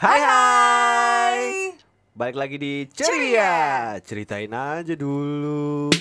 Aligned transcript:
Hai 0.00 0.20
hai. 0.24 1.76
Balik 2.16 2.32
lagi 2.40 2.56
di 2.56 2.88
Ceria. 2.88 4.00
Ceritain 4.00 4.48
aja 4.48 4.96
dulu. 4.96 5.92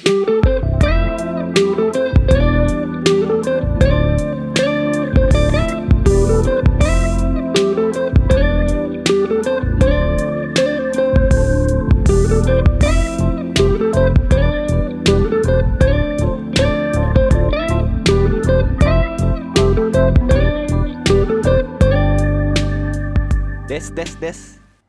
Des 23.89 24.05
des 24.05 24.11
des. 24.21 24.39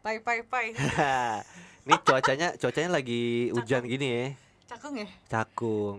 Pai 0.03 0.17
pai 0.21 0.45
pai. 0.45 0.67
Ini 1.87 1.97
cuacanya 2.05 2.49
cuacanya 2.55 2.91
lagi 2.93 3.49
hujan 3.51 3.83
gini 3.85 4.07
ya. 4.07 4.25
Cakung 4.69 4.95
ya? 4.97 5.09
Cakung. 5.27 5.97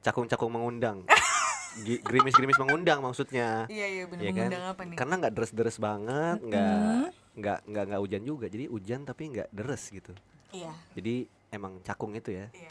Cakung-cakung 0.00 0.50
mengundang. 0.50 1.04
Gerimis-gerimis 2.06 2.58
mengundang 2.58 3.02
maksudnya. 3.02 3.66
Iya 3.66 3.86
iya 3.86 4.04
bener 4.06 4.22
Ya 4.22 4.30
kan? 4.30 4.36
mengundang 4.46 4.64
apa 4.66 4.82
nih? 4.86 4.96
Karena 4.96 5.14
nggak 5.18 5.32
deres-deres 5.34 5.76
banget, 5.78 6.38
nggak 6.40 6.74
Mm-mm. 6.78 7.04
nggak 7.36 7.58
nggak 7.66 7.84
nggak 7.90 8.00
hujan 8.00 8.22
juga. 8.24 8.46
Jadi 8.46 8.64
hujan 8.66 9.00
tapi 9.02 9.22
nggak 9.30 9.48
deres 9.50 9.82
gitu. 9.90 10.12
Iya 10.50 10.72
Jadi 10.94 11.14
emang 11.50 11.78
cakung 11.82 12.14
itu 12.14 12.30
ya. 12.30 12.46
iya. 12.54 12.70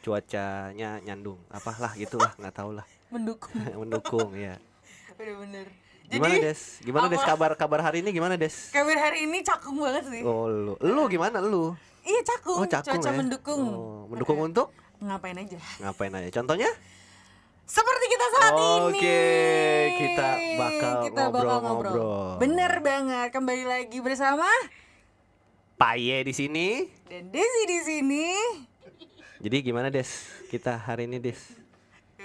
Cuacanya 0.00 1.00
nyandung. 1.00 1.38
Apalah 1.48 1.92
gitulah, 1.94 2.32
nggak 2.36 2.54
tahu 2.54 2.70
lah. 2.76 2.86
Mendukung. 3.12 3.52
Mendukung 3.80 4.30
ya. 4.32 4.56
Bener-bener. 5.16 5.68
Gimana 6.06 6.32
Jadi 6.32 6.44
Des? 6.44 6.60
Gimana 6.80 7.06
Des 7.06 7.18
kabar 7.20 7.50
kabar 7.54 7.80
hari 7.82 7.98
ini 7.98 8.10
gimana 8.10 8.34
Des? 8.34 8.70
kabar 8.70 8.94
hari 8.96 9.26
ini 9.26 9.42
cakung 9.42 9.74
banget 9.76 10.06
sih. 10.06 10.22
Oh 10.22 10.46
lu, 10.46 10.74
lu 10.78 11.02
gimana 11.06 11.38
lu? 11.38 11.74
Iya 12.02 12.20
cakung. 12.24 12.62
Oh 12.62 12.66
cakung 12.66 12.94
Cuaca 12.96 13.10
ya? 13.10 13.16
mendukung. 13.16 13.62
Oh, 13.66 14.06
mendukung 14.06 14.38
untuk 14.40 14.70
Ngapain 14.96 15.36
aja? 15.36 15.58
ngapain 15.78 16.14
aja? 16.14 16.30
Contohnya? 16.32 16.70
Seperti 17.66 18.04
kita 18.06 18.26
saat 18.32 18.52
ini. 18.54 18.78
Oke, 18.88 19.22
kita 19.98 20.28
bakal 20.54 20.92
Kita 21.02 21.22
bakal 21.26 21.58
ngobrol. 21.58 21.90
ngobrol-ngobrol. 21.90 22.38
Bener 22.38 22.72
banget. 22.78 23.28
Kembali 23.28 23.64
lagi 23.66 23.98
bersama 23.98 24.46
Paye 25.76 26.22
di 26.22 26.32
sini. 26.32 26.86
dan 27.04 27.28
Desi 27.28 27.62
di 27.66 27.78
sini. 27.82 28.26
Jadi 29.36 29.56
gimana 29.60 29.90
Des? 29.90 30.08
Kita 30.46 30.78
hari 30.78 31.04
ini 31.04 31.18
Des? 31.18 31.36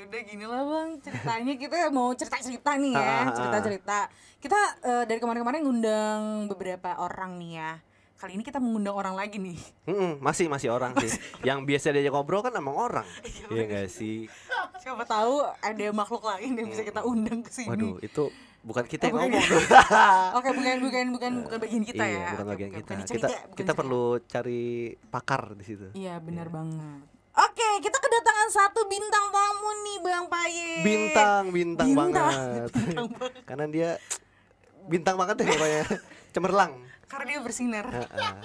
Udah 0.02 0.22
gini 0.24 0.44
lah 0.44 0.62
bang 0.62 0.90
ceritanya 1.00 1.54
kita 1.56 1.78
mau 1.90 2.10
cerita 2.12 2.38
cerita 2.38 2.72
nih 2.74 2.92
ya 2.92 3.18
cerita 3.32 3.58
cerita 3.62 3.98
kita 4.38 4.60
eh, 4.82 5.04
dari 5.06 5.20
kemarin-kemarin 5.20 5.62
ngundang 5.62 6.22
beberapa 6.48 6.98
orang 6.98 7.38
nih 7.38 7.52
ya 7.56 7.72
kali 8.16 8.32
ini 8.32 8.44
kita 8.44 8.58
mengundang 8.58 8.94
orang 8.94 9.14
lagi 9.14 9.38
nih 9.38 9.58
Mm-mm, 9.84 10.18
masih 10.20 10.46
masih 10.46 10.70
orang 10.70 10.94
sih. 11.00 11.10
Yang 11.42 11.60
biasa 11.64 11.86
diajak 11.90 12.12
ngobrol 12.12 12.40
kan 12.40 12.54
emang 12.54 12.76
orang. 12.76 13.08
Iya 13.48 13.64
gak 13.68 13.88
sih? 13.90 14.30
siapa 14.78 15.02
tahu 15.04 15.42
ada 15.42 15.86
makhluk 15.92 16.24
lain 16.24 16.54
yang 16.56 16.68
bisa 16.68 16.82
kita 16.82 17.02
undang 17.02 17.42
ke 17.42 17.50
sini 17.52 17.66
Waduh, 17.68 17.98
itu 18.00 18.30
bukan 18.60 18.82
kita 18.84 19.06
yang 19.06 19.14
Oh, 19.16 19.22
bukan 19.24 19.30
ngomong. 19.32 19.64
oke 20.38 20.50
bukan 20.52 20.76
bukan 20.80 21.06
bukan 21.12 21.32
bukan 21.44 21.58
bagian 21.60 21.84
kita 21.84 22.04
iya, 22.04 22.18
ya 22.20 22.30
bukan 22.32 22.48
bagian 22.48 22.72
kita. 22.72 22.82
bukan 22.84 22.98
Kita 22.98 23.08
cerita, 23.08 23.28
bukan 23.28 23.42
kita 23.52 23.62
cerita. 23.64 23.74
perlu 23.76 24.04
cari 24.24 24.62
pakar 25.08 25.42
di 25.54 25.64
situ. 25.64 25.88
iya 25.96 26.18
benar 26.18 26.50
banget 26.50 27.02
oke 27.34 27.68
kita 27.80 27.98
kedatangan 27.98 28.50
satu 28.50 28.82
bintang 28.86 29.26
tamu 29.30 29.70
nih 29.82 29.98
bang 30.00 30.26
Paye 30.28 30.70
Bintang, 30.82 31.44
bintang, 31.50 31.88
Bintang, 31.88 32.12
banget. 32.12 32.70
bintang 32.76 33.08
banget. 33.10 33.34
Karena 33.46 33.66
dia 33.68 33.90
bintang 34.84 35.16
banget 35.16 35.36
deh 35.38 35.48
pokoknya. 35.48 35.84
Cemerlang. 36.32 36.74
karena 37.06 37.26
dia 37.28 37.40
bersinar 37.44 37.86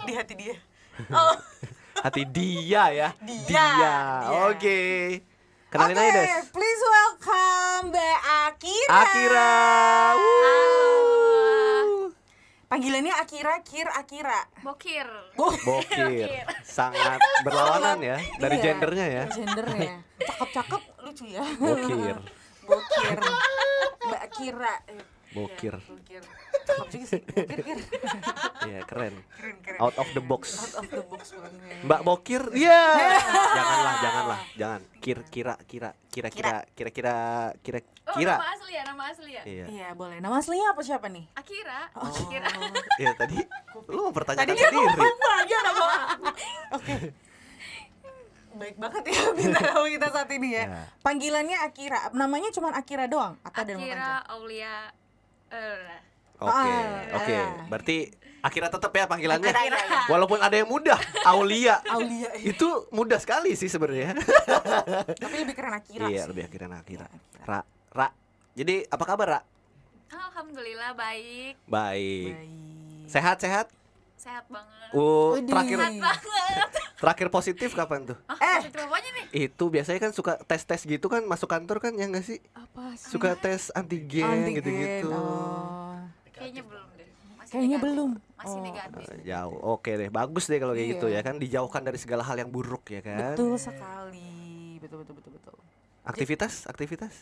di 0.02 0.12
hati 0.12 0.34
dia 0.34 0.56
oh 1.14 1.34
Hati 1.96 2.22
dia 2.28 2.82
ya. 2.92 3.08
Dia, 3.24 3.40
Dia. 3.48 3.66
dia. 3.72 3.96
Oke. 4.52 4.78
Kenalin 5.66 5.96
Oke, 5.96 6.04
aja 6.04 6.12
Des. 6.12 6.44
please 6.52 6.82
welcome 6.84 7.88
Mbak 7.88 8.18
Akira. 8.44 8.92
Akira. 9.00 9.52
Wuh. 10.14 11.65
Panggilannya 12.76 13.14
Akira, 13.16 13.56
Kir, 13.64 13.88
Akira. 13.88 14.36
Bokir. 14.60 15.08
Bokir. 15.32 16.28
Sangat 16.60 17.16
berlawanan 17.40 18.04
ya 18.04 18.20
dari 18.36 18.60
Iya, 18.60 18.64
gendernya 18.68 19.06
ya. 19.08 19.24
Gendernya. 19.32 20.04
Cakep-cakep, 20.20 20.82
lucu 21.00 21.24
ya. 21.24 21.40
Bokir. 21.56 22.16
Bokir. 22.68 23.18
Mbak 24.12 24.20
Akira. 24.28 24.74
Eh, 24.92 25.00
Bokir. 25.32 25.72
iya, 25.72 25.88
Bokir. 25.88 26.22
Cakep 26.76 26.88
juga 26.92 27.06
sih. 27.06 27.20
Bokir, 27.24 27.58
Kir. 27.58 27.78
Iya, 28.66 28.80
keren. 28.84 29.14
Keren, 29.32 29.56
keren. 29.60 29.78
Out 29.78 29.96
of 29.96 30.08
the 30.12 30.20
box. 30.20 30.42
Out 30.58 30.74
of 30.76 30.86
the 30.86 31.02
box 31.02 31.22
banget. 31.32 31.80
Mbak 31.82 32.00
Bokir. 32.02 32.42
Iya. 32.52 32.80
janganlah, 33.50 33.94
janganlah. 33.98 34.38
Jangan. 34.54 34.80
Kir 34.98 35.18
kira 35.26 35.54
kira 35.64 35.90
kira 36.08 36.28
kira 36.28 36.52
kira 36.68 36.90
kira 36.92 37.14
kira 37.58 37.78
Oh, 38.06 38.14
kira. 38.14 38.38
nama 38.38 38.54
asli 38.54 38.70
ya, 38.70 38.82
nama 38.84 39.02
asli 39.08 39.30
ya. 39.32 39.42
Iya. 39.42 39.64
Iya, 39.66 39.88
boleh. 39.92 40.18
Nama 40.18 40.34
aslinya 40.36 40.70
apa 40.70 40.80
siapa 40.80 41.06
nih? 41.08 41.26
Akira. 41.32 41.90
Oh. 41.92 42.06
Akira. 42.06 42.46
Iya 42.96 43.10
tadi 43.14 43.38
lu 43.88 44.00
mempertanyakan 44.06 44.46
Tadi 44.46 44.54
dia 44.54 44.68
sendiri. 44.68 44.94
ngomong 44.94 45.32
lagi 45.34 45.52
nama 45.56 45.84
Oke. 46.72 46.94
Baik 48.56 48.76
banget 48.80 49.02
ya 49.04 49.20
bintang 49.34 49.64
tamu 49.68 49.86
kita 49.86 50.08
saat 50.08 50.30
ini 50.30 50.48
ya. 50.50 50.64
Ya. 50.64 50.82
Panggilannya 51.02 51.58
Akira. 51.60 51.98
Namanya 52.10 52.48
cuma 52.50 52.72
Akira 52.72 53.04
doang 53.04 53.36
atau 53.42 53.58
ada 53.58 53.70
nama 53.70 53.82
Akira? 53.82 54.10
Aulia. 54.32 54.74
Eh, 55.46 55.92
Oke, 56.36 56.52
Ah. 56.68 57.16
oke. 57.16 57.36
Berarti 57.66 57.96
Akira 58.38 58.68
tetap 58.68 58.92
ya 58.92 59.04
panggilannya. 59.04 59.48
Akira, 59.48 59.78
iya. 59.80 60.00
Walaupun 60.06 60.38
ada 60.38 60.54
yang 60.54 60.66
mudah, 60.66 60.94
Aulia. 61.24 61.82
Aulia. 61.84 62.30
Itu 62.38 62.86
mudah 62.90 63.18
sekali 63.18 63.52
sih 63.52 63.66
sebenarnya. 63.66 64.14
Tapi 65.22 65.34
lebih 65.42 65.52
keren 65.52 65.74
Akira. 65.74 66.06
Iya, 66.06 66.22
sih. 66.22 66.30
lebih 66.30 66.42
Akira 66.46 66.66
Akira. 66.70 67.06
Ra, 67.42 67.60
Ra. 67.90 68.08
Jadi 68.52 68.86
apa 68.86 69.04
kabar, 69.04 69.26
Ra? 69.28 69.40
Alhamdulillah 70.08 70.94
baik. 70.94 71.54
Baik. 71.66 72.32
Baik. 72.32 73.08
Sehat, 73.08 73.36
sehat? 73.38 73.66
Sehat 74.16 74.46
banget. 74.46 74.90
Oh, 74.92 75.34
Widih. 75.34 75.50
terakhir 75.50 75.78
Banget. 75.78 76.14
terakhir 77.02 77.28
positif 77.28 77.70
kapan 77.72 78.06
tuh? 78.06 78.18
Ah, 78.24 78.38
Eh. 78.38 78.58
positif 78.62 78.80
apanya 78.80 79.10
nih? 79.12 79.50
Itu 79.50 79.68
biasanya 79.68 80.00
kan 80.00 80.12
suka 80.14 80.38
tes-tes 80.40 80.86
gitu 80.86 81.06
kan 81.06 81.20
masuk 81.22 81.46
kantor 81.46 81.78
kan 81.80 81.92
ya 81.92 82.06
enggak 82.06 82.22
sih? 82.22 82.38
Apa 82.52 82.94
sih? 82.94 83.10
Suka 83.10 83.34
tes 83.34 83.68
antigen, 83.72 84.22
Antigen, 84.24 84.56
gitu-gitu. 84.56 85.10
oh. 85.10 85.75
Kayaknya 86.46 86.64
belum 86.64 86.86
deh. 86.92 87.08
Masih 87.36 87.52
Kayaknya 87.52 87.68
negatif. 87.72 87.86
belum. 87.86 88.10
Masih 88.36 88.58
Oh. 88.58 88.64
negatif. 88.64 89.04
Eh, 89.06 89.20
Jauh. 89.24 89.58
Oke 89.68 89.90
deh, 89.92 90.08
bagus 90.08 90.44
deh 90.46 90.58
kalau 90.58 90.72
kayak 90.72 90.86
Iya. 90.86 90.94
gitu 90.94 91.06
ya 91.08 91.20
kan 91.20 91.34
dijauhkan 91.36 91.82
dari 91.82 91.98
segala 91.98 92.22
hal 92.22 92.36
yang 92.36 92.50
buruk 92.50 92.84
ya 92.86 93.00
kan. 93.00 93.34
Betul 93.34 93.54
sekali. 93.56 94.78
Betul 94.78 94.96
betul 95.02 95.14
betul 95.16 95.32
betul. 95.34 95.56
Aktivitas, 96.02 96.52
aktivitas. 96.64 97.14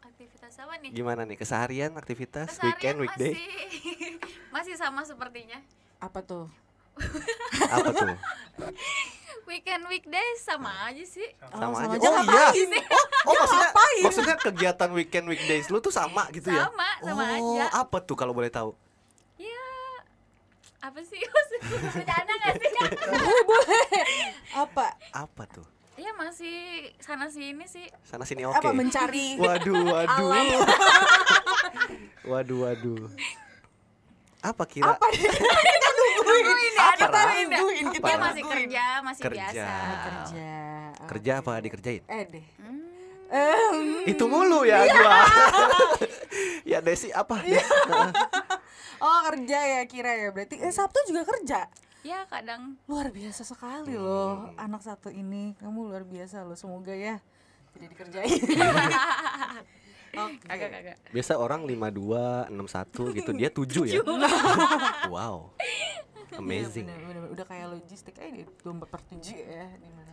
Aktivitas 0.00 0.52
apa 0.58 0.74
nih? 0.76 0.90
Gimana 0.92 1.24
nih 1.24 1.34
keseharian 1.34 1.92
aktivitas 1.94 2.52
Keseharian 2.52 2.68
weekend 2.68 2.96
weekday 3.00 3.32
Masih, 3.32 4.12
masih 4.54 4.74
sama 4.76 5.00
sepertinya. 5.02 5.56
Apa 5.98 6.20
tuh? 6.20 6.44
Apa 7.66 7.88
tuh 7.90 8.08
Weekend 9.42 9.82
weekdays 9.84 10.38
sama 10.40 10.70
aja 10.86 11.02
sih. 11.02 11.26
sama, 11.50 11.74
Oh, 11.74 11.82
aja 11.90 11.98
sama 11.98 12.22
aja 12.22 12.38
oh 12.38 12.54
iya 12.54 12.80
oh, 12.86 13.04
oh 13.26 13.34
maksudnya 13.34 13.66
ngapain? 13.66 14.00
maksudnya 14.00 14.36
kegiatan 14.38 14.90
weekend 14.92 15.26
weekdays 15.26 15.66
lu 15.66 15.78
tuh 15.78 15.90
sama 15.90 16.30
gitu 16.30 16.48
ya 16.48 16.64
Sama, 16.64 16.88
sama 17.02 17.22
oh 17.34 17.58
aja. 17.58 17.66
apa 17.76 17.98
tuh 18.00 18.14
kalau 18.14 18.30
boleh 18.30 18.46
tahu 18.48 18.70
Ya 19.36 19.66
apa 20.80 21.02
sih? 21.02 21.18
Bercanda 21.92 22.32
gak 22.38 22.52
sih? 22.56 22.68
boleh 22.70 23.42
boleh. 23.50 23.88
Apa? 24.54 24.86
apa 25.10 25.42
tuh 25.46 25.66
Ya 25.94 26.14
masih 26.14 26.56
sana 26.96 27.26
sini 27.26 27.66
sih. 27.66 27.90
sana 28.02 28.22
sini 28.22 28.46
oke 28.46 28.54
Apa 28.54 28.70
mencari? 28.70 29.34
waduh 29.42 29.82
waduh 29.84 30.30
waduh 32.22 32.58
waduh 32.62 33.02
apa 34.40 34.64
kira 34.64 34.94
Apa? 34.94 35.04
Kita 36.32 37.08
nungguin. 37.20 37.46
Nungguin 37.48 37.84
Apa, 37.84 37.90
ya, 37.90 37.94
kita 37.94 38.12
masih 38.18 38.42
kerja, 38.44 38.84
masih 39.00 39.22
Kerja. 39.22 39.44
biasa. 39.44 39.66
Oh, 39.66 39.98
kerja. 40.00 40.52
kerja 41.00 41.32
apa 41.38 41.50
dikerjain 41.58 42.02
Eh 42.06 42.22
deh. 42.24 42.46
Hmm, 43.30 44.02
itu 44.06 44.24
mulu 44.26 44.66
ya 44.66 44.82
gua 44.84 45.22
ya 46.66 46.82
Desi 46.82 47.10
apa 47.10 47.38
Des? 47.40 47.62
oh 48.98 49.18
kerja 49.30 49.58
ya 49.70 49.82
kira 49.86 50.10
ya 50.12 50.28
berarti 50.30 50.58
eh 50.58 50.74
Sabtu 50.74 50.98
juga 51.06 51.22
kerja 51.22 51.70
ya 52.02 52.26
kadang 52.26 52.74
luar 52.84 53.14
biasa 53.14 53.46
sekali 53.46 53.94
loh 53.94 54.50
anak 54.58 54.82
satu 54.82 55.14
ini 55.14 55.54
kamu 55.56 55.78
luar 55.86 56.02
biasa 56.02 56.42
loh 56.42 56.58
semoga 56.58 56.90
ya 56.90 57.22
tidak 57.70 57.94
dikerjain 57.94 58.34
Oke. 60.10 60.42
kagak 60.42 60.70
kagak. 60.74 60.96
biasa 61.14 61.38
orang 61.38 61.62
52 61.70 62.50
61 62.50 63.14
gitu 63.14 63.30
dia 63.30 63.46
7 63.46 63.94
ya 63.94 64.02
wow 65.06 65.54
amazing 66.36 66.86
Iya, 66.86 66.94
bener, 66.94 67.08
bener, 67.08 67.20
bener. 67.22 67.30
udah 67.34 67.46
kayak 67.46 67.66
logistik 67.72 68.14
aja 68.16 68.30
di 68.30 68.44
24 68.62 68.86
per 68.86 69.00
7 69.02 69.34
ya 69.34 69.66
di 69.74 69.88
mana 69.90 70.12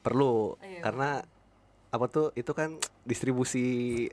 perlu 0.00 0.54
Iya. 0.62 0.80
karena 0.80 1.10
apa 1.90 2.06
tuh 2.06 2.26
itu 2.32 2.52
kan 2.52 2.76
distribusi 3.02 3.64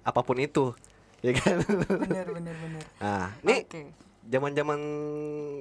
apa 0.01 0.21
pun 0.21 0.37
itu 0.37 0.73
ya 1.21 1.31
kan 1.37 1.61
bener 2.01 2.27
bener 2.27 2.55
bener 2.55 2.83
nah 2.97 3.29
nih 3.41 3.61
oke 3.63 3.81
zaman-zaman 4.25 4.79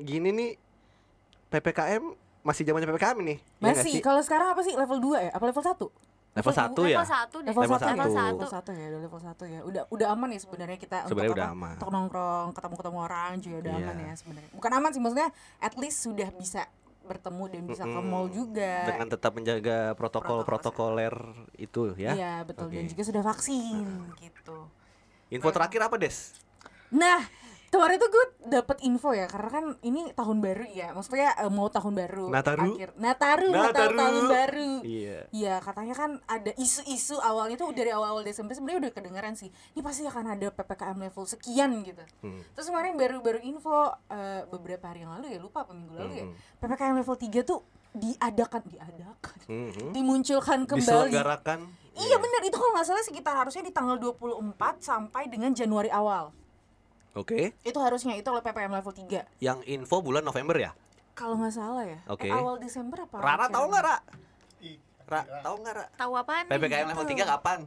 gini 0.03 0.29
nih 0.33 0.51
PPKM 1.53 2.03
masih 2.43 2.65
zamannya 2.65 2.89
PPKM 2.89 3.19
nih. 3.23 3.39
ya 3.39 3.71
Masih, 3.71 3.93
sih? 3.99 4.03
kalau 4.03 4.19
sekarang 4.25 4.51
apa 4.51 4.67
sih 4.67 4.75
level 4.75 4.99
2 4.99 5.21
ya? 5.21 5.31
Apa 5.31 5.45
level 5.47 5.63
1? 5.63 5.79
Level 6.33 6.53
1 6.53 6.65
ya. 6.89 6.97
level 6.97 7.05
satu 7.05 7.37
deh 7.39 7.51
Level, 7.53 7.63
Level 7.63 7.77
1 7.77 7.83
satu. 7.83 7.93
Level 7.93 8.11
1 8.49 8.73
ya, 8.73 8.87
udah 8.89 9.01
level 9.05 9.21
1 9.21 9.45
ya. 9.47 9.61
Udah 9.63 9.83
udah 9.89 10.07
aman 10.11 10.29
ya 10.33 10.41
sebenarnya 10.41 10.79
kita 10.81 10.97
Sebenarnya 11.05 11.29
untuk 11.29 11.37
udah 11.37 11.47
apa? 11.47 11.57
aman. 11.57 11.75
Untuk 11.77 11.91
nongkrong, 11.93 12.49
ketemu-ketemu 12.53 12.99
orang 12.99 13.31
juga 13.39 13.57
udah 13.61 13.73
Iya. 13.73 13.85
aman 13.85 13.97
ya 14.01 14.13
sebenarnya. 14.17 14.51
Bukan 14.53 14.71
aman 14.73 14.91
sih 14.91 15.01
maksudnya 15.01 15.29
at 15.59 15.75
least 15.77 15.99
sudah 16.01 16.29
bisa 16.33 16.63
bertemu 17.03 17.45
dan 17.51 17.63
bisa 17.67 17.83
ke 17.83 18.01
mall 18.01 18.27
juga. 18.31 18.73
Dengan 18.87 19.07
tetap 19.11 19.33
menjaga 19.35 19.93
protokol 19.93 20.47
protokoler 20.47 21.13
itu 21.59 21.93
ya. 21.99 22.15
Iya, 22.15 22.35
betul 22.47 22.71
dan 22.71 22.87
Oke. 22.87 22.91
juga 22.95 23.03
sudah 23.05 23.23
vaksin 23.23 23.85
gitu. 24.17 24.59
Info 25.29 25.49
terakhir 25.51 25.81
apa, 25.83 25.97
Des? 25.97 26.33
Nah, 26.89 27.25
kemarin 27.73 27.97
tuh 27.97 28.11
gue 28.13 28.25
dapet 28.47 28.85
info 28.85 29.11
ya 29.11 29.25
karena 29.25 29.49
kan 29.49 29.65
ini 29.81 30.13
tahun 30.13 30.39
baru 30.39 30.69
ya. 30.69 30.93
Maksudnya 30.93 31.33
eh, 31.35 31.49
mau 31.49 31.67
tahun 31.67 31.97
baru. 31.97 32.29
Nataru? 32.29 32.77
Akhir. 32.77 32.89
Nataru, 32.95 33.49
Natal 33.49 33.65
Nataru. 33.73 33.97
tahun 33.97 34.25
baru. 34.29 34.73
Iya. 34.85 35.19
Iya 35.33 35.55
katanya 35.59 35.95
kan 35.97 36.11
ada 36.27 36.53
isu-isu 36.55 37.17
awalnya 37.17 37.57
tuh 37.57 37.73
dari 37.73 37.89
awal-awal 37.89 38.21
Desember 38.21 38.53
sebenarnya 38.53 38.87
udah 38.87 38.93
kedengeran 38.93 39.33
sih 39.33 39.49
ini 39.49 39.81
pasti 39.81 40.05
akan 40.05 40.37
ada 40.37 40.53
ppkm 40.53 41.01
level 41.01 41.25
sekian 41.25 41.81
gitu. 41.81 42.05
Hmm. 42.21 42.45
Terus 42.53 42.67
kemarin 42.69 42.93
baru-baru 42.95 43.41
info 43.41 43.73
eh, 44.07 44.45
beberapa 44.47 44.85
hari 44.87 45.03
yang 45.03 45.17
lalu 45.17 45.33
ya 45.33 45.41
lupa 45.41 45.65
apa 45.65 45.73
minggu 45.73 45.95
lalu 45.97 46.13
ya 46.15 46.25
Mhm. 46.29 46.35
ppkm 46.61 46.95
level 46.95 47.17
3 47.17 47.41
tuh 47.43 47.61
diadakan 47.93 48.63
diadakan 48.65 49.39
Mhm. 49.49 49.87
dimunculkan 49.91 50.59
kembali. 50.65 51.09
Diselenggarakan. 51.09 51.59
Iya 51.93 52.17
benar 52.17 52.41
itu 52.41 52.53
kalau 52.53 52.73
nggak 52.73 52.87
salah 52.87 53.01
sekitar 53.01 53.35
harusnya 53.35 53.65
di 53.65 53.73
tanggal 53.73 53.97
24 53.97 54.45
sampai 54.79 55.29
dengan 55.29 55.53
Januari 55.53 55.89
awal. 55.89 56.33
Oke. 57.13 57.53
Itu 57.61 57.79
harusnya 57.79 58.17
itu 58.17 58.25
oleh 58.27 58.41
ppkm 58.41 58.73
level 58.73 58.93
3 58.95 59.29
Yang 59.39 59.59
info 59.69 60.01
bulan 60.01 60.25
November 60.25 60.57
ya? 60.57 60.73
Kalau 61.13 61.37
nggak 61.37 61.53
salah 61.53 61.85
ya. 61.85 62.01
Oke. 62.09 62.25
Eh, 62.25 62.33
awal 62.33 62.57
Desember 62.57 63.05
apa? 63.05 63.21
Rara 63.21 63.47
tahu 63.47 63.69
nggak, 63.69 63.85
Ra? 63.85 63.97
Ra, 65.03 65.21
tahu 65.45 65.55
nggak, 65.61 65.75
Ra? 65.77 65.87
tahu 65.93 66.13
apaan 66.17 66.45
nih? 66.49 66.57
PPKM 66.57 66.87
level 66.89 67.07
3 67.07 67.25
kapan? 67.29 67.61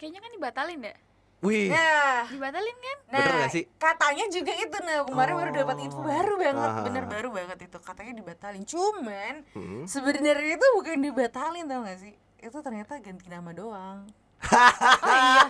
kayaknya 0.00 0.20
kan 0.24 0.32
dibatalin 0.32 0.78
deh 0.80 0.96
Wih, 1.40 1.68
Nah, 1.68 2.24
dibatalin 2.28 2.76
kan 2.76 2.98
Bener 3.16 3.32
nggak 3.36 3.52
sih? 3.52 3.64
Katanya 3.76 4.24
juga 4.28 4.52
itu 4.52 4.76
nah 4.80 5.04
kemarin 5.04 5.34
baru 5.36 5.50
dapat 5.56 5.76
info 5.80 6.00
baru 6.00 6.34
banget, 6.36 6.68
Ah. 6.68 6.84
bener 6.84 7.04
baru 7.04 7.28
banget 7.32 7.58
itu 7.64 7.78
katanya 7.80 8.12
dibatalin. 8.12 8.64
Cuman 8.64 9.34
Hmm. 9.52 9.84
sebenarnya 9.84 10.56
itu 10.56 10.66
bukan 10.72 11.00
dibatalin 11.00 11.64
tau 11.64 11.80
gak 11.80 11.96
sih? 11.96 12.12
Itu 12.36 12.60
ternyata 12.60 12.96
ganti 12.96 13.24
nama 13.26 13.52
doang. 13.52 14.04
Oh 14.42 15.14
iya, 15.14 15.44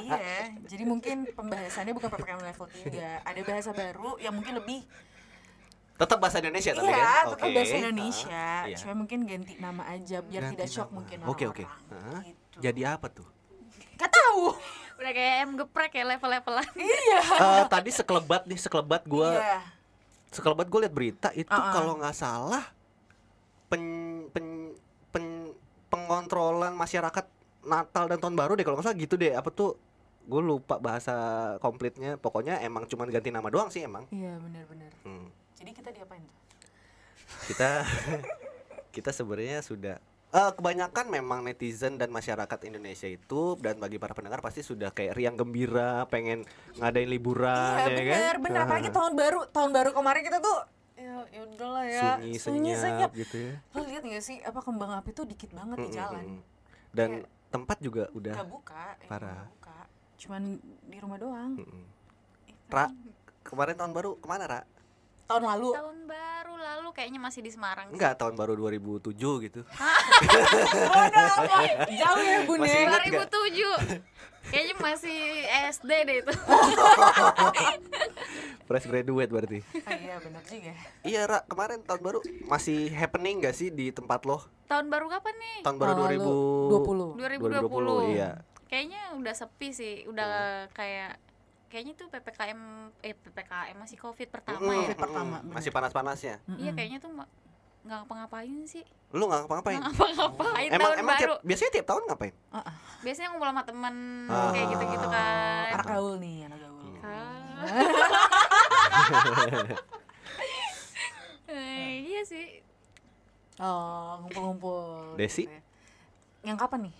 iya. 0.04 0.18
Jadi 0.64 0.82
mungkin 0.82 1.26
pembahasannya 1.28 1.92
bukan 1.92 2.08
ppkm 2.08 2.40
level 2.40 2.66
3 2.66 3.22
Ada 3.24 3.40
bahasa 3.42 3.70
baru 3.70 4.16
yang 4.16 4.32
mungkin 4.32 4.56
lebih 4.56 4.86
tetap 5.92 6.18
bahasa 6.18 6.38
Indonesia 6.38 6.72
tapi 6.72 6.88
Iya, 6.88 6.98
kan? 6.98 7.24
tetap 7.28 7.38
Oke. 7.44 7.54
bahasa 7.54 7.74
Indonesia. 7.76 8.30
Ah, 8.32 8.62
iya. 8.64 8.76
Cuma 8.76 8.92
mungkin 8.96 9.18
ganti 9.22 9.54
nama 9.56 9.82
aja 9.86 10.18
biar 10.20 10.42
Ganti 10.44 10.54
tidak 10.56 10.68
shock 10.68 10.88
nama. 10.88 10.96
mungkin 10.98 11.18
Oke, 11.24 11.44
oke. 11.46 11.62
orang-orang. 11.62 12.10
Hah? 12.10 12.20
Gitu. 12.24 12.56
Jadi 12.58 12.80
apa 12.82 13.06
tuh? 13.08 13.28
Gak 13.94 14.10
tahu. 14.10 14.44
udah 14.92 15.10
kayak 15.10 15.34
em 15.40 15.52
geprek 15.56 15.92
ya 15.92 16.04
level-levelan 16.06 16.68
Iya. 16.74 17.20
Eh, 17.34 17.64
tadi 17.66 17.90
sekelebat 17.90 18.42
nih, 18.44 18.54
sekelebat 18.56 19.02
gua 19.04 19.34
Iya. 19.34 19.58
sekelebat 20.30 20.66
gue 20.66 20.78
lihat 20.80 20.94
berita 20.94 21.28
itu 21.32 21.50
Uh-uh. 21.50 21.72
kalau 21.72 21.98
nggak 21.98 22.14
salah 22.14 22.62
pen, 23.66 23.82
pen, 24.30 24.70
pen- 25.10 25.52
pengontrolan 25.86 26.72
masyarakat 26.72 27.26
Natal 27.62 28.06
dan 28.06 28.18
tahun 28.18 28.34
baru 28.34 28.52
deh 28.54 28.64
kalau 28.64 28.78
nggak 28.78 28.86
salah 28.86 28.98
gitu 28.98 29.14
deh. 29.14 29.32
Apa 29.32 29.50
tuh? 29.50 29.78
Gue 30.22 30.38
lupa 30.38 30.78
bahasa 30.78 31.14
komplitnya. 31.58 32.14
Pokoknya 32.16 32.62
emang 32.62 32.86
cuman 32.86 33.10
ganti 33.10 33.30
nama 33.30 33.48
doang 33.48 33.70
sih 33.70 33.82
emang. 33.82 34.06
Iya, 34.10 34.38
benar-benar. 34.38 34.90
Hmm. 35.02 35.30
Jadi 35.54 35.70
kita 35.72 35.90
diapain 35.90 36.22
tuh? 36.22 36.42
kita 37.42 37.80
kita 38.94 39.10
sebenarnya 39.10 39.64
sudah 39.64 39.96
eh, 40.30 40.50
kebanyakan 40.52 41.08
memang 41.08 41.40
netizen 41.40 41.96
dan 41.96 42.12
masyarakat 42.12 42.58
Indonesia 42.68 43.08
itu 43.08 43.56
dan 43.56 43.80
bagi 43.80 43.96
para 43.96 44.12
pendengar 44.12 44.44
pasti 44.44 44.60
sudah 44.60 44.92
kayak 44.92 45.16
riang 45.16 45.36
gembira 45.36 46.04
pengen 46.08 46.44
ngadain 46.76 47.08
liburan 47.08 47.72
Iya 47.78 47.88
ya 47.88 47.88
bener 47.88 48.34
kan 48.36 48.42
bener 48.44 48.60
apalagi 48.64 48.88
tahun 48.92 49.12
baru 49.16 49.40
tahun 49.48 49.70
baru 49.72 49.90
kemarin 49.96 50.22
kita 50.22 50.38
tuh 50.38 50.58
ya 50.92 51.14
ya 51.32 51.40
udahlah 51.48 51.84
ya. 51.88 52.10
Sunyi 52.38 52.76
senyap 52.76 53.10
gitu 53.16 53.36
ya. 53.48 53.54
Lo 53.74 53.80
lihat 53.82 54.02
nggak 54.04 54.22
sih 54.22 54.38
apa 54.44 54.60
kembang 54.60 54.92
api 54.92 55.10
tuh 55.10 55.24
dikit 55.24 55.50
banget 55.50 55.82
di 55.82 55.88
Mm-mm, 55.88 55.96
jalan? 55.98 56.24
mm-mm. 56.36 56.40
dan 56.92 57.10
tempat 57.52 57.76
juga 57.78 58.08
udah 58.10 58.32
nggak 58.32 58.48
buka 58.48 58.84
ya, 58.96 59.06
Parah. 59.06 59.44
buka 59.46 59.78
cuman 60.16 60.42
di 60.82 60.96
rumah 60.96 61.18
doang 61.18 61.52
Mm-mm. 61.54 61.84
Ra, 62.66 62.88
kemarin 63.42 63.76
tahun 63.76 63.92
baru 63.92 64.16
ke 64.16 64.24
mana 64.24 64.44
Ra? 64.46 64.60
tahun 65.22 65.44
lalu 65.46 65.68
tahun 65.72 65.98
baru 66.04 66.54
lalu 66.54 66.88
kayaknya 66.92 67.16
masih 67.18 67.40
di 67.40 67.48
Semarang 67.48 67.88
sih. 67.88 67.94
Enggak, 67.94 68.16
tahun 68.16 68.34
baru 68.34 68.52
2007 68.54 69.16
gitu 69.16 69.60
Bodoh 70.92 71.32
jauh 71.88 72.20
ya 72.22 72.38
bun 72.42 72.58
Masih 72.60 72.74
ya 72.74 72.84
ingat 72.86 73.02
nggak? 73.06 73.28
2007 73.32 74.50
kayaknya 74.50 74.74
masih 74.76 75.18
SD 75.70 75.90
deh 76.02 76.16
itu 76.20 76.32
Fresh 78.62 78.86
graduate 78.86 79.28
berarti. 79.28 79.58
Ah, 79.80 79.92
iya 79.92 80.16
bener 80.18 80.42
juga. 80.42 80.72
Iya 81.02 81.20
Ra, 81.24 81.38
kemarin 81.42 81.80
tahun 81.80 82.00
baru 82.00 82.18
masih 82.44 82.88
happening 82.90 83.40
gak 83.40 83.52
sih 83.52 83.68
di 83.68 83.90
tempat 83.90 84.22
lo? 84.22 84.40
tahun 84.64 84.88
baru 84.88 85.04
kapan 85.06 85.34
nih? 85.36 85.58
Tahun 85.60 85.76
baru 85.76 85.92
Tahun 85.92 86.04
lalu 86.08 86.32
2000 87.12 87.60
2020 87.60 88.14
Iya. 88.14 88.30
Kayaknya 88.64 89.00
udah 89.14 89.34
sepi 89.34 89.68
sih 89.68 89.94
udah 90.06 90.30
kayak 90.70 91.20
kayaknya 91.68 91.92
tuh 91.94 92.08
ppkm 92.08 92.60
eh 93.00 93.12
ppkm 93.12 93.76
masih 93.76 93.96
covid 93.96 94.28
pertama 94.28 94.56
Mm-mm, 94.58 94.72
ya? 94.72 94.80
Covid 94.82 94.96
pertama, 94.98 95.36
bener. 95.38 95.52
Masih 95.52 95.70
panas-panasnya. 95.70 96.34
Iya 96.54 96.72
kayaknya 96.72 96.98
tuh 96.98 97.12
nggak 97.12 97.28
ngapa-ngapain 97.82 98.64
sih. 98.64 98.80
Lu 99.10 99.26
gak 99.26 99.44
ngapa-ngapain? 99.44 99.76
nggak 99.76 99.92
ngapa-ngapain 99.92 100.68
Emang, 100.70 100.80
tahun 100.86 100.96
emang 100.96 101.12
baru. 101.12 101.20
tiap, 101.20 101.44
biasanya 101.44 101.70
tiap 101.70 101.86
tahun 101.86 102.02
ngapain? 102.06 102.34
Ah, 102.48 102.58
ah. 102.62 102.74
biasanya 103.02 103.28
ngumpul 103.28 103.48
sama 103.50 103.62
temen 103.62 103.94
Ah. 104.26 104.50
kayak 104.54 104.66
gitu-gitu 104.70 105.06
kan. 105.06 105.68
Anak 105.74 105.86
gaul 105.86 106.14
nih 106.16 106.36
anak 106.46 106.58
gaul. 106.58 106.80
Ah. 107.02 107.60
Eh, 111.44 112.06
iya 112.06 112.22
sih 112.22 112.62
oh 113.58 114.22
ngumpul-ngumpul 114.22 115.14
Desi? 115.14 115.44
gitu 115.44 115.52
ya. 115.52 115.62
yang 116.44 116.56
kapan 116.56 116.88
nih 116.88 116.94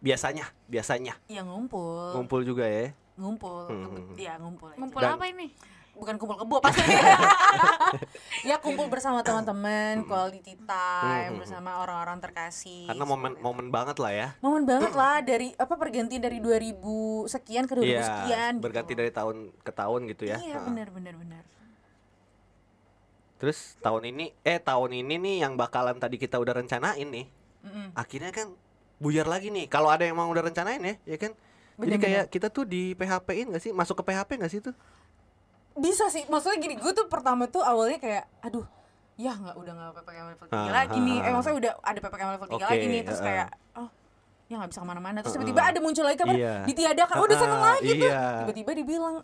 Biasanya, 0.00 0.48
biasanya 0.64 1.12
yang 1.26 1.44
ngumpul 1.44 2.16
Ngumpul 2.16 2.40
juga 2.42 2.64
ya 2.64 2.96
ngumpul 3.14 3.68
Hmm. 3.68 4.16
iya 4.16 4.40
ngumpul 4.40 4.68
aja. 4.68 4.78
ngumpul 4.78 5.00
Dan- 5.00 5.12
apa 5.14 5.26
ini 5.28 5.52
bukan 5.92 6.16
kumpul 6.16 6.36
kebo 6.36 6.56
pasti 6.58 6.80
ya 8.48 8.56
kumpul 8.56 8.86
bersama 8.86 9.20
teman-teman 9.20 10.02
quality 10.02 10.56
time 10.58 11.30
Hmm. 11.30 11.38
bersama 11.38 11.78
orang-orang 11.78 12.18
terkasih 12.18 12.86
Karena 12.86 13.04
momen 13.04 13.32
momen 13.38 13.68
banget 13.68 13.96
lah 13.96 14.08
ya 14.10 14.28
momen 14.38 14.64
banget 14.64 14.92
lah 14.92 15.20
dari 15.20 15.52
apa 15.54 15.74
pergantian 15.74 16.18
dari 16.18 16.38
2000 16.38 16.80
sekian 17.26 17.64
ke 17.64 17.74
2000 17.74 17.84
Iya, 17.84 18.00
sekian 18.02 18.52
gitu 18.54 18.62
berganti 18.62 18.92
dari 18.94 19.10
tahun 19.10 19.36
ke 19.58 19.70
tahun 19.70 20.00
gitu 20.08 20.24
ya 20.24 20.36
iya 20.38 20.56
benar 20.60 20.88
benar 20.88 21.14
benar 21.14 21.44
Terus 23.36 23.80
tahun 23.80 24.04
ini, 24.06 24.36
eh 24.42 24.60
tahun 24.60 24.92
ini 24.94 25.16
nih 25.16 25.36
yang 25.40 25.56
bakalan 25.56 25.96
tadi 25.96 26.20
kita 26.20 26.36
udah 26.36 26.52
rencanain 26.54 27.08
nih 27.08 27.24
Mm-mm. 27.64 27.96
Akhirnya 27.96 28.28
kan 28.30 28.52
buyar 28.96 29.24
lagi 29.24 29.48
nih 29.48 29.64
Kalau 29.64 29.88
ada 29.88 30.04
yang 30.04 30.12
mau 30.12 30.28
udah 30.28 30.44
rencanain 30.44 30.76
ya, 30.76 30.94
ya 31.06 31.16
kan 31.16 31.32
Jadi 31.32 31.80
Bener-bener. 31.80 32.04
kayak 32.04 32.24
kita 32.28 32.52
tuh 32.52 32.68
di 32.68 32.92
PHP-in 32.92 33.48
gak 33.48 33.64
sih? 33.64 33.72
Masuk 33.72 33.96
ke 33.96 34.12
PHP 34.12 34.36
gak 34.36 34.52
sih 34.52 34.60
tuh? 34.60 34.76
Bisa 35.72 36.06
sih 36.06 36.26
maksudnya 36.26 36.58
gini 36.58 36.74
gue 36.74 36.92
tuh 36.92 37.06
pertama 37.06 37.46
tuh 37.46 37.62
awalnya 37.62 37.96
kayak 37.96 38.24
aduh 38.40 38.66
ya 39.14 39.32
nggak 39.32 39.54
udah 39.54 39.72
nggak 39.72 39.90
ppkm 39.94 40.26
level 40.28 40.46
3 40.46 40.52
Ah, 40.52 40.68
lagi 40.74 40.98
nih 40.98 41.16
ah, 41.16 41.20
eh 41.20 41.28
ah. 41.28 41.32
maksudnya 41.32 41.56
udah 41.58 41.72
ada 41.80 41.98
ppkm 42.00 42.28
level 42.30 42.48
3 42.48 42.54
Oke, 42.54 42.64
lagi 42.64 42.84
nih 42.86 43.00
terus 43.02 43.20
ah, 43.20 43.24
kayak 43.24 43.48
oh 43.76 43.88
ya 44.46 44.54
nggak 44.56 44.70
bisa 44.70 44.80
ke 44.80 44.86
mana-mana 44.86 45.18
terus 45.20 45.34
tiba-tiba 45.34 45.60
ah. 45.60 45.70
ada 45.70 45.78
muncul 45.78 46.02
lagi 46.02 46.16
kabar 46.16 46.34
Iya. 46.34 46.54
ditiadakan 46.64 47.16
udah 47.18 47.30
Ah, 47.30 47.40
seneng 47.40 47.62
lagi 47.62 47.90
tuh 47.92 48.08
iya. 48.08 48.24
tiba-tiba 48.40 48.70
dibilang 48.74 49.16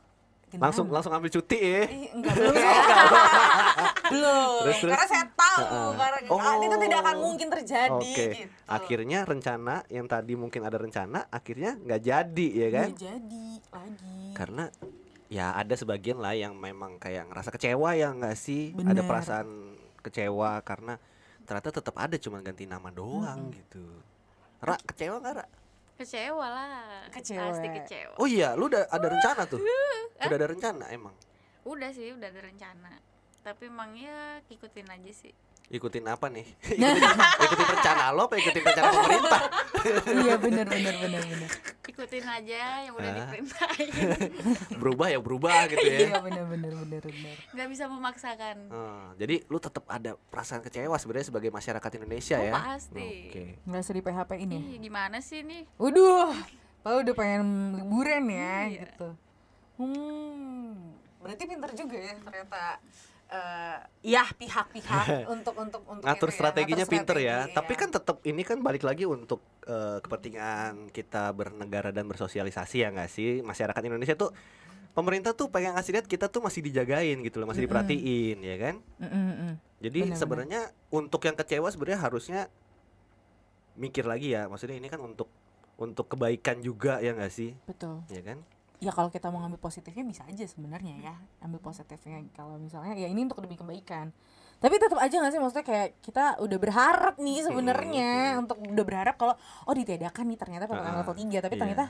"Ganti 0.46 0.62
Langsung 0.62 0.86
nama." 0.86 0.94
langsung 0.94 1.12
ambil 1.12 1.30
cuti 1.32 1.58
ya 1.58 1.82
Ih, 1.82 2.08
enggak 2.12 2.32
belum 2.32 2.54
belum 4.12 4.60
Terus, 4.62 4.76
terus? 4.78 4.92
karena 4.94 5.06
saya 5.08 5.24
tahu 5.28 5.58
Heeh. 5.58 5.90
karena 5.96 6.18
Oh. 6.26 6.58
itu 6.60 6.76
tidak 6.78 6.98
akan 7.00 7.16
mungkin 7.18 7.48
terjadi 7.50 7.90
Oke, 7.96 8.26
gitu 8.30 8.48
akhirnya 8.66 9.18
rencana 9.22 9.74
yang 9.88 10.06
tadi 10.06 10.32
mungkin 10.34 10.60
ada 10.60 10.76
rencana, 10.76 11.26
akhirnya 11.28 11.74
nggak 11.76 12.00
jadi 12.00 12.48
ya 12.52 12.68
kan? 12.68 12.88
Nggak 12.90 13.00
jadi 13.00 13.46
lagi 13.72 14.18
Karena 14.32 14.64
ya 15.26 15.52
ada 15.52 15.72
sebagian 15.72 16.16
lah 16.16 16.32
yang 16.32 16.54
memang 16.54 16.96
kayak 16.96 17.26
ngerasa 17.26 17.50
kecewa 17.50 17.92
ya 17.92 18.10
nggak 18.10 18.34
sih? 18.34 18.70
Ada 18.72 18.82
Bener. 18.96 19.04
perasaan 19.04 19.48
kecewa 20.00 20.62
karena 20.62 20.94
ternyata 21.42 21.70
tetap 21.72 21.94
ada 21.94 22.14
cuman 22.14 22.40
ganti 22.40 22.64
nama 22.64 22.88
doang 22.88 23.50
gitu. 23.50 23.82
Ra, 24.58 24.78
kecewa 24.80 25.18
nggak 25.18 25.34
Ra? 25.34 25.46
kecewa 25.96 26.44
lah 26.44 27.08
Kecewa. 27.08 27.48
pasti 27.48 27.68
kecewa 27.72 28.12
Oh 28.16 28.28
iya, 28.28 28.52
lu 28.52 28.68
udah 28.68 28.84
ada 28.84 29.06
rencana 29.08 29.42
tuh. 29.46 29.56
Udah 30.20 30.36
ada 30.36 30.46
rencana 30.46 30.84
emang. 30.90 31.16
udah 31.64 31.90
sih 31.90 32.12
udah 32.12 32.28
ada 32.28 32.40
rencana 32.40 32.92
tapi 33.40 33.66
emang 33.66 33.90
ya 33.94 34.38
ikutin 34.46 34.86
aja 34.86 35.10
sih 35.10 35.34
Ikutin 35.66 36.06
apa 36.06 36.30
nih? 36.30 36.46
ikutin, 36.78 37.18
ikutin 37.42 37.66
rencana 37.66 38.14
lo 38.14 38.30
apa 38.30 38.38
ikutin 38.38 38.62
rencana 38.62 38.86
pemerintah? 38.92 39.40
iya 40.22 40.34
benar 40.36 40.62
benar 40.64 40.94
benar 40.94 41.22
benar 41.26 41.50
ikutin 41.96 42.22
aja 42.22 42.60
yang 42.82 42.92
udah 42.92 43.08
Ah. 43.08 43.16
diperintahin 43.18 43.88
berubah 44.80 45.08
ya 45.08 45.16
berubah 45.16 45.64
gitu 45.66 45.80
ya 45.80 45.98
iya 46.06 46.16
bener 46.18 46.44
bener 46.44 46.72
bener 46.76 47.02
bener 47.02 47.36
nggak 47.50 47.68
bisa 47.68 47.84
memaksakan 47.86 48.56
Hmm, 48.68 49.16
jadi 49.16 49.40
lu 49.46 49.56
tetap 49.56 49.82
ada 49.86 50.12
perasaan 50.22 50.60
kecewa 50.60 50.92
sebenarnya 50.94 51.26
sebagai 51.26 51.48
masyarakat 51.48 51.90
Indonesia 51.96 52.36
Oh, 52.36 52.44
ya 52.44 52.52
pasti. 52.54 53.08
oke 53.26 53.44
ngerasa 53.64 53.90
di 53.90 54.02
PHP 54.02 54.30
ini 54.38 54.56
Ih, 54.68 54.78
gimana 54.78 55.16
sih 55.18 55.40
nih 55.40 55.64
Waduh, 55.74 56.36
Paul 56.82 57.00
udah 57.00 57.14
pengen 57.14 57.44
liburan 57.74 58.24
ya 58.26 58.56
Iya. 58.68 58.80
gitu. 58.84 59.08
Hmm, 59.76 60.72
berarti 61.18 61.42
pinter 61.44 61.70
juga 61.72 61.96
ya 61.96 62.12
ternyata. 62.14 62.76
Eh 63.26 63.78
ya 64.06 64.22
pihak-pihak 64.22 65.06
untuk 65.34 65.54
untuk 65.58 65.82
untuk 65.82 66.06
ngatur 66.06 66.30
ya, 66.30 66.34
strateginya 66.34 66.86
ngatur 66.86 66.94
pinter 66.94 67.16
ya. 67.18 67.22
strategi, 67.42 67.56
tapi 67.58 67.72
kan 67.74 67.88
tetap 67.90 68.16
ini 68.22 68.42
kan 68.46 68.58
balik 68.62 68.86
lagi 68.86 69.02
untuk 69.02 69.42
eh, 69.66 69.98
kepentingan 69.98 70.94
kita 70.94 71.34
bernegara 71.34 71.90
dan 71.90 72.06
bersosialisasi 72.06 72.86
ya 72.86 72.88
nggak 72.94 73.10
sih? 73.10 73.42
Masyarakat 73.42 73.82
Indonesia 73.82 74.14
tuh 74.14 74.30
pemerintah 74.94 75.34
tuh 75.34 75.50
pengen 75.50 75.74
ngasih 75.74 75.92
lihat 75.98 76.06
kita 76.06 76.30
tuh 76.30 76.38
masih 76.38 76.62
dijagain 76.62 77.18
gitu 77.26 77.42
loh 77.42 77.50
masih 77.50 77.66
Mm-mm. 77.66 77.74
diperhatiin 77.74 78.38
ya 78.46 78.56
kan? 78.62 78.74
Mm, 79.02 79.10
mm, 79.10 79.34
mm. 79.34 79.52
jadi 79.82 80.00
sebenarnya 80.14 80.60
untuk 80.94 81.20
yang 81.26 81.34
kecewa 81.34 81.68
sebenarnya 81.68 82.00
harusnya 82.00 82.40
mikir 83.74 84.06
lagi 84.06 84.38
ya. 84.38 84.46
Maksudnya 84.46 84.78
ini 84.78 84.86
kan 84.86 85.02
untuk 85.02 85.28
untuk 85.76 86.06
kebaikan 86.08 86.62
juga 86.62 87.02
ya 87.02 87.10
nggak 87.12 87.32
sih? 87.34 87.58
Betul. 87.66 88.06
ya 88.08 88.22
kan 88.22 88.38
Ya 88.76 88.92
kalau 88.92 89.08
kita 89.08 89.28
mau 89.28 89.40
ngambil 89.40 89.56
positifnya 89.56 90.04
bisa 90.04 90.22
aja 90.22 90.44
sebenarnya 90.44 90.94
ya, 91.02 91.14
ambil 91.40 91.60
positifnya 91.60 92.20
kalau 92.32 92.56
misalnya 92.56 92.92
ya 92.92 93.08
ini 93.08 93.24
untuk 93.24 93.40
demi 93.40 93.56
kebaikan. 93.56 94.12
Tapi 94.56 94.74
tetap 94.76 94.96
aja 94.96 95.12
nggak 95.12 95.32
sih 95.32 95.40
maksudnya 95.40 95.64
kayak 95.64 95.88
kita 96.00 96.36
udah 96.38 96.58
berharap 96.58 97.14
nih 97.16 97.40
sebenarnya 97.42 98.10
Hmm. 98.32 98.42
untuk 98.44 98.56
udah 98.62 98.84
berharap 98.84 99.14
kalau 99.14 99.34
oh 99.64 99.72
ditiadakan 99.72 100.24
nih 100.26 100.38
ternyata 100.38 100.64
ppkm 100.66 100.80
Ah, 100.86 100.98
level 100.98 101.14
3 101.14 101.40
tapi 101.40 101.54
iya. 101.54 101.60
ternyata 101.62 101.84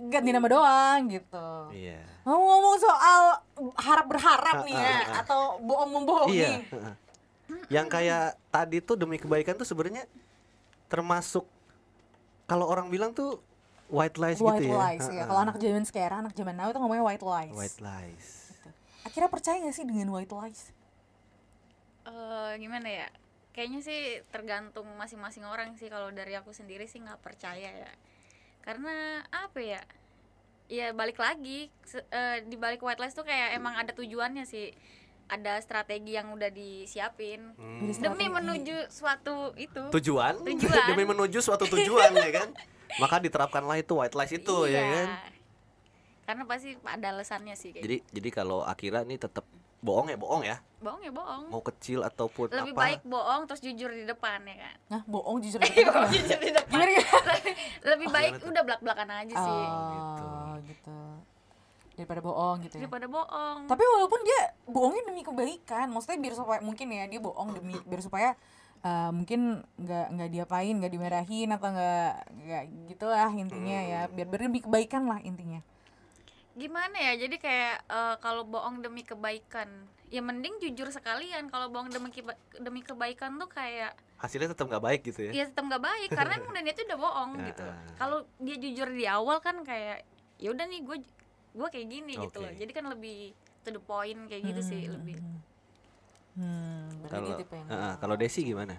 ganti 0.00 0.30
nama 0.30 0.48
doang 0.48 1.00
gitu. 1.06 1.48
iya 1.70 2.00
Ngomong-ngomong 2.24 2.76
soal 2.76 3.22
harap 3.76 4.06
berharap 4.06 4.56
Ah, 4.56 4.64
nih 4.64 4.72
ah, 4.72 4.80
ya, 4.80 4.88
ah, 4.88 5.00
ah. 5.00 5.20
atau 5.20 5.40
bohong 5.60 5.90
membohongi. 5.94 6.32
Iya. 6.34 6.48
heeh. 6.66 6.94
Yang 7.68 7.86
kayak 7.90 8.24
tadi 8.48 8.76
tuh 8.80 8.96
demi 8.96 9.16
kebaikan 9.16 9.52
tuh 9.54 9.64
sebenarnya 9.64 10.04
termasuk 10.86 11.44
kalau 12.44 12.64
orang 12.64 12.88
bilang 12.88 13.12
tuh 13.12 13.38
white 13.90 14.16
lies 14.16 14.38
White 14.38 14.60
gitu 14.60 14.68
ya. 14.68 14.78
lies 14.80 15.04
ya. 15.04 15.22
Kalau 15.24 15.40
anak 15.40 15.56
zaman 15.56 15.84
sekarang, 15.84 16.18
anak 16.20 16.32
zaman 16.32 16.54
now 16.54 16.66
itu 16.66 16.78
ngomongnya 16.78 17.04
white 17.04 17.22
lies. 17.24 17.52
white 17.52 17.80
lies. 17.80 18.26
Gitu. 18.48 18.68
Akhirnya 19.02 19.28
percaya 19.28 19.56
gak 19.58 19.72
sih 19.72 19.82
dengan 19.82 20.08
white 20.08 20.30
lies? 20.32 20.70
Eh, 22.02 22.52
gimana 22.56 22.88
ya 22.88 23.08
kayaknya 23.50 23.80
sih 23.80 24.00
tergantung 24.28 24.86
masing-masing 24.94 25.44
orang 25.44 25.74
sih 25.74 25.86
kalau 25.86 26.08
dari 26.08 26.32
aku 26.32 26.50
sendiri 26.50 26.86
sih 26.86 26.98
nggak 26.98 27.18
percaya 27.18 27.66
ya 27.68 27.90
karena 28.60 28.94
apa 29.28 29.58
ya 29.58 29.82
ya 30.66 30.86
balik 30.92 31.18
lagi 31.18 31.66
se- 31.82 32.06
eh, 32.08 32.40
di 32.42 32.54
balik 32.54 32.78
white 32.78 32.96
lies 32.96 33.12
tuh 33.12 33.22
kayak 33.22 33.52
emang 33.52 33.74
ada 33.74 33.90
tujuannya 33.90 34.42
sih 34.44 34.70
ada 35.26 35.58
strategi 35.58 36.12
yang 36.12 36.30
udah 36.30 36.48
disiapin 36.48 37.52
Hmm. 37.52 37.84
Demi 37.84 37.92
Strategi. 37.92 38.30
menuju 38.32 38.76
suatu 38.88 39.36
itu 39.54 39.82
Tujuan, 39.92 40.34
Tujuan. 40.40 40.86
demi 40.88 41.04
menuju 41.04 41.38
suatu 41.38 41.66
tujuan 41.66 42.10
ya 42.12 42.30
kan. 42.32 42.48
Maka 42.96 43.16
diterapkanlah 43.18 43.78
itu 43.78 43.92
white 43.94 44.12
lies 44.12 44.32
itu 44.32 44.56
ya 44.64 44.74
Iya. 44.74 44.82
kan. 44.82 45.08
karena 46.22 46.42
pasti 46.44 46.78
ada 46.80 47.06
alasannya 47.10 47.54
sih 47.54 47.70
kayak 47.70 47.82
Jadi 47.82 47.96
jadi 48.08 48.28
kalau 48.32 48.62
Akira 48.62 49.02
nih 49.02 49.18
tetap 49.18 49.42
bohong 49.80 50.06
ya 50.06 50.14
bohong 50.14 50.42
ya. 50.42 50.62
bohong 50.78 51.00
ya 51.00 51.10
bohong 51.10 51.44
Mau 51.48 51.58
kecil 51.60 52.00
ataupun 52.00 52.48
lebih 52.48 52.70
apa. 52.70 52.80
baik 52.80 53.00
bohong 53.02 53.42
terus 53.44 53.60
jujur 53.60 53.90
di 53.90 54.04
depan 54.04 54.38
ya 54.42 54.56
kan 54.60 54.76
Nah, 54.88 55.02
bohong 55.04 55.38
jujur 55.38 55.58
aja 55.60 55.74
gimana? 55.74 56.06
jujur 56.06 56.38
di 56.38 56.50
depan 56.50 56.78
lebih 57.90 58.06
Oh, 58.06 58.12
baik 58.12 58.32
udah 58.40 58.62
belak 58.62 58.80
belakan 58.80 59.10
aja 59.12 59.34
sih 59.36 59.60
Oh, 59.66 60.54
gitu. 60.62 60.98
Daripada 61.92 62.20
bohong 62.22 62.56
gitu 62.62 62.74
ya. 62.74 62.80
daripada 62.80 63.06
bohong 63.06 63.58
Tapi 63.66 63.82
walaupun 63.84 64.20
dia 64.22 64.40
bohongnya 64.64 65.02
demi 65.04 65.20
kebaikan, 65.20 65.86
maksudnya 65.90 66.18
biar 66.18 66.34
supaya 66.34 66.60
mungkin 66.60 66.86
ya 66.88 67.04
dia 67.04 67.18
bohong 67.18 67.50
demi 67.52 67.74
biar 67.82 68.00
supaya 68.00 68.28
uh, 68.82 69.10
mungkin 69.10 69.40
nggak 69.76 70.06
nggak 70.12 70.30
diapain, 70.30 70.74
nggak 70.76 70.92
dimarahin 70.92 71.48
atau 71.50 71.68
nggak 71.70 72.12
nggak 72.36 72.62
gitulah 72.88 73.30
intinya 73.30 73.78
ya, 73.82 74.00
biar 74.08 74.26
biar 74.26 74.40
demi 74.46 74.60
kebaikan 74.60 75.04
lah 75.04 75.20
intinya. 75.20 75.60
gimana 76.50 76.92
ya? 76.98 77.14
Jadi 77.16 77.40
kayak 77.40 77.86
eh, 77.88 78.16
kalau 78.20 78.44
bohong 78.44 78.82
demi 78.82 79.00
kebaikan 79.00 79.70
ya 80.10 80.20
mending 80.20 80.60
jujur 80.60 80.90
sekalian. 80.90 81.48
Kalau 81.48 81.70
bohong 81.70 81.88
demi 81.88 82.10
keba- 82.10 82.36
demi 82.58 82.82
kebaikan 82.82 83.38
tuh 83.38 83.48
kayak 83.48 83.94
Hasilnya 84.20 84.52
tetap 84.52 84.68
nggak 84.68 84.84
baik 84.84 85.00
gitu 85.08 85.30
ya. 85.30 85.32
ya 85.32 85.44
tetap 85.48 85.64
nggak 85.64 85.80
baik. 85.80 86.08
Karena 86.12 86.36
emang 86.36 86.52
dan 86.52 86.66
itu 86.66 86.82
udah 86.84 87.00
bohong 87.00 87.30
Ya, 87.38 87.46
gitu 87.48 87.64
kalau 87.96 88.18
dia 88.36 88.56
jujur 88.58 88.88
di 88.92 89.06
awal 89.08 89.40
kan 89.40 89.62
kayak 89.64 90.04
ya 90.36 90.52
udah 90.52 90.66
nih 90.68 90.80
gue 90.84 90.96
gue 91.50 91.68
kayak 91.70 91.86
gini 91.88 92.12
gitu. 92.18 92.38
Loh 92.42 92.52
jadi 92.52 92.72
kan 92.74 92.84
lebih 92.92 93.32
to 93.64 93.70
the 93.70 93.80
point 93.80 94.20
kayak 94.28 94.42
gitu 94.44 94.60
sih 94.60 94.82
lebih 94.84 95.16
Hmm, 96.30 96.86
Kalau 97.04 97.26
yang 97.28 97.42
Heeh, 97.66 97.92
kalau 97.96 98.14
Desi 98.14 98.40
gimana? 98.42 98.78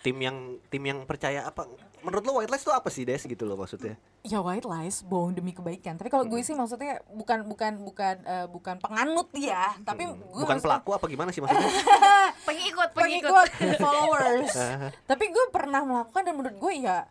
tim 0.00 0.16
yang 0.16 0.36
tim 0.66 0.82
yang 0.82 1.02
percaya 1.02 1.44
apa? 1.44 1.70
Menurut 2.00 2.22
lo 2.22 2.32
white 2.34 2.48
lies 2.48 2.60
itu 2.60 2.72
apa 2.72 2.88
sih 2.88 3.04
Des 3.04 3.20
gitu 3.20 3.44
loh 3.44 3.54
maksudnya? 3.54 3.94
ya 4.20 4.36
white 4.38 4.64
lies 4.64 5.00
bohong 5.00 5.32
demi 5.32 5.48
kebaikan 5.50 5.94
tapi 5.94 6.08
kalau 6.08 6.24
gue 6.24 6.36
sih 6.40 6.52
maksudnya 6.52 7.00
bukan 7.08 7.40
bukan 7.42 7.80
bukan 7.80 8.20
eh, 8.20 8.44
bukan 8.46 8.76
penganut 8.76 9.32
ya 9.32 9.72
tapi 9.80 10.04
gue 10.04 10.12
Hmm. 10.12 10.20
Bukan 10.36 10.44
maksudnya- 10.50 10.76
pelaku 10.76 10.90
apa 10.92 11.06
gimana 11.06 11.30
sih 11.30 11.40
maksudnya? 11.40 11.64
pengikut 12.48 12.88
pengikut 12.90 13.48
pengikut 13.48 13.78
followers 13.78 14.52
tapi 15.10 15.24
gue 15.26 15.44
pernah 15.48 15.80
melakukan 15.82 16.20
dan 16.22 16.34
menurut 16.34 16.56
gue 16.58 16.72
ya 16.80 17.08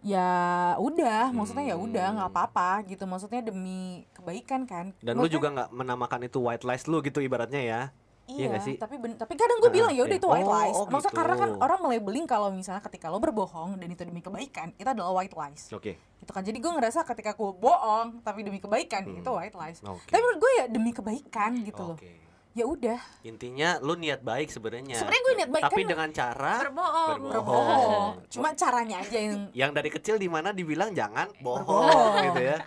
ya 0.00 0.28
udah 0.76 1.28
maksudnya 1.28 1.66
ya 1.66 1.76
udah 1.76 2.06
nggak 2.16 2.30
apa-apa 2.30 2.88
gitu 2.88 3.04
maksudnya 3.04 3.42
demi 3.42 4.08
kebaikan 4.12 4.64
kan 4.64 4.96
Dan 4.96 5.12
lu 5.14 5.20
Maksudnya- 5.20 5.34
juga 5.34 5.48
nggak 5.52 5.70
menamakan 5.74 6.20
itu 6.24 6.38
white 6.40 6.64
lies 6.64 6.84
lu 6.86 7.00
gitu 7.00 7.20
ibaratnya 7.20 7.60
ya. 7.60 7.80
Iya 8.30 8.46
Iya, 8.48 8.58
sih? 8.60 8.74
tapi 8.76 8.94
ben- 8.94 9.14
tapi 9.14 9.34
kadang 9.34 9.58
gue 9.58 9.68
bilang 9.68 9.90
ya 9.90 10.00
udah 10.00 10.10
iya. 10.10 10.16
itu 10.16 10.28
white 10.28 10.44
Oh, 10.44 10.54
lies. 10.54 10.72
oh 10.72 10.86
Maksudnya 10.86 11.02
gitu. 11.08 11.18
karena 11.18 11.34
kan 11.36 11.50
orang 11.58 11.78
melabeling 11.80 12.24
kalau 12.24 12.48
misalnya 12.48 12.78
ketika 12.80 13.06
lo 13.06 13.18
berbohong 13.18 13.74
dan 13.74 13.88
itu 13.88 14.02
demi 14.02 14.20
kebaikan, 14.20 14.70
itu 14.72 14.86
adalah 14.86 15.10
white 15.12 15.32
lies. 15.32 15.66
Oke. 15.70 15.98
Gitu 15.98 16.30
kan. 16.30 16.40
Jadi 16.40 16.56
gue 16.56 16.70
ngerasa 16.70 17.02
ketika 17.04 17.32
gue 17.32 17.50
bohong 17.52 18.20
tapi 18.20 18.40
demi 18.40 18.56
kebaikan 18.56 19.02
Hmm. 19.04 19.18
itu 19.18 19.28
white 19.28 19.56
lies. 19.56 19.78
Oke. 19.82 20.06
Tapi 20.06 20.20
menurut 20.20 20.38
gue 20.38 20.52
ya 20.54 20.64
demi 20.66 20.90
kebaikan 20.90 21.50
gitu 21.60 21.82
loh. 21.84 21.96
Oke. 21.96 22.30
Ya 22.50 22.64
udah. 22.64 22.98
Intinya 23.22 23.78
lu 23.78 23.94
niat 23.94 24.20
baik 24.20 24.48
sebenarnya. 24.48 24.94
Sebenarnya 24.96 25.22
gue 25.22 25.34
niat 25.36 25.50
baik 25.50 25.64
Tapi 25.64 25.74
kan 25.76 25.88
dengan 25.88 26.08
cara 26.10 26.54
berbohong 26.60 27.18
berbohong. 27.24 27.30
berbohong. 27.30 28.12
Cuma 28.28 28.48
caranya 28.52 28.96
aja 28.98 29.18
yang 29.20 29.34
yang 29.52 29.70
dari 29.70 29.86
kecil 29.88 30.16
di 30.16 30.26
mana 30.26 30.50
dibilang 30.50 30.90
jangan 30.90 31.30
bohong 31.36 31.62
Berbohong. 31.62 32.26
gitu 32.26 32.42
ya. 32.44 32.58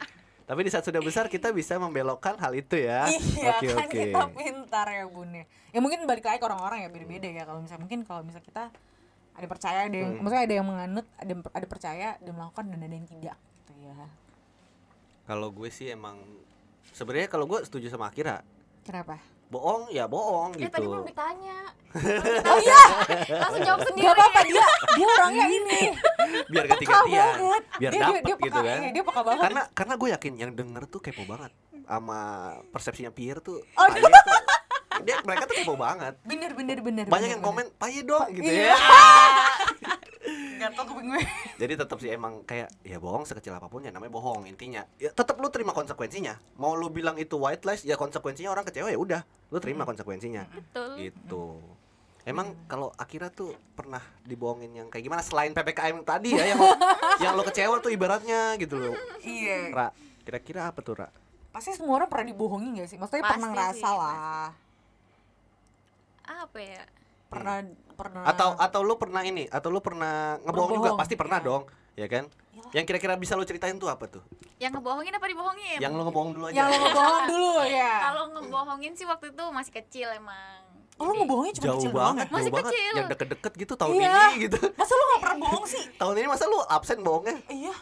Tapi 0.53 0.61
di 0.61 0.69
saat 0.69 0.85
sudah 0.85 1.01
besar 1.01 1.25
kita 1.27 1.49
bisa 1.49 1.75
membelokkan 1.75 2.37
hal 2.37 2.53
itu 2.53 2.77
ya. 2.77 3.09
Iya 3.41 3.57
Oke 3.57 3.67
kan 3.67 3.89
oke. 3.89 3.97
kita 4.05 4.21
pintar 4.29 4.85
ya 4.87 5.05
bun 5.05 5.33
ya. 5.33 5.45
Ya 5.73 5.81
mungkin 5.81 6.05
balik 6.05 6.21
lagi 6.21 6.37
ke 6.37 6.45
orang-orang 6.45 6.85
ya 6.85 6.89
beda-beda 6.89 7.25
ya. 7.25 7.43
Kalau 7.43 7.57
misalnya 7.57 7.81
mungkin 7.81 7.99
kalau 8.05 8.21
misalnya 8.21 8.45
kita 8.45 8.63
ada 9.33 9.47
percaya 9.49 9.79
ada 9.83 9.97
yang 9.97 10.13
Hmm. 10.13 10.21
maksudnya 10.21 10.43
ada 10.45 10.53
yang 10.53 10.67
menganut, 10.69 11.05
ada 11.17 11.25
yang- 11.27 11.41
ada 11.49 11.65
percaya, 11.65 12.07
ada 12.13 12.27
yang 12.29 12.37
melakukan 12.37 12.65
dan 12.69 12.79
ada 12.79 12.93
yang 12.93 13.07
tidak 13.09 13.37
gitu 13.57 13.73
ya. 13.81 13.95
Kalau 15.25 15.49
gue 15.49 15.69
sih 15.69 15.89
emang 15.89 16.21
sebenarnya 16.91 17.25
kalau 17.27 17.49
gue 17.49 17.65
setuju 17.65 17.89
sama 17.89 18.13
Akira. 18.13 18.45
Kenapa? 18.85 19.17
Bohong 19.53 19.83
ya 19.93 20.09
bohong 20.09 20.57
eh 20.57 20.65
gitu. 20.65 20.73
tadi 20.73 20.85
belum 20.89 21.05
ditanya 21.05 21.57
Oh 22.49 22.57
iya, 22.57 22.81
langsung 23.37 23.61
jawab 23.61 23.81
sendiri 23.85 24.05
Gak 24.09 24.17
apa-apa 24.17 24.39
dia 24.49 24.65
dia 24.97 25.05
orangnya 25.13 25.45
ini 25.45 25.81
Biar 26.53 26.65
banget. 26.65 27.63
Biar 27.77 27.91
dia, 27.93 27.99
dia, 28.01 28.01
dapet 28.01 28.21
dia 28.25 28.35
gitu 28.35 28.49
peka, 28.49 28.61
kan. 28.65 28.79
iya, 28.81 28.89
dia 28.89 29.03
peka 29.05 29.21
banget. 29.21 29.43
Karena 29.45 29.61
karena 29.77 29.93
gue 29.93 30.09
yakin 30.17 30.33
yang 30.33 30.51
denger 30.57 30.83
tuh 30.89 30.99
kepo 30.99 31.23
banget 31.29 31.51
sama 31.85 32.19
persepsinya 32.73 33.11
Pierre 33.13 33.43
tuh. 33.43 33.61
Oh, 33.77 33.85
tuh 33.93 34.09
dia 35.03 35.15
mereka 35.21 35.43
tuh 35.45 35.55
kepo 35.61 35.73
banget. 35.77 36.13
bener 36.25 36.51
bener 36.57 36.77
bener. 36.81 37.05
Banyak 37.05 37.13
bener, 37.13 37.33
yang 37.37 37.41
komen 37.43 37.65
Paye 37.77 38.01
dong 38.01 38.25
gitu 38.33 38.49
Iya. 38.49 38.73
ya. 38.73 38.77
Gak 40.63 40.79
tau 40.79 40.85
kuping 40.87 41.11
gue. 41.11 41.21
Jadi 41.61 41.73
tetap 41.75 41.97
sih 41.99 42.09
emang 42.15 42.47
kayak 42.47 42.71
ya 42.87 42.97
bohong 43.03 43.27
sekecil 43.27 43.51
apa 43.51 43.67
pun 43.67 43.83
ya 43.83 43.91
namanya 43.91 44.15
bohong 44.15 44.47
intinya. 44.47 44.87
Ya 44.95 45.11
tetap 45.11 45.35
lu 45.43 45.51
terima 45.51 45.75
konsekuensinya. 45.75 46.39
Mau 46.55 46.79
lu 46.79 46.87
bilang 46.87 47.19
itu 47.19 47.35
white 47.35 47.67
lies 47.67 47.83
ya 47.83 47.99
konsekuensinya 47.99 48.47
orang 48.47 48.63
kecewa 48.63 48.87
ya 48.87 48.95
udah, 48.95 49.21
lu 49.51 49.57
terima 49.59 49.83
konsekuensinya. 49.83 50.47
betul 50.47 50.95
Gitu. 50.95 51.45
Emang 52.23 52.55
kalau 52.71 52.87
Akira 52.95 53.27
tuh 53.27 53.51
pernah 53.75 53.99
dibohongin 54.23 54.71
yang 54.71 54.87
kayak 54.87 55.03
gimana 55.03 55.19
selain 55.19 55.51
PPKM 55.51 56.07
tadi 56.07 56.31
ya 56.31 56.55
yang 56.55 56.59
lo, 56.63 56.71
yang 57.23 57.33
lo 57.35 57.43
kecewa 57.43 57.83
tuh 57.83 57.91
ibaratnya 57.91 58.55
gitu 58.55 58.79
loh. 58.79 58.95
Iya. 59.19 59.75
Ra, 59.75 59.87
kira-kira 60.23 60.71
apa 60.71 60.79
tuh, 60.79 61.03
Ra? 61.03 61.11
Pasti 61.51 61.75
semua 61.75 61.99
orang 61.99 62.07
pernah 62.07 62.31
dibohongin 62.31 62.79
gak 62.79 62.87
sih? 62.87 62.95
Maksudnya 62.95 63.27
Pasti 63.27 63.33
pernah 63.35 63.49
sih, 63.51 63.53
ngerasa 63.53 63.87
pasti. 63.91 63.99
lah. 63.99 64.47
apa 66.23 66.55
ya 66.63 66.83
Pernah 67.33 67.55
pernah. 67.93 68.21
Atau 68.23 68.49
atau 68.55 68.79
lu 68.81 68.95
pernah 68.95 69.21
ini, 69.21 69.45
atau 69.47 69.69
lu 69.69 69.79
pernah 69.79 70.37
ngebohong 70.39 70.71
juga? 70.75 70.89
Pasti 70.95 71.13
pernah 71.13 71.37
Iya. 71.37 71.45
dong, 71.45 71.61
ya 71.93 72.07
kan? 72.07 72.23
Iyalah. 72.25 72.71
Yang 72.71 72.85
kira-kira 72.87 73.13
bisa 73.15 73.33
lu 73.33 73.43
ceritain 73.43 73.75
tuh 73.75 73.87
apa 73.87 74.05
tuh? 74.07 74.23
yang 74.55 74.71
ngebohongin 74.71 75.11
apa 75.11 75.27
dibohongin 75.27 75.75
Yang 75.77 75.91
lu 75.91 76.01
ngebohong 76.03 76.31
dulu 76.31 76.45
aja. 76.47 76.55
yang 76.55 76.67
lo 76.69 76.77
ngebohong 76.79 77.21
dulu 77.27 77.51
ya. 77.67 77.93
kalau 78.01 78.23
ngebohongin 78.31 78.91
sih 78.93 79.03
waktu 79.03 79.25
itu 79.29 79.43
masih 79.51 79.73
kecil 79.73 80.07
emang 80.09 80.63
Oh 80.93 81.03
lo 81.03 81.11
Jadi, 81.11 81.19
ngebohongnya 81.19 81.53
cuma 81.53 81.65
jauh 81.65 81.75
kecil 81.75 81.91
doang 81.91 81.99
banget, 81.99 82.23
ya? 82.23 82.31
Masih 82.31 82.43
jauh 82.45 82.55
banget. 82.55 82.71
kecil. 82.71 82.93
Yang 82.93 83.07
deket-deket 83.09 83.51
gitu 83.57 83.73
tahun 83.75 83.93
Iya. 83.93 84.07
ini 84.07 84.33
gitu. 84.41 84.57
Masa 84.71 84.93
lo 84.93 85.03
gak 85.05 85.21
pernah 85.21 85.37
bohong 85.41 85.65
sih? 85.65 85.83
Tahun 85.91 86.15
ini 86.15 86.27
masa 86.27 86.43
lu 86.45 86.57
absen 86.63 86.97
bohongnya? 87.01 87.35
Iya. 87.45 87.75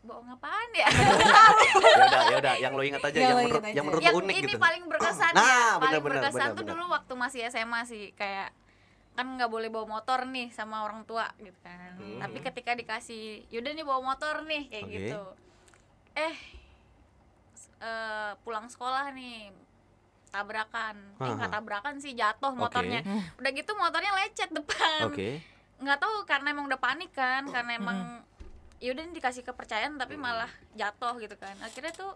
bohong 0.00 0.28
apaan 0.30 0.70
ya 0.72 0.88
ya 0.88 1.96
udah 1.98 2.22
ya 2.24 2.36
udah 2.38 2.54
yang 2.56 2.72
lo 2.72 2.80
ingat 2.82 3.02
aja 3.02 3.12
Yang 3.12 3.20
yang 3.20 3.28
lo 3.28 3.40
menurut 3.42 3.58
ingat 3.58 3.68
yang 3.68 3.74
aja. 3.74 3.82
menurut 3.84 4.00
yang 4.00 4.14
lo 4.14 4.20
unik 4.22 4.32
ini 4.32 4.46
gitu 4.46 4.58
paling 4.58 4.82
berkesan 4.86 5.32
Nah, 5.32 5.44
ya 5.44 5.68
paling 5.76 6.00
benar, 6.00 6.00
berkesan 6.00 6.32
benar, 6.32 6.48
tuh 6.48 6.56
benar. 6.56 6.70
dulu 6.70 6.84
waktu 6.88 7.12
masih 7.14 7.40
SMA 7.46 7.80
sih 7.84 8.04
kayak 8.14 8.48
kan 9.18 9.34
nggak 9.34 9.50
boleh 9.50 9.66
bawa 9.66 9.98
motor 9.98 10.30
nih 10.30 10.46
sama 10.54 10.86
orang 10.86 11.02
tua 11.02 11.26
gitu 11.42 11.58
kan. 11.66 11.98
Hmm. 11.98 12.22
tapi 12.22 12.38
ketika 12.38 12.78
dikasih 12.78 13.42
yaudah 13.50 13.74
nih 13.74 13.82
bawa 13.82 14.14
motor 14.14 14.46
nih 14.46 14.70
kayak 14.70 14.86
Oke. 14.86 14.94
gitu. 14.94 15.22
Eh 16.14 16.34
eh, 17.82 18.30
pulang 18.46 18.70
sekolah 18.70 19.10
nih 19.10 19.50
tabrakan. 20.30 21.18
Eh 21.18 21.34
nggak 21.34 21.50
tabrakan 21.50 21.98
sih 21.98 22.14
jatuh 22.14 22.54
motornya. 22.54 23.02
Udah 23.42 23.50
gitu 23.50 23.74
motornya 23.74 24.14
lecet 24.22 24.54
depan. 24.54 25.10
Oke. 25.10 25.42
Nggak 25.82 25.98
tahu 25.98 26.14
karena 26.22 26.54
emang 26.54 26.70
udah 26.70 26.78
panik 26.78 27.10
kan 27.10 27.42
karena 27.50 27.74
emang 27.74 28.22
yaudah 28.78 29.02
nih 29.02 29.18
dikasih 29.18 29.42
kepercayaan 29.42 29.98
tapi 29.98 30.14
malah 30.14 30.50
jatuh 30.78 31.18
gitu 31.18 31.34
kan. 31.34 31.58
Akhirnya 31.58 31.90
tuh 31.90 32.14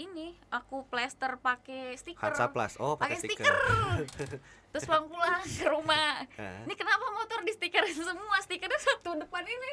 ini 0.00 0.32
aku 0.48 0.88
plester 0.88 1.36
pakai 1.36 1.92
stiker. 1.94 2.24
Hansa 2.24 2.48
Plus. 2.48 2.80
Oh 2.80 2.96
pakai 2.96 3.20
stiker. 3.20 3.44
stiker. 3.44 4.40
Terus 4.72 4.84
pulang 4.88 5.06
pulang 5.06 5.42
ke 5.60 5.66
rumah. 5.68 6.24
Ini 6.64 6.74
kenapa 6.74 7.04
motor 7.12 7.44
di 7.44 7.52
stikerin 7.52 7.92
semua? 7.92 8.36
Stikernya 8.40 8.80
satu 8.80 9.20
depan 9.20 9.44
ini 9.44 9.70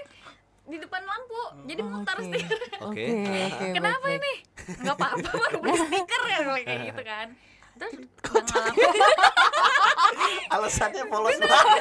di 0.67 0.77
depan 0.83 0.99
lampu. 0.99 1.43
Jadi 1.63 1.81
muter 1.81 2.17
Oke. 2.19 2.25
stiker. 2.27 2.59
Oke. 2.83 3.03
Oke, 3.07 3.37
oke. 3.47 3.65
kenapa 3.71 4.03
baik, 4.03 4.19
baik. 4.19 4.19
ini 4.19 4.33
nggak 4.83 4.95
apa-apa 4.99 5.29
baru 5.31 5.57
beli 5.63 5.77
stiker 5.87 6.21
ya 6.27 6.39
kayak 6.43 6.79
gitu 6.91 7.01
kan. 7.07 7.27
Terus 7.77 7.93
alasannya 10.49 11.03
polos 11.07 11.37
banget. 11.39 11.77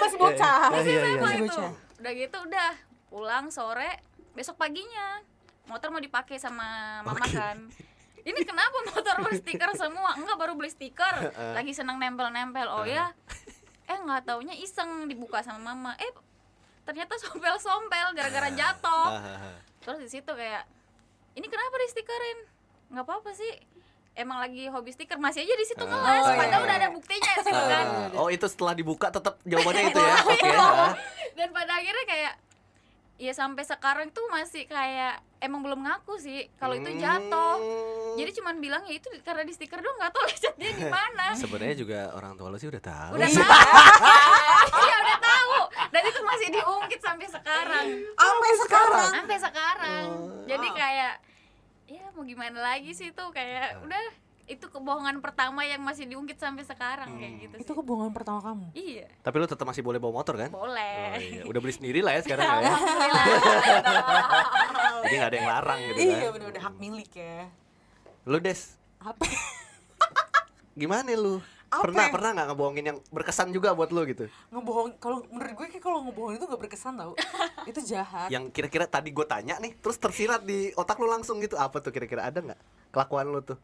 Masih 0.00 0.18
bocah. 0.18 0.58
Sama 0.72 0.80
itu 0.80 1.44
Bocah. 1.46 1.70
udah 2.00 2.12
gitu 2.16 2.38
udah. 2.48 2.70
Pulang 3.10 3.46
sore 3.50 3.90
besok 4.32 4.54
paginya 4.56 5.18
motor 5.70 5.94
mau 5.94 6.02
dipakai 6.02 6.42
sama 6.42 7.00
mama 7.06 7.22
Oke. 7.22 7.38
kan. 7.38 7.56
Ini 8.20 8.40
kenapa 8.44 8.76
motor 8.90 9.16
berstiker 9.24 9.70
semua? 9.78 10.18
Enggak 10.18 10.36
baru 10.36 10.52
beli 10.58 10.68
stiker. 10.74 11.30
Lagi 11.56 11.72
seneng 11.72 12.02
nempel-nempel. 12.02 12.66
Oh 12.68 12.82
ya. 12.82 13.14
Eh 13.86 13.96
nggak 13.96 14.26
taunya 14.26 14.58
iseng 14.58 15.06
dibuka 15.06 15.40
sama 15.46 15.72
mama. 15.72 15.94
Eh 16.02 16.10
ternyata 16.82 17.14
sompel-sompel 17.22 18.12
gara-gara 18.18 18.50
jatuh. 18.50 19.08
Terus 19.86 19.98
di 20.02 20.08
situ 20.10 20.32
kayak 20.34 20.66
ini 21.38 21.46
kenapa 21.46 21.74
di 21.78 21.88
stikerin 21.94 22.38
nggak 22.90 23.04
apa-apa 23.06 23.30
sih. 23.32 23.54
Emang 24.18 24.42
lagi 24.42 24.66
hobi 24.66 24.90
stiker 24.90 25.16
masih 25.22 25.46
aja 25.46 25.54
di 25.54 25.66
situ 25.70 25.80
ngeles. 25.86 26.26
Oh, 26.26 26.34
padahal 26.34 26.60
iya. 26.60 26.66
udah 26.66 26.76
ada 26.82 26.88
buktinya 26.90 27.30
di 27.30 27.44
situ 27.46 27.62
kan. 27.70 27.86
Oh 28.18 28.28
itu 28.28 28.46
setelah 28.50 28.74
dibuka 28.74 29.06
tetap 29.08 29.38
jawabannya 29.46 29.94
itu 29.94 30.00
ya? 30.02 30.16
Oke 30.34 30.50
ah. 30.50 30.92
dan 31.38 31.48
pada 31.54 31.72
akhirnya 31.78 32.04
kayak 32.04 32.32
ya 33.20 33.36
sampai 33.36 33.68
sekarang 33.68 34.08
tuh 34.16 34.24
masih 34.32 34.64
kayak 34.64 35.20
emang 35.44 35.60
belum 35.60 35.84
ngaku 35.84 36.16
sih 36.16 36.48
kalau 36.56 36.72
itu 36.72 36.88
jatuh. 36.96 37.56
Hmm. 37.60 38.16
jadi 38.16 38.30
cuman 38.40 38.56
bilang 38.64 38.82
ya 38.88 38.96
itu 38.96 39.12
karena 39.20 39.44
di 39.44 39.52
stiker 39.52 39.76
doang 39.76 39.92
nggak 40.00 40.12
tahu 40.16 40.24
lecetnya 40.32 40.70
di 40.72 40.86
mana. 40.88 41.26
Sebenarnya 41.44 41.76
juga 41.76 42.00
orang 42.16 42.32
tua 42.40 42.48
lo 42.48 42.56
sih 42.56 42.72
udah 42.72 42.80
tahu. 42.80 43.20
Udah 43.20 43.28
tahu. 43.36 43.52
Iya 44.80 44.96
udah 45.04 45.18
tahu. 45.20 45.56
Dan 45.92 46.02
itu 46.08 46.20
masih 46.24 46.48
diungkit 46.48 47.00
sampai 47.04 47.26
sekarang. 47.28 47.86
Sampai 48.16 48.50
sekarang. 48.56 49.10
sampai 49.12 49.38
sekarang. 49.38 50.06
Oh. 50.08 50.40
jadi 50.48 50.68
kayak 50.72 51.14
ya 51.92 52.04
mau 52.16 52.24
gimana 52.24 52.56
lagi 52.56 52.96
sih 52.96 53.12
tuh? 53.12 53.28
Kayak 53.36 53.84
udah 53.84 54.29
itu 54.50 54.66
kebohongan 54.66 55.22
pertama 55.22 55.62
yang 55.62 55.78
masih 55.78 56.04
diungkit 56.04 56.34
sampai 56.34 56.66
sekarang 56.66 57.06
kayak 57.14 57.32
gitu 57.40 57.54
Itu 57.56 57.70
sih. 57.70 57.76
kebohongan 57.78 58.10
pertama 58.10 58.42
kamu. 58.42 58.66
iya. 58.74 59.06
Tapi 59.22 59.34
lo 59.36 59.46
tetap 59.46 59.62
masih 59.62 59.78
boleh 59.80 59.96
bawa 59.96 60.18
motor 60.18 60.34
kan? 60.34 60.50
Boleh. 60.50 61.06
Oh, 61.08 61.22
iya. 61.22 61.42
udah 61.46 61.60
beli 61.60 61.70
sendiri 61.70 62.02
lah 62.02 62.18
ya 62.18 62.20
sekarang 62.20 62.42
ya. 62.42 62.74
jadi 65.00 65.14
nggak 65.16 65.30
ada 65.30 65.36
yang 65.36 65.48
larang 65.48 65.78
gitu 65.80 65.98
Iya, 66.00 66.16
kan? 66.18 66.30
bener-bener 66.34 66.60
hak 66.60 66.74
milik 66.76 67.10
ya. 67.14 67.46
lu 68.26 68.36
des? 68.36 68.60
Apa? 68.98 69.22
gimana 70.72 71.08
lu? 71.14 71.38
Apa 71.70 71.86
pernah 71.86 72.06
pernah 72.10 72.30
nggak 72.34 72.46
ngebohongin 72.50 72.84
yang 72.84 72.98
berkesan 73.08 73.54
juga 73.54 73.70
buat 73.70 73.88
lu 73.88 74.02
gitu? 74.04 74.26
Ngebohong 74.50 74.98
kalau 74.98 75.22
menurut 75.30 75.54
gue 75.54 75.66
kayak 75.70 75.80
kalau 75.80 76.02
ngebohong 76.02 76.34
itu 76.34 76.44
gak 76.44 76.58
berkesan 76.58 76.98
tau. 76.98 77.14
Itu 77.70 77.78
jahat. 77.80 78.26
Yang 78.26 78.50
kira-kira 78.50 78.84
tadi 78.84 79.08
gue 79.08 79.22
tanya 79.22 79.54
nih 79.56 79.78
terus 79.78 79.94
tersirat 79.94 80.42
di 80.42 80.74
otak 80.74 80.98
lu 80.98 81.06
langsung 81.06 81.38
gitu. 81.38 81.54
Apa 81.54 81.78
tuh 81.78 81.94
kira-kira? 81.94 82.26
Ada 82.26 82.42
nggak 82.42 82.60
kelakuan 82.90 83.30
lu 83.30 83.38
tuh 83.40 83.54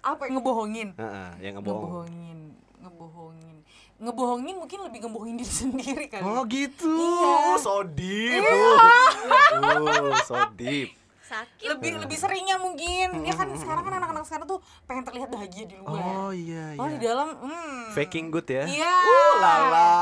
apa 0.00 0.22
yang 0.26 0.34
ngebohongin. 0.40 0.88
Heeh, 0.96 1.30
yang 1.44 1.54
ngebohong. 1.60 1.84
Ngebohongin 1.84 2.38
ngebohongin. 2.80 3.56
Ngebohongin 4.00 4.54
mungkin 4.56 4.78
lebih 4.88 4.98
ngebohongin 5.04 5.36
diri 5.36 5.52
sendiri 5.60 6.06
kali. 6.08 6.24
Oh 6.24 6.42
gitu? 6.48 6.88
Iya. 6.88 7.60
so 7.60 7.84
deep 7.84 8.40
uh, 8.40 10.16
so 10.24 10.36
deep 10.56 10.96
sakit. 11.30 11.66
Lebih 11.70 11.90
lebih 12.02 12.18
seringnya 12.18 12.58
mungkin. 12.58 13.22
Ya 13.22 13.34
kan 13.38 13.46
sekarang 13.54 13.86
kan 13.86 13.94
anak-anak 14.02 14.24
sekarang 14.26 14.46
tuh 14.50 14.58
pengen 14.90 15.06
terlihat 15.06 15.28
bahagia 15.30 15.64
di 15.70 15.78
luar. 15.78 16.02
Oh 16.02 16.32
iya 16.34 16.74
oh 16.74 16.90
di 16.90 16.98
iya 16.98 17.06
dalam 17.06 17.28
hmm. 17.38 17.94
faking 17.94 18.34
good 18.34 18.48
ya? 18.50 18.66
Iya. 18.66 18.94
Uh 18.98 19.34
lala. 19.38 19.94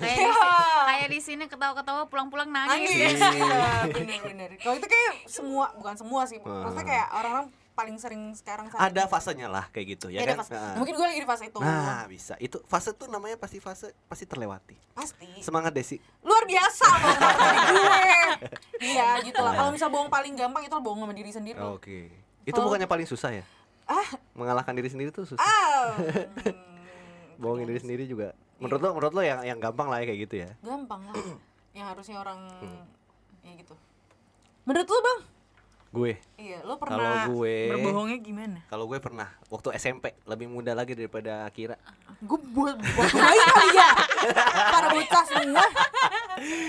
Kayak 0.00 0.16
di, 0.16 0.24
kayak 0.88 1.08
di 1.12 1.20
sini 1.20 1.44
ketawa-ketawa 1.52 2.08
pulang-pulang 2.08 2.48
nangis, 2.48 2.88
nangis. 2.88 3.20
Ya. 3.20 3.28
iya 3.36 3.64
bener-bener 3.92 4.50
kalau 4.56 4.80
itu 4.80 4.88
kayak 4.88 5.12
semua 5.28 5.68
bukan 5.76 5.94
semua 6.00 6.24
sih. 6.24 6.40
Maksudnya 6.40 6.86
kayak 6.88 7.06
orang-orang 7.12 7.46
paling 7.80 7.96
sering 7.96 8.22
sekarang 8.32 8.68
saat 8.68 8.80
ada 8.82 9.02
fasenya 9.06 9.48
lah 9.48 9.64
kayak 9.68 9.96
gitu 9.96 10.06
ya 10.08 10.20
Ya, 10.20 10.28
kan? 10.28 10.38
fase. 10.38 10.52
Heeh. 10.52 10.74
mungkin 10.76 10.92
gue 10.92 11.06
lagi 11.06 11.16
di 11.16 11.26
fase 11.26 11.44
itu. 11.46 11.56
Nah 11.58 12.04
bisa. 12.04 12.36
Itu 12.36 12.60
fase 12.64 12.92
tuh 12.92 13.08
namanya 13.08 13.34
pasti 13.34 13.56
fase 13.56 13.96
pasti 14.04 14.24
terlewati. 14.24 14.76
Pasti. 14.92 15.40
Semangat 15.40 15.72
Desi. 15.72 15.96
Luar 16.20 16.44
biasa 16.44 16.86
loh 16.92 17.08
gue? 17.16 17.32
Iya 18.82 19.08
gitu 19.22 19.38
lah 19.38 19.52
kalau 19.54 19.70
misal 19.70 19.88
bohong 19.88 20.08
paling 20.08 20.32
gampang 20.34 20.62
itu 20.62 20.74
bohong 20.74 21.00
sama 21.00 21.14
diri 21.14 21.30
sendiri. 21.30 21.56
Oke. 21.58 22.12
Itu 22.42 22.52
Kalau- 22.52 22.68
bukannya 22.68 22.84
paling 22.86 23.06
susah 23.06 23.32
ya? 23.32 23.44
Ah? 23.86 24.06
Mengalahkan 24.32 24.72
diri 24.72 24.86
sendiri 24.86 25.08
tuh 25.08 25.24
susah. 25.24 25.40
Ah 25.40 25.96
bohongin 27.40 27.64
diri 27.66 27.80
sendiri 27.80 28.04
juga. 28.04 28.36
Menurut 28.58 28.78
lo 28.78 28.88
menurut 28.92 29.12
lo 29.12 29.22
yang 29.22 29.40
yang 29.42 29.56
gampang 29.58 29.88
lah 29.88 29.98
ya 29.98 30.06
kayak 30.06 30.20
gitu 30.22 30.34
ya? 30.38 30.50
Gampang 30.60 31.00
lah. 31.02 31.16
Yang 31.70 31.86
harusnya 31.88 32.16
orang 32.18 32.38
Hmm. 32.58 32.82
ya 33.40 33.54
gitu. 33.54 33.78
Menurut 34.62 34.84
lu 34.84 34.98
bang 35.00 35.20
gue. 35.90 36.12
Iya 36.38 36.62
lo 36.62 36.78
kalau 36.78 37.02
pernah 37.02 37.26
gue 37.26 37.56
berbohongnya 37.74 38.18
gimana? 38.22 38.58
Kalau 38.70 38.86
gue 38.86 38.98
pernah 39.02 39.26
waktu 39.50 39.74
SMP 39.74 40.14
lebih 40.22 40.46
muda 40.46 40.70
lagi 40.70 40.94
daripada 40.94 41.42
Akira. 41.50 41.74
Gue 42.22 42.38
buat 42.54 42.78
buat 42.78 43.10
baik 43.10 43.46
kali 43.50 43.68
ya. 43.74 43.90
Para 44.70 44.86
bocah 44.94 45.24
semua. 45.26 45.66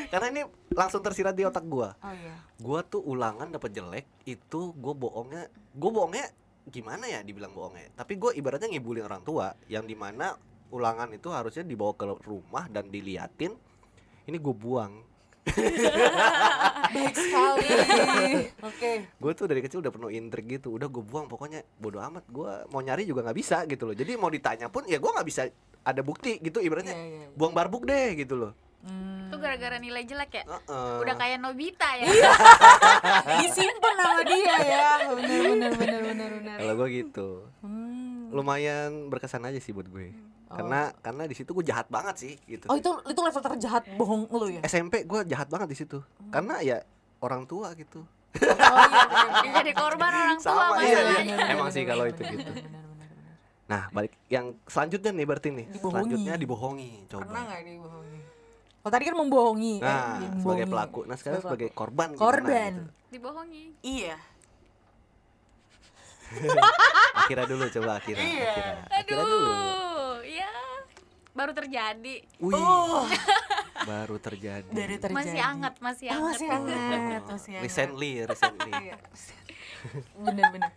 Karena 0.10 0.28
ini 0.34 0.42
langsung 0.74 1.06
tersirat 1.06 1.38
di 1.38 1.46
otak 1.46 1.70
gue. 1.70 1.90
Oh 1.94 2.14
iya. 2.18 2.34
Gue 2.58 2.80
tuh 2.90 3.06
ulangan 3.06 3.54
dapat 3.54 3.70
jelek 3.70 4.06
itu 4.26 4.74
gue 4.74 4.94
bohongnya 4.98 5.46
gue 5.54 5.90
bohongnya 5.94 6.26
gimana 6.66 7.06
ya 7.06 7.22
dibilang 7.22 7.54
bohongnya? 7.54 7.94
Tapi 7.94 8.18
gue 8.18 8.34
ibaratnya 8.42 8.74
ngibulin 8.74 9.06
orang 9.06 9.22
tua 9.22 9.54
yang 9.70 9.86
di 9.86 9.94
mana 9.94 10.34
ulangan 10.74 11.14
itu 11.14 11.30
harusnya 11.30 11.62
dibawa 11.62 11.94
ke 11.94 12.10
rumah 12.26 12.66
dan 12.72 12.90
diliatin 12.90 13.54
ini 14.26 14.38
gue 14.40 14.56
buang 14.56 15.11
baik 16.94 17.16
sekali. 17.16 17.68
Oke. 18.62 18.92
Gue 19.18 19.32
tuh 19.34 19.46
dari 19.50 19.62
kecil 19.62 19.82
udah 19.82 19.92
penuh 19.92 20.12
intrik 20.12 20.46
gitu. 20.48 20.76
Udah 20.76 20.88
gue 20.88 21.04
buang 21.04 21.26
pokoknya. 21.26 21.66
Bodo 21.78 21.98
amat 22.00 22.26
gue 22.28 22.52
mau 22.70 22.82
nyari 22.82 23.04
juga 23.04 23.26
nggak 23.26 23.38
bisa 23.38 23.66
gitu 23.66 23.90
loh. 23.90 23.96
Jadi 23.96 24.12
mau 24.16 24.30
ditanya 24.30 24.70
pun 24.70 24.86
ya 24.86 25.02
gue 25.02 25.12
nggak 25.12 25.28
bisa 25.28 25.50
ada 25.82 26.02
bukti 26.02 26.38
gitu. 26.40 26.62
Ibaratnya 26.62 26.94
Iya, 26.94 27.06
iya. 27.08 27.28
buang 27.34 27.54
barbuk 27.54 27.86
deh 27.86 28.14
gitu 28.16 28.38
loh. 28.38 28.54
Hmm. 28.82 29.30
itu 29.30 29.38
gara-gara 29.38 29.78
nilai 29.78 30.02
jelek 30.10 30.42
ya? 30.42 30.44
Heeh. 30.50 31.06
udah 31.06 31.14
kayak 31.14 31.38
Nobita 31.38 31.86
ya? 32.02 32.06
Iya. 32.10 32.32
disimpan 33.46 33.94
sama 33.94 34.22
dia 34.26 34.56
ya. 34.58 34.90
Bener 35.14 35.42
bener 35.46 35.72
bener 35.78 36.02
bener 36.02 36.30
bener 36.42 36.56
kalau 36.58 36.74
gue 36.76 36.90
gitu. 36.90 37.28
Hmm. 37.62 38.34
lumayan 38.34 39.12
berkesan 39.14 39.46
aja 39.46 39.62
sih 39.62 39.70
buat 39.70 39.86
gue 39.86 40.18
karena 40.52 40.82
karena 41.00 41.24
di 41.28 41.36
situ 41.36 41.52
gue 41.56 41.66
jahat 41.66 41.88
banget 41.88 42.16
sih 42.20 42.34
gitu 42.44 42.68
oh 42.68 42.76
itu 42.76 42.92
itu 43.08 43.20
level 43.24 43.42
terjahat 43.42 43.84
bohong 43.96 44.28
lu 44.32 44.48
ya? 44.52 44.62
SMP 44.68 45.08
gue 45.08 45.20
jahat 45.32 45.48
banget 45.48 45.68
di 45.72 45.78
situ. 45.80 46.04
Karena 46.28 46.60
ya 46.60 46.84
orang 47.24 47.48
tua 47.48 47.72
gitu. 47.78 48.04
Oh 48.32 48.78
iya 49.44 49.52
jadi 49.60 49.72
korban 49.76 50.12
orang 50.12 50.40
tua 50.40 50.72
Sama, 50.72 50.80
iya, 50.84 51.00
iya. 51.24 51.36
Emang 51.52 51.68
sih 51.68 51.84
kalau 51.84 52.08
itu 52.08 52.24
gitu. 52.24 52.52
nah 53.68 53.88
balik 53.96 54.12
yang 54.28 54.56
selanjutnya 54.68 55.12
nih 55.16 55.26
berarti 55.28 55.50
nih. 55.52 55.66
Dibohongi. 55.72 55.92
selanjutnya 55.96 56.34
dibohongi 56.36 56.92
coba. 57.08 57.22
Pernah 57.28 57.42
nggak 57.48 57.62
dibohongi? 57.68 58.20
Oh 58.82 58.90
tadi 58.90 59.04
kan 59.06 59.16
membohongi 59.16 59.76
eh, 59.78 59.86
nah 59.86 60.02
sebagai 60.18 60.32
membohongi. 60.42 60.72
pelaku. 60.72 61.00
Nah 61.06 61.16
sekarang 61.20 61.42
sebagai 61.46 61.70
korban 61.72 62.08
gimana 62.16 62.24
korban. 62.24 62.72
gitu? 62.74 62.92
dibohongi. 63.12 63.64
Iya. 63.84 64.18
Akira 67.22 67.44
dulu 67.44 67.68
coba 67.68 68.00
Akira 68.00 68.20
Iya. 68.24 68.52
Akira 68.52 68.72
Akira 69.04 69.22
dulu 69.28 69.40
aduh 70.32 70.40
ya 70.40 70.52
baru 71.32 71.52
terjadi. 71.52 72.16
Wih, 72.40 72.56
oh. 72.56 73.08
Baru 73.82 74.22
terjadi. 74.22 74.68
Dari 74.68 74.96
terjadi. 74.96 75.16
Masih 75.16 75.42
hangat 75.42 75.76
masih 75.82 76.08
Oh, 76.12 76.28
hangat. 76.30 76.38
masih 76.38 76.48
hangat 76.48 77.24
Oh, 77.26 77.32
masih 77.34 77.52
hangat. 77.52 77.64
Recently 77.66 78.12
recently. 78.24 78.72
Iya. 78.84 78.96
bener 80.14 80.46
bener 80.54 80.72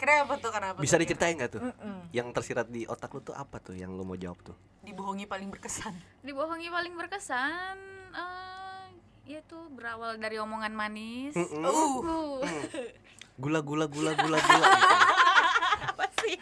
kenapa 0.00 0.40
tuh 0.40 0.48
kenapa 0.48 0.80
bisa 0.80 0.96
tuh? 0.96 1.04
diceritain 1.04 1.36
nggak 1.36 1.52
tuh? 1.52 1.60
Mm-mm. 1.60 2.08
yang 2.08 2.32
tersirat 2.32 2.64
di 2.66 2.88
otak 2.88 3.12
lu 3.12 3.20
tuh 3.20 3.36
apa 3.36 3.60
tuh 3.60 3.76
yang 3.76 3.92
lu 3.92 4.00
mau 4.00 4.16
jawab 4.16 4.40
tuh? 4.40 4.56
Dibohongi 4.80 5.28
paling 5.28 5.52
berkesan. 5.52 5.92
Dibohongi 6.24 6.72
paling 6.72 6.96
berkesan 6.96 7.76
eh, 8.10 8.84
Iya 9.28 9.44
tuh 9.44 9.68
berawal 9.68 10.16
dari 10.16 10.40
omongan 10.40 10.72
manis. 10.72 11.36
Mm-mm. 11.36 11.60
Uh, 11.60 12.00
Uh, 12.00 12.40
Gula 13.36 13.60
gula 13.60 13.84
gula 13.84 14.16
gula 14.16 14.38
gula 14.38 14.66
gitu. 14.68 14.96
apa 15.92 16.04
sih? 16.24 16.36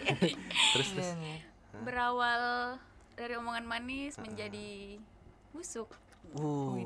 Terus 0.72 0.88
terus. 0.94 1.10
iya 1.18 1.42
nih. 1.78 1.84
berawal 1.84 2.42
dari 3.14 3.34
omongan 3.34 3.64
manis 3.64 4.14
menjadi 4.16 4.98
busuk. 5.50 5.88
Uh. 6.34 6.82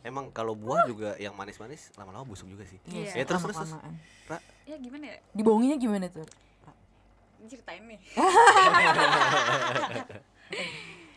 Emang 0.00 0.28
kalau 0.28 0.52
buah 0.52 0.84
juga 0.84 1.16
yang 1.16 1.32
manis-manis 1.32 1.88
lama-lama 1.94 2.24
busuk 2.24 2.44
juga 2.46 2.64
sih. 2.64 2.76
Iya, 2.84 3.08
Iya. 3.08 3.12
Ya 3.14 3.24
terus 3.24 3.40
terus. 3.42 3.56
terus. 3.56 3.72
Ra, 4.26 4.36
Ya 4.64 4.76
gimana 4.76 5.04
ya? 5.06 5.18
Dibohonginnya 5.32 5.76
gimana 5.76 6.06
tuh? 6.08 6.24
Ceritain 7.44 7.84
nih. 7.84 8.00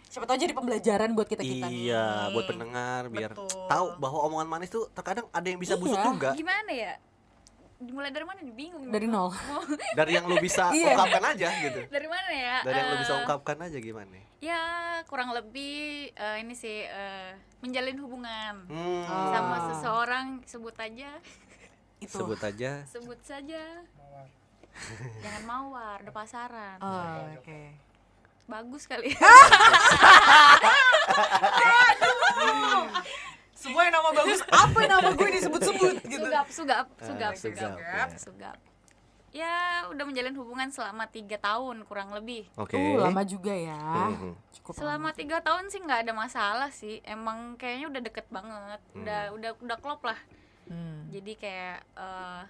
Siapa 0.08 0.24
tahu 0.24 0.38
jadi 0.40 0.54
pembelajaran 0.56 1.12
buat 1.14 1.28
kita 1.28 1.44
kita 1.44 1.68
nih. 1.68 1.92
Iya, 1.92 2.32
buat 2.32 2.48
pendengar 2.48 3.12
biar 3.12 3.32
Betul. 3.36 3.68
tahu 3.68 3.86
bahwa 4.00 4.20
omongan 4.26 4.48
manis 4.48 4.72
tuh 4.72 4.88
terkadang 4.90 5.28
ada 5.30 5.44
yang 5.44 5.60
bisa 5.60 5.76
busuk 5.76 5.94
Iya. 5.94 6.08
juga. 6.08 6.30
Gimana 6.32 6.72
ya? 6.72 6.94
Dimulai 7.78 8.10
dari 8.10 8.26
mana 8.26 8.42
nih? 8.42 8.52
Bingung. 8.52 8.90
Dari 8.90 9.06
nol. 9.06 9.30
Dari 10.00 10.12
yang 10.12 10.26
lu 10.26 10.38
bisa 10.38 10.74
Iya. 10.74 10.98
ungkapkan 10.98 11.24
aja 11.28 11.48
gitu. 11.62 11.82
dari 11.88 12.08
mana 12.08 12.30
ya? 12.32 12.58
Dari 12.62 12.74
yang 12.76 12.90
lu 12.90 12.98
bisa 12.98 13.14
Eh, 13.14 13.20
ungkapkan 13.22 13.58
aja 13.62 13.78
gimana? 13.78 14.18
Ya 14.40 14.62
kurang 15.06 15.30
lebih 15.32 15.78
eh, 16.10 16.38
ini 16.42 16.54
sih 16.54 16.84
eh, 16.84 17.32
menjalin 17.60 17.98
hubungan 18.00 18.66
Hmm. 18.66 19.02
Oh. 19.04 19.30
sama 19.30 19.56
seseorang 19.68 20.26
sebut 20.44 20.74
aja, 20.76 21.22
Itu. 22.04 22.18
Sebut 22.18 22.38
aja. 22.40 22.82
sebut 22.84 23.20
saja. 23.22 23.62
Jangan 25.24 25.44
mawar, 25.44 25.98
ada 26.00 26.12
pasaran. 26.12 26.78
Oh, 26.78 27.34
oke. 27.36 27.62
Bagus 28.48 28.86
kali. 28.86 29.10
Yang 33.60 33.94
nama 33.94 34.10
bagus, 34.14 34.40
apa 34.46 34.78
yang 34.78 34.92
nama 34.94 35.10
gue 35.12 35.30
disebut-sebut 35.34 35.96
gitu. 36.14 36.28
sugap, 36.28 36.48
sugap, 36.48 36.86
Ah, 36.88 37.02
sugap, 37.02 37.34
sugap, 37.34 37.74
sugap, 37.74 37.78
ya. 37.80 38.18
sugap. 38.18 38.58
Ya 39.34 39.56
udah 39.90 40.04
menjalin 40.08 40.34
hubungan 40.34 40.70
selama 40.70 41.06
tiga 41.06 41.38
tahun 41.38 41.86
kurang 41.86 42.10
lebih. 42.10 42.48
Oke. 42.56 42.74
Uh, 42.74 42.98
lama 42.98 43.22
juga 43.22 43.54
ya. 43.54 43.78
Mhm. 44.10 44.34
Cukup 44.56 44.74
Selama 44.74 45.10
tiga 45.14 45.38
tahun 45.42 45.70
sih 45.70 45.78
nggak 45.78 46.08
ada 46.08 46.14
masalah 46.16 46.70
sih. 46.72 47.02
Emang 47.04 47.54
kayaknya 47.54 47.92
udah 47.92 48.02
deket 48.02 48.26
banget. 48.30 48.82
Udah 48.94 49.22
udah 49.36 49.52
udah 49.62 49.78
klop 49.78 50.02
lah. 50.02 50.18
Hmm. 50.66 51.06
Jadi 51.12 51.38
kayak 51.38 51.80
eh, 51.94 52.42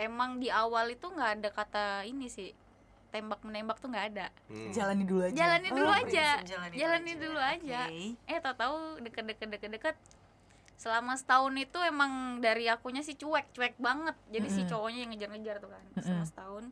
emang 0.00 0.36
di 0.36 0.48
awal 0.50 0.90
itu 0.90 1.06
nggak 1.06 1.30
ada 1.38 1.48
kata 1.48 1.84
ini 2.02 2.26
sih 2.26 2.50
tembak 3.12 3.44
menembak 3.44 3.76
tuh 3.76 3.86
nggak 3.86 4.06
ada. 4.10 4.26
Hmm. 4.48 4.72
Jalani 4.72 5.04
dulu 5.04 5.20
aja. 5.22 5.36
Jalani 5.36 5.68
dulu 5.68 5.84
Oh, 5.84 5.94
aja. 5.94 6.26
jalani, 6.42 6.74
Jalani 6.74 7.12
dulu 7.14 7.38
aja. 7.38 7.80
Oke. 7.86 8.16
Eh 8.24 8.38
tau 8.40 8.54
tahu 8.56 8.76
deket-deket 8.98 9.48
deket-deket 9.50 9.96
selama 10.74 11.14
setahun 11.14 11.54
itu 11.54 11.78
emang 11.78 12.10
dari 12.40 12.66
akunya 12.66 13.06
sih 13.06 13.14
cuek 13.14 13.54
cuek 13.54 13.78
banget 13.78 14.18
jadi 14.26 14.48
si 14.48 14.60
Mm-mm. 14.60 14.70
cowoknya 14.74 14.98
yang 14.98 15.10
ngejar-ngejar 15.14 15.56
tuh 15.62 15.70
kan 15.70 15.78
Mm-mm. 15.78 16.02
selama 16.02 16.24
setahun 16.26 16.64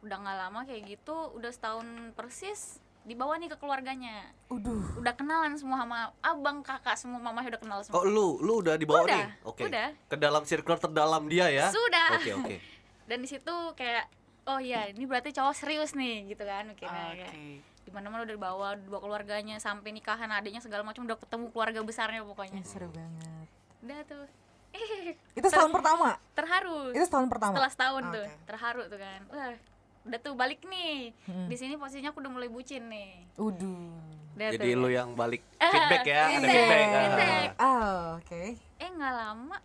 udah 0.00 0.16
nggak 0.16 0.36
lama 0.38 0.60
kayak 0.64 0.82
gitu 0.88 1.16
udah 1.36 1.52
setahun 1.52 1.84
persis 2.16 2.80
dibawa 3.00 3.36
nih 3.36 3.48
ke 3.48 3.56
keluarganya 3.56 4.32
Uduh. 4.48 4.96
udah 4.96 5.12
kenalan 5.12 5.56
semua 5.56 5.76
sama 5.78 5.98
abang 6.20 6.64
kakak 6.64 6.96
semua 6.96 7.20
mamanya 7.20 7.52
udah 7.52 7.60
kenal 7.60 7.78
Oh 7.80 7.84
semua 7.84 8.00
lu 8.02 8.40
lu 8.40 8.60
udah 8.60 8.76
dibawa 8.76 9.04
Udah, 9.04 9.16
nih? 9.18 9.44
Oke. 9.44 9.62
udah. 9.68 9.88
Ke 10.06 10.16
dalam 10.16 10.42
circle 10.44 10.80
terdalam 10.80 11.28
dia 11.28 11.52
ya? 11.52 11.68
sudah 11.68 12.16
Oke 12.16 12.32
oke. 12.32 12.56
dan 13.12 13.18
di 13.20 13.28
situ 13.28 13.54
kayak 13.76 14.08
oh 14.50 14.58
ya 14.58 14.86
ini 14.86 15.04
berarti 15.04 15.30
cowok 15.30 15.54
serius 15.54 15.92
nih 15.92 16.28
gitu 16.28 16.42
kan 16.42 16.66
mikirnya 16.66 17.04
Oke. 17.08 17.18
kayak 17.20 17.34
di 17.80 17.90
mana 17.90 18.06
mana 18.06 18.22
udah 18.22 18.34
dibawa 18.34 18.68
dibawa 18.74 19.00
keluarganya 19.00 19.56
sampai 19.56 19.90
nikahan 19.90 20.28
adiknya 20.28 20.58
segala 20.58 20.82
macam 20.82 21.02
udah 21.02 21.16
ketemu 21.16 21.44
keluarga 21.48 21.80
besarnya 21.80 22.22
pokoknya 22.22 22.56
Eh, 22.56 22.64
seru 22.64 22.88
banget. 22.88 23.46
udah 23.80 23.98
tuh 24.04 24.26
eh 24.70 25.14
Itu 25.38 25.46
setahun 25.46 25.72
pertama. 25.72 26.14
terharu 26.32 26.90
Itu 26.90 27.02
setahun 27.02 27.26
pertama. 27.26 27.52
setelah 27.52 27.70
setahun 27.70 28.02
tuh 28.08 28.24
Oke. 28.24 28.44
terharu 28.44 28.82
tuh 28.86 28.98
kan 28.98 29.20
wah 29.28 29.54
udah 30.00 30.18
tuh 30.18 30.32
balik 30.34 30.60
nih 30.64 31.12
Hmm. 31.24 31.46
di 31.46 31.56
sini 31.56 31.74
posisinya 31.74 32.08
aku 32.08 32.18
udah 32.18 32.32
mulai 32.32 32.48
bucin 32.48 32.86
nih 32.86 33.20
Uduh. 33.36 33.94
udah 34.32 34.48
Jadi 34.50 34.68
tuh. 34.68 34.78
lu 34.78 34.88
yang 34.88 35.12
balik 35.12 35.42
Ah, 35.58 35.68
feedback 35.68 36.04
ya, 36.04 36.22
ada 36.30 36.46
feedback, 36.46 36.86
feedback. 36.86 37.48
ah. 37.52 37.64
Oh, 37.66 38.00
oke. 38.16 38.42
eh 38.56 38.88
nggak 38.88 39.14
lama 39.14 39.56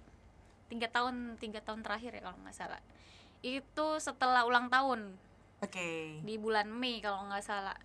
tiga 0.65 0.87
tahun 0.89 1.15
tiga 1.37 1.59
tahun 1.61 1.79
terakhir 1.81 2.11
ya 2.11 2.21
kalau 2.21 2.37
nggak 2.41 2.51
salah 2.53 2.81
itu 3.45 3.87
setelah 3.99 4.41
ulang 4.41 4.67
tahun 4.67 5.13
Oke. 5.59 6.19
di 6.19 6.35
bulan 6.35 6.65
Mei 6.67 6.97
kalau 6.97 7.25
nggak 7.25 7.41
salah 7.41 7.77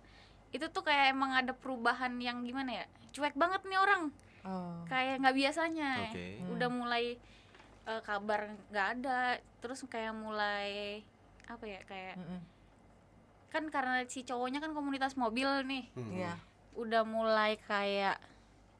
itu 0.49 0.65
tuh 0.67 0.81
kayak 0.81 1.13
emang 1.13 1.31
ada 1.31 1.53
perubahan 1.53 2.17
yang 2.17 2.41
gimana 2.41 2.81
ya 2.81 2.85
cuek 3.11 3.35
banget 3.35 3.61
nih 3.63 3.77
orang 3.77 4.09
Oh. 4.41 4.81
kayak 4.85 5.21
nggak 5.21 5.37
biasanya 5.37 6.09
Oke. 6.09 6.41
udah 6.49 6.65
mulai 6.67 7.13
eh, 7.83 8.01
kabar 8.01 8.49
nggak 8.67 8.87
ada 8.95 9.37
terus 9.57 9.85
kayak 9.85 10.11
mulai 10.11 11.05
apa 11.45 11.61
ya 11.63 11.77
kayak 11.83 12.17
Mm-mm. 12.17 12.41
kan 13.47 13.69
karena 13.69 14.01
si 14.07 14.23
cowoknya 14.23 14.57
kan 14.57 14.73
komunitas 14.73 15.13
mobil 15.13 15.45
nih 15.61 15.85
Hmm. 15.93 16.09
Iya. 16.09 16.33
udah 16.73 17.03
mulai 17.03 17.61
kayak 17.61 18.17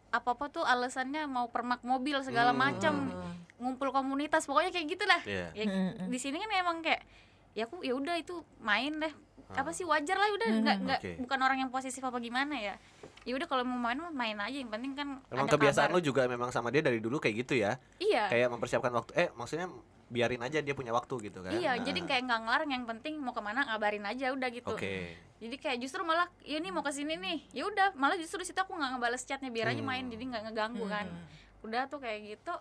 apa 0.10 0.30
apa 0.32 0.46
tuh 0.50 0.65
alasannya 0.65 1.24
mau 1.26 1.46
permak 1.48 1.84
mobil 1.84 2.17
segala 2.22 2.52
Hmm. 2.52 2.62
macam 2.62 2.94
Hmm. 3.06 3.38
Ngumpul 3.62 3.89
komunitas 3.89 4.43
pokoknya 4.43 4.71
kayak 4.71 4.88
gitu 4.89 5.06
lah 5.06 5.21
Iya. 5.21 5.47
ya, 5.54 5.63
Mm-mm. 5.63 6.10
di 6.10 6.17
sini 6.17 6.36
kan 6.36 6.50
emang 6.52 6.82
kayak 6.82 7.06
ya 7.52 7.63
aku 7.63 7.80
ya 7.80 7.93
udah 7.93 8.15
itu 8.15 8.34
main 8.60 8.97
deh 8.97 9.13
apa 9.52 9.69
sih 9.69 9.84
wajar 9.84 10.15
lah 10.15 10.32
udah 10.32 10.47
nggak 10.58 10.76
Hmm. 10.76 10.86
nggak 10.88 11.00
Oke. 11.02 11.12
bukan 11.19 11.39
orang 11.39 11.58
yang 11.60 11.69
posesif 11.69 12.00
apa 12.00 12.17
gimana 12.17 12.56
ya 12.56 12.76
ya 13.21 13.34
udah 13.34 13.45
kalau 13.45 13.62
mau 13.62 13.78
main 13.78 13.95
mah 13.95 14.10
main 14.10 14.39
aja 14.39 14.56
yang 14.56 14.67
penting 14.67 14.91
kan 14.93 15.19
Emang 15.30 15.45
ada 15.45 15.54
kebiasaan 15.54 15.88
kabar. 15.88 15.95
lu 15.95 16.02
juga 16.02 16.21
memang 16.26 16.50
sama 16.50 16.67
dia 16.67 16.80
dari 16.80 16.97
dulu 16.97 17.15
kayak 17.17 17.36
gitu 17.38 17.54
ya? 17.56 17.76
iya 17.97 18.26
Kayak 18.28 18.47
mempersiapkan 18.50 18.89
waktu. 18.89 19.12
Eh, 19.13 19.30
maksudnya 19.32 19.67
biarin 20.08 20.39
aja 20.39 20.58
dia 20.58 20.71
punya 20.71 20.89
waktu 20.89 21.13
gitu 21.21 21.39
kan? 21.41 21.52
iya 21.54 21.71
Nah. 21.74 21.84
jadi 21.84 22.00
kayak 22.02 22.24
nggak 22.26 22.39
ngelarang 22.41 22.71
yang 22.71 22.84
penting 22.86 23.13
mau 23.15 23.30
ke 23.30 23.39
mana 23.39 23.62
ngabarin 23.62 24.04
aja 24.06 24.26
udah 24.30 24.50
gitu 24.50 24.71
Oke. 24.71 25.19
jadi 25.38 25.56
kayak 25.58 25.78
justru 25.80 26.02
malah 26.02 26.32
ya 26.41 26.58
nih 26.58 26.67
mau 26.69 26.82
ke 26.82 26.89
sini 26.89 27.15
nih 27.15 27.38
ya 27.54 27.63
udah 27.65 27.91
malah 27.93 28.15
justru 28.15 28.39
situ 28.41 28.56
aku 28.56 28.71
nggak 28.71 28.91
ngebales 28.93 29.21
chatnya 29.21 29.47
biar 29.50 29.69
aja 29.69 29.80
Hmm. 29.80 29.88
main 29.89 30.06
jadi 30.08 30.24
nggak 30.26 30.41
ngeganggu 30.47 30.86
kan 30.86 31.06
Hmm. 31.06 31.28
udah 31.62 31.86
tuh 31.86 32.00
kayak 32.00 32.19
gitu 32.30 32.56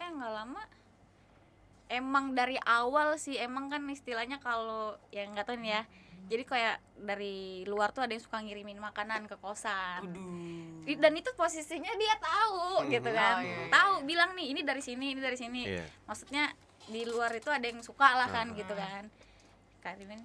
eh 0.00 0.08
nggak 0.10 0.32
lama 0.32 0.62
emang 1.86 2.32
dari 2.32 2.56
awal 2.62 3.14
sih 3.16 3.36
emang 3.36 3.68
kan 3.68 3.84
istilahnya 3.86 4.38
kalau 4.38 4.96
ya 5.10 5.26
nggak 5.26 5.44
tahu 5.44 5.60
nih 5.60 5.72
ya 5.72 5.82
jadi 6.30 6.42
kayak 6.42 6.76
dari 6.96 7.36
luar 7.64 7.90
tuh 7.90 8.00
ada 8.00 8.12
yang 8.12 8.22
suka 8.22 8.38
ngirimin 8.38 8.78
makanan 8.78 9.26
ke 9.26 9.34
kosan 9.36 10.06
Uduh. 10.06 10.86
I- 10.86 10.96
dan 10.96 11.12
itu 11.12 11.28
posisinya 11.34 11.90
dia 11.92 12.14
tahu 12.16 12.80
Mhm. 12.80 12.88
gitu 12.88 13.10
kan 13.10 13.34
Oh, 13.34 13.42
iya, 13.42 13.52
iya. 13.52 13.68
tahu 13.68 13.92
bilang 14.04 14.30
nih 14.32 14.46
ini 14.48 14.60
dari 14.62 14.80
sini 14.80 15.12
ini 15.12 15.20
dari 15.20 15.36
sini 15.36 15.62
Iya. 15.68 15.84
maksudnya 16.06 16.44
di 16.86 17.02
luar 17.04 17.30
itu 17.32 17.50
ada 17.50 17.62
yang 17.62 17.82
suka 17.82 18.08
lah 18.14 18.28
kan 18.28 18.46
Ah. 18.46 18.56
gitu 18.56 18.72
kan 18.72 19.04
karimin 19.80 20.22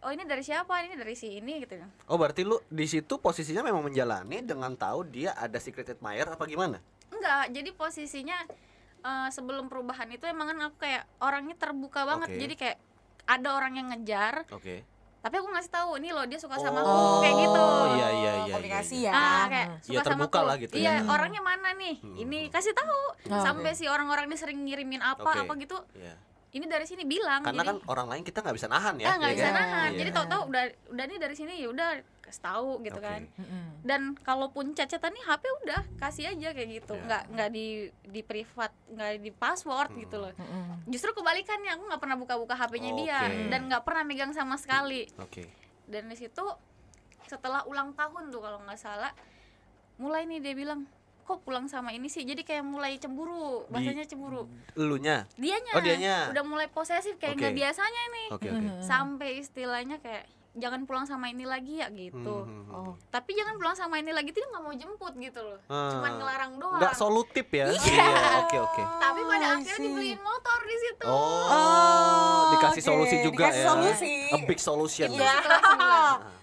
oh 0.00 0.10
ini 0.10 0.22
dari 0.22 0.40
siapa 0.40 0.80
ini 0.82 0.94
dari 0.94 1.12
si 1.14 1.34
ini 1.34 1.58
gitu 1.58 1.80
Oh, 2.06 2.14
berarti 2.14 2.44
lu 2.44 2.60
di 2.68 2.84
situ 2.84 3.16
posisinya 3.16 3.60
memang 3.60 3.82
menjalani 3.82 4.40
dengan 4.40 4.70
tahu 4.72 5.02
dia 5.04 5.32
ada 5.34 5.56
secret 5.56 5.88
admirer 5.90 6.30
apa 6.30 6.44
gimana? 6.44 6.78
enggak 7.10 7.52
jadi 7.52 7.70
posisinya 7.70 8.38
eh, 9.00 9.28
sebelum 9.28 9.66
perubahan 9.66 10.06
itu 10.06 10.24
emang 10.24 10.46
kan 10.48 10.58
aku 10.62 10.76
kayak 10.78 11.02
orangnya 11.18 11.54
terbuka 11.54 12.04
banget 12.04 12.28
Oke. 12.28 12.38
jadi 12.38 12.54
kayak 12.54 12.76
ada 13.26 13.48
orang 13.52 13.72
yang 13.74 13.86
ngejar 13.88 14.44
Oke. 14.48 14.82
tapi 15.18 15.34
aku 15.36 15.48
ngasih 15.48 15.70
tahu 15.70 15.90
ini 15.96 16.10
loh 16.10 16.24
dia 16.24 16.36
suka 16.36 16.56
sama 16.56 16.80
Oh, 16.80 16.88
aku 16.88 16.96
kayak 17.20 17.36
gitu 17.38 17.64
iya, 17.90 18.08
iya, 18.10 18.32
iya, 18.42 18.54
Komunikasi 18.54 18.94
iya, 18.98 19.06
ya. 19.06 19.12
ah 19.12 19.44
kayak 19.46 19.66
Hmm. 19.66 19.78
suka 19.80 19.92
Ya, 19.92 20.00
sama 20.00 20.08
terbuka 20.16 20.36
aku 20.36 20.46
lah 20.46 20.56
gitu 20.58 20.74
iya 20.74 20.92
ya. 20.94 21.04
orangnya 21.06 21.42
mana 21.42 21.68
nih 21.72 21.96
Hmm. 21.98 22.16
ini 22.18 22.38
kasih 22.48 22.72
tahu 22.72 23.00
Oh, 23.28 23.40
sampai 23.40 23.70
oke. 23.70 23.76
si 23.76 23.84
orang-orang 23.84 24.24
ini 24.24 24.36
sering 24.36 24.58
ngirimin 24.60 25.00
apa 25.00 25.22
Oke. 25.26 25.40
apa 25.40 25.52
gitu 25.56 25.76
Iya. 25.92 26.14
ini 26.50 26.64
dari 26.66 26.82
sini 26.82 27.04
bilang 27.04 27.40
Karena 27.40 27.62
jadi 27.62 27.68
kan 27.70 27.76
orang 27.86 28.06
lain 28.08 28.22
kita 28.22 28.40
nggak 28.40 28.56
bisa 28.56 28.66
nahan 28.66 28.94
ya. 28.96 29.14
nggak 29.14 29.30
ya 29.30 29.36
bisa 29.36 29.46
kan? 29.46 29.54
nahan 29.56 29.88
Iya. 29.88 29.98
jadi 29.98 30.10
tahu-tahu 30.10 30.42
udah 30.46 30.62
udah 30.90 31.04
nih 31.06 31.18
dari 31.18 31.34
sini 31.34 31.52
ya 31.56 31.68
udah 31.68 31.88
kasih 32.30 32.40
tahu 32.40 32.70
gitu 32.80 32.96
Oke. 32.96 33.04
kan 33.04 33.22
dan 33.80 34.00
kalaupun 34.16 34.70
cacatan 34.70 35.10
nih 35.10 35.24
HP 35.24 35.42
udah 35.60 35.82
kasih 35.98 36.24
aja 36.28 36.48
kayak 36.50 36.70
gitu 36.76 36.94
Ya. 36.94 37.02
nggak 37.02 37.22
nggak 37.28 37.48
di 37.50 37.66
di 38.02 38.20
privat 38.22 38.70
nggak 38.86 39.10
di 39.18 39.30
password 39.30 39.90
Hmm. 39.90 40.00
gitu 40.00 40.16
loh 40.16 40.32
justru 40.86 41.10
kebalikannya 41.10 41.70
aku 41.72 41.82
nggak 41.84 42.00
pernah 42.00 42.16
buka-buka 42.16 42.54
HP-nya 42.54 42.90
dia 42.94 43.18
Oke. 43.20 43.48
dan 43.48 43.60
nggak 43.66 43.82
pernah 43.82 44.02
megang 44.02 44.30
sama 44.30 44.54
sekali 44.54 45.10
Oke. 45.16 45.50
dan 45.84 46.06
di 46.06 46.14
situ 46.14 46.44
setelah 47.24 47.62
ulang 47.64 47.90
tahun 47.92 48.28
tuh 48.28 48.38
kalau 48.38 48.58
nggak 48.60 48.76
salah 48.76 49.10
mulai 49.96 50.24
nih 50.24 50.40
dia 50.40 50.54
bilang 50.54 50.86
kok 51.22 51.40
pulang 51.40 51.64
sama 51.64 51.90
ini 51.90 52.06
sih 52.06 52.24
jadi 52.24 52.40
kayak 52.40 52.64
mulai 52.64 52.96
cemburu 52.96 53.62
bahasanya 53.68 54.02
cemburu 54.02 54.50
Elunya. 54.74 55.30
dianya 55.36 55.72
Oh, 55.72 55.80
dianya. 55.80 56.16
udah 56.28 56.42
mulai 56.42 56.66
posesif 56.66 57.14
kayak 57.16 57.36
nggak 57.36 57.52
Oke. 57.52 57.60
biasanya 57.60 58.02
nih 58.10 58.26
Oke, 58.30 58.48
oke. 58.48 58.58
Mm-mm. 58.58 58.82
sampai 58.82 59.38
istilahnya 59.38 59.96
kayak 59.98 60.26
jangan 60.52 60.82
pulang 60.82 61.04
sama 61.04 61.26
ini 61.26 61.42
lagi 61.42 61.78
ya 61.78 61.86
gitu 61.88 62.42
Hmm, 62.42 62.50
hmm, 62.50 62.64
hmm. 62.66 62.74
Oh. 62.74 62.94
tapi 63.06 63.32
jangan 63.32 63.54
pulang 63.54 63.72
sama 63.72 63.96
ini 63.96 64.10
lagi 64.10 64.28
tuh 64.28 64.38
dia 64.38 64.50
nggak 64.50 64.60
mau 64.60 64.72
jemput 64.72 65.14
gitu 65.16 65.40
loh 65.40 65.58
Ah. 65.64 65.94
cuman 65.94 66.10
ngelarang 66.16 66.52
doang 66.56 66.76
Nggak 66.76 66.94
solutif 66.94 67.46
ya? 67.48 67.66
Iya. 67.70 68.08
Oke, 68.40 68.56
oke. 68.58 68.82
tapi 68.98 69.20
pada 69.22 69.46
Oh, 69.46 69.54
akhirnya 69.56 69.78
dibeliin 69.80 70.20
motor 70.20 70.58
di 70.60 70.76
situ 70.76 71.04
Oh, 71.04 71.46
Oh, 71.46 72.40
dikasih 72.52 72.82
oke. 72.82 72.88
solusi 72.88 73.16
juga 73.20 73.46
Dikasih 73.46 73.58
ya. 73.58 73.68
solusi. 73.68 74.12
A 74.28 74.38
big 74.40 74.60
solution. 74.60 75.08
Iya. 75.08 75.30
Setelah 75.32 75.60
sebulan. 75.60 76.02
Ah. 76.18 76.38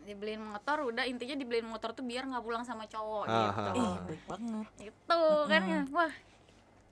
dibeliin 0.00 0.40
motor 0.40 0.76
udah 0.84 1.04
intinya 1.04 1.36
dibeliin 1.36 1.66
motor 1.66 1.92
tuh 1.92 2.00
biar 2.00 2.24
nggak 2.24 2.40
pulang 2.40 2.62
sama 2.62 2.86
cowok 2.86 3.28
Aha. 3.28 3.52
gitu 3.52 3.70
ih 3.76 3.92
baik 4.06 4.22
banget 4.24 4.68
itu 4.86 5.20
kan 5.44 5.62
ya 5.62 5.80
wah 5.90 6.12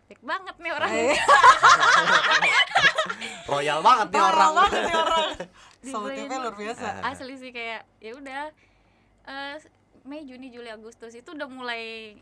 baik 0.06 0.22
banget 0.22 0.56
nih 0.62 0.72
orang. 0.72 0.90
Eh, 0.90 1.18
Royal 3.50 3.80
banget 3.82 4.08
nih 4.14 4.22
orang. 4.22 4.52
banget 4.54 4.80
nih 4.86 4.96
orang. 4.96 5.28
Solutifnya 5.92 6.38
luar 6.42 6.54
biasa. 6.54 6.86
Ah. 7.02 7.10
asli 7.14 7.34
sih 7.38 7.50
kayak 7.50 7.82
ya 7.98 8.12
udah 8.14 8.42
eh, 9.26 9.54
Mei 10.06 10.22
Juni 10.22 10.54
Juli 10.54 10.70
Agustus 10.70 11.14
itu 11.14 11.34
udah 11.34 11.50
mulai 11.50 12.14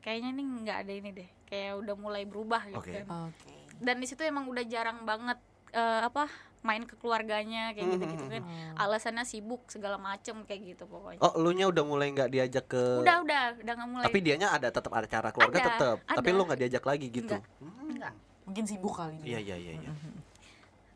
kayaknya 0.00 0.30
nih 0.32 0.46
nggak 0.64 0.78
ada 0.84 0.92
ini 0.92 1.10
deh. 1.12 1.28
Kayak 1.44 1.72
udah 1.84 1.94
mulai 1.96 2.22
berubah 2.24 2.62
gitu 2.72 2.80
Oke. 2.80 3.04
kan. 3.04 3.28
Oke. 3.28 3.52
Dan 3.80 4.00
di 4.00 4.06
situ 4.08 4.24
emang 4.24 4.48
udah 4.48 4.64
jarang 4.64 5.04
banget 5.04 5.36
eh, 5.76 6.00
apa 6.04 6.28
main 6.64 6.82
ke 6.82 6.96
keluarganya 6.96 7.70
kayak 7.70 7.86
gitu 7.92 8.04
gitu 8.08 8.24
kan 8.26 8.40
Hmm. 8.40 8.72
alasannya 8.74 9.22
sibuk 9.22 9.68
segala 9.68 9.94
macem 9.94 10.42
kayak 10.42 10.74
gitu 10.74 10.84
pokoknya 10.84 11.20
Oh, 11.20 11.36
lu 11.36 11.52
nya 11.52 11.68
udah 11.68 11.84
mulai 11.84 12.08
nggak 12.08 12.26
diajak 12.26 12.64
ke 12.66 12.82
udah 12.98 13.20
udah 13.20 13.42
udah 13.60 13.72
nggak 13.74 13.90
mulai 13.90 14.04
Tapi 14.04 14.18
dianya 14.18 14.48
ada 14.48 14.68
tetap 14.68 14.88
ada 14.90 15.04
acara 15.04 15.28
keluarga 15.28 15.54
Ada, 15.54 15.68
tetap. 15.70 15.96
Tapi 16.02 16.24
ada. 16.26 16.34
lu 16.34 16.42
nggak 16.42 16.58
diajak 16.58 16.82
lagi 16.82 17.06
gitu. 17.06 17.30
Enggak. 17.30 17.42
Hmm. 17.60 17.90
enggak 17.90 18.12
mungkin 18.44 18.64
sibuk 18.64 18.92
kali 18.92 19.16
Iya 19.20 19.38
ini 19.38 19.44
iya 19.44 19.56
iya 19.58 19.72
iya. 19.78 19.92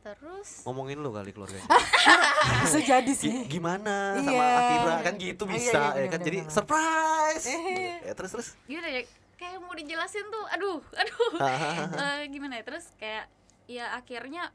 terus 0.00 0.64
Ngomongin 0.64 0.96
lu 0.96 1.10
kali 1.10 1.30
keluarganya. 1.30 1.68
bisa 2.64 2.78
jadi 2.80 3.12
sih 3.12 3.44
gimana 3.46 4.16
sama 4.16 4.32
Iya. 4.32 4.48
Akira 4.58 4.94
kan 5.02 5.14
gitu 5.16 5.42
Iya, 5.44 5.52
bisa 5.54 5.80
iya, 5.90 6.00
ya 6.00 6.08
kan 6.08 6.20
jadi 6.22 6.38
surprise. 6.48 7.44
Eh. 7.46 8.00
Ya 8.02 8.12
terus 8.14 8.30
terus. 8.30 8.48
gimana 8.64 8.88
ya 8.90 9.02
kayak 9.36 9.60
mau 9.60 9.72
dijelasin 9.72 10.24
tuh 10.26 10.44
aduh 10.48 10.80
aduh 11.00 11.30
Eh, 11.94 12.20
gimana 12.26 12.56
ya 12.56 12.64
terus 12.64 12.88
kayak 12.96 13.28
ya 13.64 13.92
akhirnya 13.94 14.48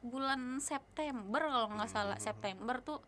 bulan 0.00 0.40
September 0.58 1.42
kalau 1.42 1.68
nggak 1.70 1.88
salah 1.88 2.14
Hmm. 2.14 2.24
September 2.24 2.76
tuh 2.80 3.00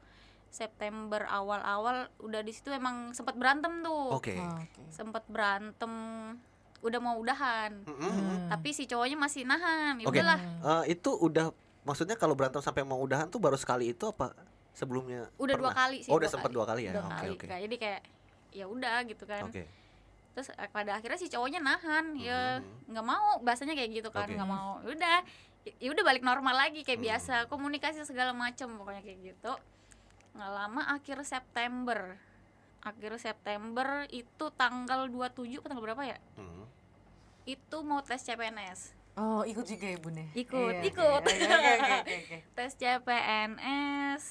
September 0.48 1.22
awal-awal 1.24 2.10
udah 2.18 2.40
di 2.40 2.50
situ 2.50 2.68
emang 2.68 3.12
sempat 3.12 3.34
berantem 3.34 3.70
tuh 3.80 4.10
Oke. 4.12 4.34
oke 4.34 4.66
sempat 4.90 5.22
berantem 5.24 5.92
udah 6.80 6.98
mau 6.98 7.14
udahan 7.14 7.84
Mm-mm. 7.84 8.48
tapi 8.48 8.72
si 8.72 8.84
cowoknya 8.84 9.14
masih 9.14 9.44
nahan 9.44 9.94
ya 9.96 10.04
Oke. 10.04 10.18
udahlah 10.18 10.38
Eh, 10.82 10.92
itu 10.92 11.10
udah 11.12 11.54
maksudnya 11.80 12.14
kalau 12.14 12.34
berantem 12.34 12.58
sampai 12.58 12.82
mau 12.82 12.98
udahan 12.98 13.26
tuh 13.26 13.38
baru 13.38 13.54
sekali 13.54 13.90
itu 13.90 14.04
apa 14.04 14.34
sebelumnya? 14.72 15.30
udah 15.36 15.54
dua 15.54 15.70
pernah? 15.70 15.78
kali 15.78 15.98
sih 16.00 16.10
Oh, 16.10 16.16
udah 16.16 16.24
dua 16.24 16.32
sempat 16.32 16.50
dua 16.50 16.64
kali 16.64 16.82
ya. 16.84 16.92
Dua 16.92 17.04
Oke 17.04 17.14
kali. 17.14 17.30
oke. 17.32 17.46
Kayak- 17.46 17.62
jadi 17.62 17.76
kayak 17.76 18.00
ya 18.50 18.64
udah 18.66 18.96
gitu 19.04 19.24
kan 19.24 19.42
Oke. 19.44 19.62
terus 20.32 20.48
eh, 20.48 20.68
pada 20.68 20.90
akhirnya 20.92 21.14
si 21.16 21.26
cowoknya 21.26 21.60
nahan 21.60 22.16
ya 22.16 22.58
nggak 22.84 23.04
mau 23.04 23.38
bahasanya 23.40 23.74
kayak 23.74 23.90
gitu 23.92 24.10
kan 24.10 24.26
nggak 24.26 24.46
mau 24.48 24.80
Ya 24.80 24.90
udah 24.90 25.18
ya 25.62 25.88
udah 25.88 26.02
balik 26.02 26.20
normal 26.20 26.56
lagi 26.58 26.80
kayak 26.80 26.96
Hmm. 26.96 27.06
biasa 27.06 27.34
komunikasi 27.46 28.00
segala 28.02 28.32
macam 28.32 28.74
pokoknya 28.74 29.00
kayak 29.00 29.18
gitu 29.26 29.52
nggak 30.30 30.50
lama 30.50 30.82
akhir 30.90 31.20
September 31.22 32.16
akhir 32.80 33.12
September 33.18 34.08
itu 34.08 34.44
tanggal 34.50 35.04
27 35.06 35.28
atau 35.58 35.68
tanggal 35.68 35.84
berapa 35.84 36.02
ya 36.06 36.18
Hmm. 36.34 36.64
itu 37.44 37.76
mau 37.80 38.00
tes 38.00 38.20
CPNS 38.20 38.96
oh 39.14 39.44
ikut 39.44 39.64
juga 39.64 39.86
ya 39.86 39.98
bun 39.98 40.14
ya 40.14 40.26
Ikut, 40.32 40.72
Iya, 40.72 40.86
ikut. 40.86 41.20
oke, 41.20 41.34
oke. 42.16 42.36
tes 42.56 42.72
CPNS 42.74 44.24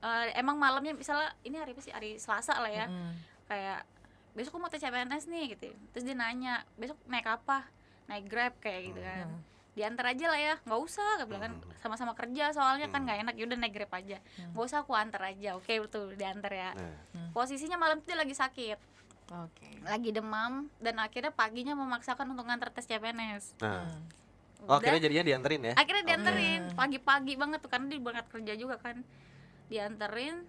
Eh, 0.00 0.32
emang 0.34 0.56
malamnya 0.56 0.96
misalnya 0.96 1.28
ini 1.42 1.60
hari 1.60 1.76
apa 1.76 1.82
sih 1.82 1.92
hari 1.92 2.16
Selasa 2.16 2.56
lah 2.56 2.72
ya 2.72 2.88
Mm. 2.88 3.12
kayak 3.44 3.84
besok 4.32 4.56
aku 4.56 4.58
mau 4.58 4.72
tes 4.72 4.80
CPNS 4.80 5.26
nih 5.26 5.52
gitu 5.52 5.76
terus 5.92 6.08
dia 6.08 6.14
nanya 6.14 6.64
besok 6.74 6.96
naik 7.04 7.28
apa 7.28 7.68
naik 8.06 8.24
grab 8.24 8.56
kayak 8.56 8.80
gitu 8.86 8.96
kan 8.98 9.28
Hmm. 9.28 9.44
Diantar 9.70 10.06
aja 10.08 10.26
lah 10.26 10.40
ya 10.40 10.54
nggak 10.60 10.80
usah 10.80 11.10
gue 11.16 11.26
bilang 11.26 11.42
kan 11.42 11.52
Hmm. 11.54 11.78
sama-sama 11.78 12.12
kerja 12.12 12.50
soalnya 12.50 12.86
kan 12.86 13.00
Hmm. 13.00 13.06
nggak 13.06 13.18
enak 13.22 13.34
yaudah 13.36 13.56
naik 13.56 13.72
grab 13.72 13.92
aja 13.92 14.18
Hmm. 14.36 14.50
nggak 14.50 14.64
usah 14.64 14.78
aku 14.80 14.92
antar 14.92 15.22
aja 15.24 15.54
oke 15.54 15.70
betul 15.80 16.12
diantar 16.12 16.50
ya 16.50 16.70
Nah, 16.74 16.94
posisinya 17.30 17.76
malam 17.76 17.98
itu 17.98 18.06
dia 18.06 18.18
lagi 18.18 18.32
sakit 18.32 18.78
oke 19.28 19.68
lagi 19.82 20.10
demam 20.10 20.52
dan 20.76 20.98
akhirnya 20.98 21.30
paginya 21.30 21.72
memaksakan 21.72 22.26
untuk 22.28 22.44
ngantar 22.44 22.70
tes 22.70 22.84
CPNS 22.84 23.54
nah. 23.58 23.86
Hmm. 23.86 24.02
Oh, 24.60 24.66
Udah, 24.68 24.84
akhirnya 24.84 25.00
jadinya 25.02 25.24
dianterin 25.24 25.62
ya? 25.62 25.74
akhirnya 25.74 26.04
dianterin 26.04 26.62
Oke. 26.66 26.76
pagi-pagi 26.76 27.34
banget 27.34 27.58
tuh 27.58 27.70
karena 27.70 27.86
dia 27.88 27.98
berangkat 27.98 28.26
kerja 28.28 28.52
juga 28.54 28.76
kan 28.76 29.00
dianterin 29.66 30.44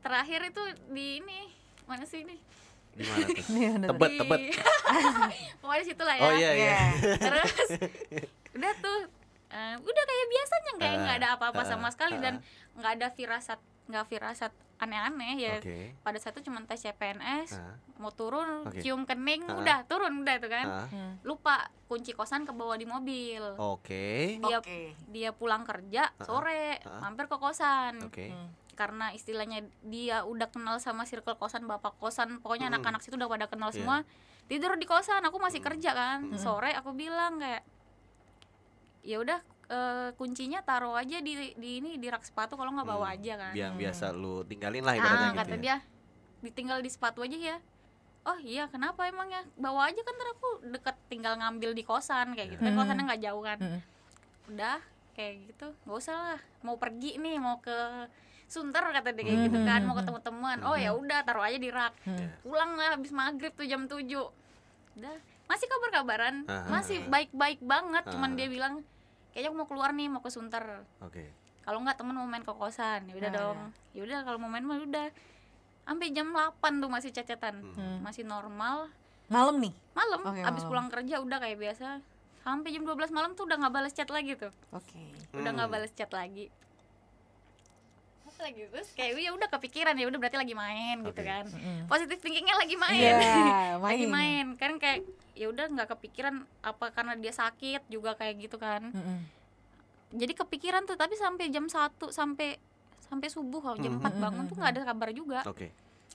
terakhir 0.00 0.40
itu 0.46 0.62
di 0.88 1.18
ini 1.18 1.40
mana 1.84 2.04
sih 2.04 2.22
ini 2.22 2.38
Di 2.92 3.04
mana 3.04 3.86
tuh? 3.86 3.90
Tebet, 3.90 4.10
Di- 4.10 4.18
tebet. 4.18 4.40
pokoknya 5.62 5.84
situ 5.84 6.02
lah 6.02 6.14
ya 6.14 6.22
Oh 6.22 6.32
iya 6.32 6.50
iya. 6.52 6.78
terus 7.24 7.50
udah 8.50 8.72
tuh 8.76 8.98
eh, 9.48 9.74
udah 9.76 10.04
kayak 10.04 10.26
biasanya 10.28 10.72
kayak 10.76 10.96
nggak 11.00 11.16
ada 11.18 11.28
apa-apa 11.34 11.60
Ah, 11.60 11.66
sama 11.66 11.88
sekali 11.88 12.16
ah, 12.16 12.20
dan 12.20 12.34
nggak 12.74 12.92
ada 12.96 13.08
firasat 13.08 13.58
nggak 13.86 14.06
firasat 14.06 14.50
aneh-aneh 14.76 15.34
ya 15.38 15.54
Oke. 15.58 15.92
pada 15.98 16.16
saat 16.16 16.32
itu 16.34 16.48
cuma 16.48 16.62
tes 16.62 16.80
CPNS 16.80 17.52
Nah, 17.54 17.76
mau 17.98 18.08
turun 18.10 18.64
Oke. 18.64 18.80
cium 18.80 19.04
kening 19.04 19.44
Ah. 19.44 19.54
udah 19.54 19.78
turun 19.84 20.24
udah 20.24 20.36
tuh 20.36 20.48
kan 20.48 20.66
ah, 20.66 20.86
Hmm. 20.88 21.20
lupa 21.22 21.68
kunci 21.84 22.10
kosan 22.10 22.42
ke 22.42 22.50
bawah 22.50 22.74
di 22.74 22.84
mobil 22.84 23.42
Oke. 23.56 24.38
dia 24.38 24.56
Oke. 24.56 24.96
dia 25.06 25.30
pulang 25.30 25.62
kerja 25.62 26.08
Ah. 26.10 26.24
sore 26.24 26.80
Ah. 26.80 27.02
mampir 27.02 27.26
ke 27.26 27.36
kosan 27.36 28.00
Oke. 28.02 28.30
Hmm. 28.30 28.48
Karena 28.80 29.12
istilahnya 29.12 29.60
dia 29.84 30.24
udah 30.24 30.48
kenal 30.48 30.80
sama 30.80 31.04
circle 31.04 31.36
kosan 31.36 31.68
bapak 31.68 31.92
kosan 31.94 32.40
pokoknya 32.40 32.66
Mm. 32.66 32.74
anak-anak 32.74 33.04
situ 33.04 33.14
udah 33.14 33.28
pada 33.28 33.44
kenal 33.44 33.68
Iya. 33.68 33.76
semua 33.76 33.96
tidur 34.46 34.72
di 34.74 34.88
kosan 34.88 35.20
aku 35.20 35.36
masih 35.36 35.60
Mm. 35.60 35.66
kerja 35.66 35.90
kan 35.92 36.18
Mm. 36.26 36.40
sore 36.40 36.72
aku 36.72 36.90
bilang 36.92 37.36
kayak 37.36 37.60
ya 39.02 39.16
udah 39.18 39.38
eh, 39.68 40.10
kuncinya 40.14 40.58
taruh 40.60 40.92
aja 40.92 41.20
di 41.20 41.32
di 41.54 41.70
ini 41.78 41.94
di 41.94 42.06
rak 42.06 42.24
sepatu 42.24 42.52
kalau 42.54 42.72
nggak 42.72 42.88
bawa 42.88 43.06
Hmm. 43.06 43.14
aja 43.14 43.32
kan 43.38 43.52
Yang 43.54 43.70
Hmm. 43.70 43.80
biasa 43.80 44.04
lu 44.10 44.34
tinggalin 44.42 44.82
lah 44.82 44.94
ibaratnya 44.94 45.14
ah 45.20 45.30
gitu 45.30 45.38
kata 45.38 45.52
ya. 45.52 45.60
dia 45.60 45.76
ditinggal 46.42 46.78
di 46.80 46.90
sepatu 46.90 47.20
aja 47.20 47.38
ya 47.38 47.56
oh 48.22 48.38
iya 48.42 48.66
kenapa 48.66 49.06
emang 49.06 49.28
ya 49.28 49.44
bawa 49.54 49.86
aja 49.86 50.00
kan 50.00 50.10
ntar 50.10 50.28
aku 50.32 50.48
deket 50.66 50.96
tinggal 51.06 51.36
ngambil 51.36 51.70
di 51.70 51.84
kosan 51.84 52.34
kayak 52.34 52.50
gitu 52.50 52.62
kan 52.62 52.72
Hmm. 52.72 52.80
kosannya 52.82 53.04
nggak 53.06 53.22
jauh 53.22 53.42
kan 53.42 53.58
Hmm. 53.58 53.80
udah 54.50 54.78
kayak 55.12 55.34
gitu 55.46 55.66
nggak 55.80 55.96
usah 55.96 56.16
lah 56.18 56.40
mau 56.60 56.74
pergi 56.74 57.10
nih 57.16 57.36
mau 57.36 57.56
ke 57.58 57.78
Sunter 58.50 58.82
kata 58.82 59.08
dia 59.10 59.22
kayak 59.22 59.40
gitu 59.46 59.56
Hmm, 59.56 59.64
kan 59.64 59.78
hmm, 59.78 59.86
mau 59.86 59.94
hmm. 59.94 60.00
ketemu 60.02 60.18
teman. 60.20 60.58
Oh 60.62 60.74
ya 60.74 60.90
udah 60.92 61.22
taruh 61.22 61.40
aja 61.40 61.54
di 61.56 61.70
rak. 61.70 61.94
Hmm. 62.02 62.28
pulang 62.42 62.74
lah 62.74 62.88
habis 62.92 63.10
maghrib 63.10 63.54
tuh 63.54 63.62
jam 63.62 63.86
7 63.86 64.02
udah 64.92 65.14
masih 65.46 65.66
kabar-kabaran 65.66 66.34
Ah, 66.44 66.66
masih 66.68 66.98
ah, 66.98 67.06
baik-baik 67.08 67.58
banget 67.60 68.04
cuman 68.08 68.30
Ah. 68.30 68.36
dia 68.36 68.46
bilang 68.46 68.74
kayaknya 69.30 69.48
aku 69.48 69.56
mau 69.56 69.68
keluar 69.68 69.90
nih 69.92 70.06
mau 70.06 70.18
ke 70.18 70.28
Sunter. 70.28 70.82
Oke. 70.98 71.30
kalau 71.60 71.78
nggak 71.78 71.94
temen 71.94 72.12
mau 72.12 72.24
main 72.24 72.42
ke 72.42 72.50
kosan. 72.50 73.06
Ya 73.06 73.14
udah 73.14 73.30
Ah, 73.30 73.36
dong. 73.36 73.58
ya 73.92 74.00
udah 74.02 74.18
kalau 74.20 74.38
mau 74.38 74.48
main 74.48 74.60
mah 74.60 74.78
udah. 74.80 75.06
Sampai 75.80 76.10
jam 76.10 76.26
8 76.28 76.50
tuh 76.76 76.88
masih 76.88 77.10
cecetan 77.10 77.62
Hmm. 77.72 77.98
masih 78.00 78.22
normal. 78.24 78.90
Malam 79.28 79.58
nih? 79.58 79.70
Malam 79.92 80.20
habis 80.26 80.42
malam. 80.58 80.66
pulang 80.66 80.88
kerja 80.88 81.14
udah 81.16 81.38
kayak 81.38 81.54
biasa. 81.56 82.02
Sampai 82.40 82.72
jam 82.72 82.82
12 82.82 83.10
malam 83.10 83.32
tuh 83.32 83.44
udah 83.44 83.56
nggak 83.56 83.70
balas 83.72 83.92
chat 83.92 84.08
lagi 84.08 84.34
tuh. 84.34 84.50
Oke. 84.70 85.14
Udah 85.32 85.50
nggak 85.52 85.64
Hmm. 85.64 85.76
balas 85.76 85.92
chat 85.92 86.10
lagi 86.10 86.50
lagi 88.40 88.62
terus 88.66 88.88
kayak 88.92 89.12
ya 89.14 89.30
udah 89.30 89.48
kepikiran 89.48 89.94
ya 89.94 90.04
udah 90.04 90.18
berarti 90.18 90.36
lagi 90.36 90.54
main 90.54 90.96
gitu 91.00 91.14
Oke. 91.14 91.24
kan 91.24 91.44
Mm-mm. 91.46 91.86
positif 91.86 92.18
thinkingnya 92.18 92.54
lagi 92.54 92.74
main 92.74 92.96
Iya, 92.96 93.16
lagi 93.84 94.06
main. 94.06 94.46
kan 94.54 94.76
kayak 94.76 95.04
ya 95.32 95.46
udah 95.46 95.66
nggak 95.68 95.88
kepikiran 95.90 96.34
apa 96.60 96.90
karena 96.90 97.14
dia 97.14 97.30
sakit 97.30 97.86
juga 97.86 98.12
kayak 98.14 98.40
gitu 98.40 98.56
kan 98.56 98.88
Mm-mm. 98.88 99.18
jadi 100.12 100.32
kepikiran 100.34 100.84
tuh 100.84 100.94
tapi 100.94 101.14
sampai 101.14 101.48
jam 101.48 101.64
1 101.64 101.76
sampai 102.10 102.58
sampai 103.00 103.28
subuh 103.28 103.60
kalau 103.60 103.76
jam 103.76 103.94
Mhm. 103.94 104.02
4 104.02 104.16
bangun 104.18 104.44
tuh 104.46 104.56
nggak 104.56 104.70
ada 104.70 104.82
kabar 104.84 105.08
juga 105.10 105.40
Oke. 105.44 105.70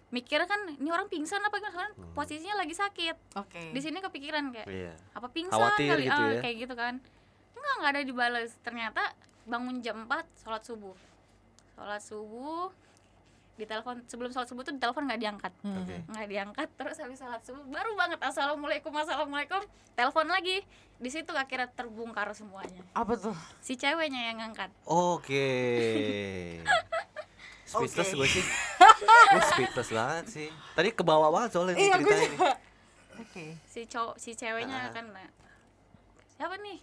mikirnya 0.07 0.45
kan 0.45 0.61
ini 0.71 0.87
orang 0.87 1.05
pingsan 1.05 1.39
apa 1.39 1.57
kan 1.59 1.91
Hmm. 1.91 2.13
posisinya 2.13 2.55
lagi 2.57 2.71
sakit 2.71 3.35
oke 3.35 3.61
di 3.71 3.79
sini 3.79 3.99
kepikiran 3.99 4.49
kayak 4.49 4.67
Iya. 4.67 4.93
apa 5.11 5.27
pingsan 5.27 5.55
Khawatir 5.55 5.91
kali 5.91 6.03
gitu 6.05 6.15
ah, 6.17 6.29
ya. 6.29 6.39
kayak 6.39 6.55
gitu 6.57 6.73
kan 6.73 6.93
enggak 7.51 7.73
nggak 7.75 7.91
ada 7.91 8.01
dibales 8.01 8.51
ternyata 8.61 9.01
bangun 9.43 9.77
jam 9.79 10.03
4 10.03 10.23
sholat 10.37 10.61
subuh 10.61 10.95
sholat 11.75 11.99
subuh 11.99 12.71
ditelepon 13.55 14.03
sebelum 14.05 14.29
sholat 14.29 14.47
subuh 14.47 14.61
tuh 14.61 14.73
ditelepon 14.73 15.05
nggak 15.05 15.21
diangkat 15.21 15.53
Hmm. 15.61 15.83
Nggak 16.07 16.27
diangkat 16.27 16.67
terus 16.73 16.97
habis 16.97 17.17
sholat 17.17 17.39
subuh 17.41 17.63
baru 17.65 17.91
banget 17.93 18.19
assalamualaikum 18.19 18.91
assalamualaikum 18.91 19.59
telepon 19.93 20.27
lagi 20.27 20.63
di 20.95 21.09
situ 21.09 21.31
akhirnya 21.31 21.67
terbongkar 21.69 22.31
semuanya 22.31 22.79
apa 22.91 23.15
tuh 23.15 23.35
si 23.59 23.75
ceweknya 23.75 24.31
yang 24.31 24.37
ngangkat 24.41 24.71
Oke. 24.85 25.47
Speechless 27.65 28.07
Oke. 28.07 28.17
gue 28.17 28.27
sih. 28.29 28.45
Gue 29.25 29.41
speechless 29.43 29.89
banget 29.89 30.25
sih. 30.29 30.47
Tadi 30.77 30.89
ke 30.91 31.01
bawah 31.01 31.27
banget 31.27 31.49
soalnya 31.51 31.73
iya 31.75 31.97
ceritanya 31.97 32.55
oke 33.15 33.45
si 33.65 33.81
cowok 33.85 34.15
si 34.15 34.31
ceweknya 34.31 34.77
Ah. 34.77 34.93
kan 34.93 35.07
siapa 36.29 36.55
nih 36.57 36.77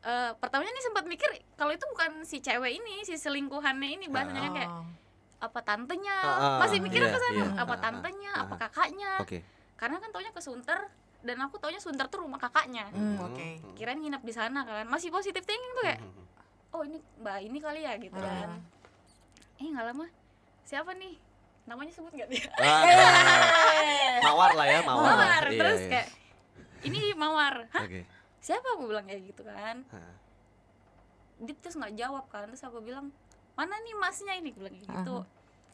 Eh 0.00 0.30
pertamanya 0.40 0.72
nih 0.72 0.84
sempat 0.84 1.04
mikir 1.04 1.28
kalau 1.60 1.76
itu 1.76 1.84
bukan 1.92 2.24
si 2.24 2.40
cewek 2.40 2.72
ini 2.80 3.04
si 3.04 3.20
selingkuhannya 3.20 4.00
ini 4.00 4.06
bahasanya 4.08 4.40
kan 4.48 4.52
kayak 4.56 4.70
apa 5.40 5.60
tantenya? 5.60 6.16
Ah, 6.20 6.56
masih 6.60 6.80
mikirnya 6.80 7.12
iya, 7.12 7.16
ke 7.16 7.20
sana 7.20 7.36
iya. 7.36 7.46
apa 7.60 7.74
tantenya? 7.76 8.32
ah, 8.32 8.42
apa 8.48 8.54
kakaknya? 8.56 9.12
Oke. 9.20 9.38
karena 9.80 9.96
kan 9.96 10.12
taunya 10.12 10.28
ke 10.28 10.40
Sunter 10.44 10.92
dan 11.24 11.36
aku 11.40 11.56
taunya 11.56 11.80
Sunter 11.80 12.08
tuh 12.08 12.24
rumah 12.24 12.36
kakaknya. 12.36 12.88
Hmm, 12.92 13.16
oke. 13.16 13.48
hmm. 13.60 13.72
kirain 13.76 13.96
nginep 14.00 14.20
di 14.24 14.32
sana 14.32 14.64
kan. 14.64 14.84
Masih 14.88 15.08
positif 15.12 15.44
thinking 15.44 15.72
tuh 15.76 15.84
kayak 15.84 16.00
Hmm, 16.00 16.12
hmm, 16.16 16.26
oh 16.76 16.82
ini 16.84 16.98
mbak 17.20 17.38
ini 17.44 17.58
kali 17.60 17.80
ya 17.84 17.92
gitu 18.00 18.16
Ah. 18.16 18.24
kan. 18.24 18.50
Eh 19.60 19.68
nggak 19.68 19.84
lama. 19.84 20.06
Siapa 20.64 20.96
nih? 20.96 21.16
Namanya 21.68 21.92
sebut 21.92 22.12
nggak 22.12 22.28
dia? 22.28 22.44
Ah, 22.56 24.20
mawar 24.24 24.52
lah 24.56 24.64
ya 24.68 24.80
mawar, 24.80 25.12
mawar 25.12 25.44
Iya, 25.48 25.60
terus 25.60 25.80
iya. 25.80 25.88
kayak 25.92 26.08
ini 26.88 27.00
mawar. 27.12 27.68
Hah? 27.72 27.84
Oke 27.84 28.00
siapa 28.40 28.66
aku 28.70 28.84
bilang 28.86 29.04
kayak 29.04 29.22
gitu 29.26 29.42
kan? 29.42 29.84
Ah. 29.88 30.16
dia 31.38 31.56
terus 31.56 31.72
nggak 31.72 31.94
jawab 31.94 32.24
kan 32.26 32.44
terus 32.46 32.60
aku 32.60 32.80
bilang 32.80 33.08
mana 33.54 33.72
nih 33.78 33.94
masnya? 33.94 34.34
Ini 34.34 34.50
Aku 34.50 34.58
bilang 34.58 34.74
kayak 34.74 34.88
gitu. 34.90 35.16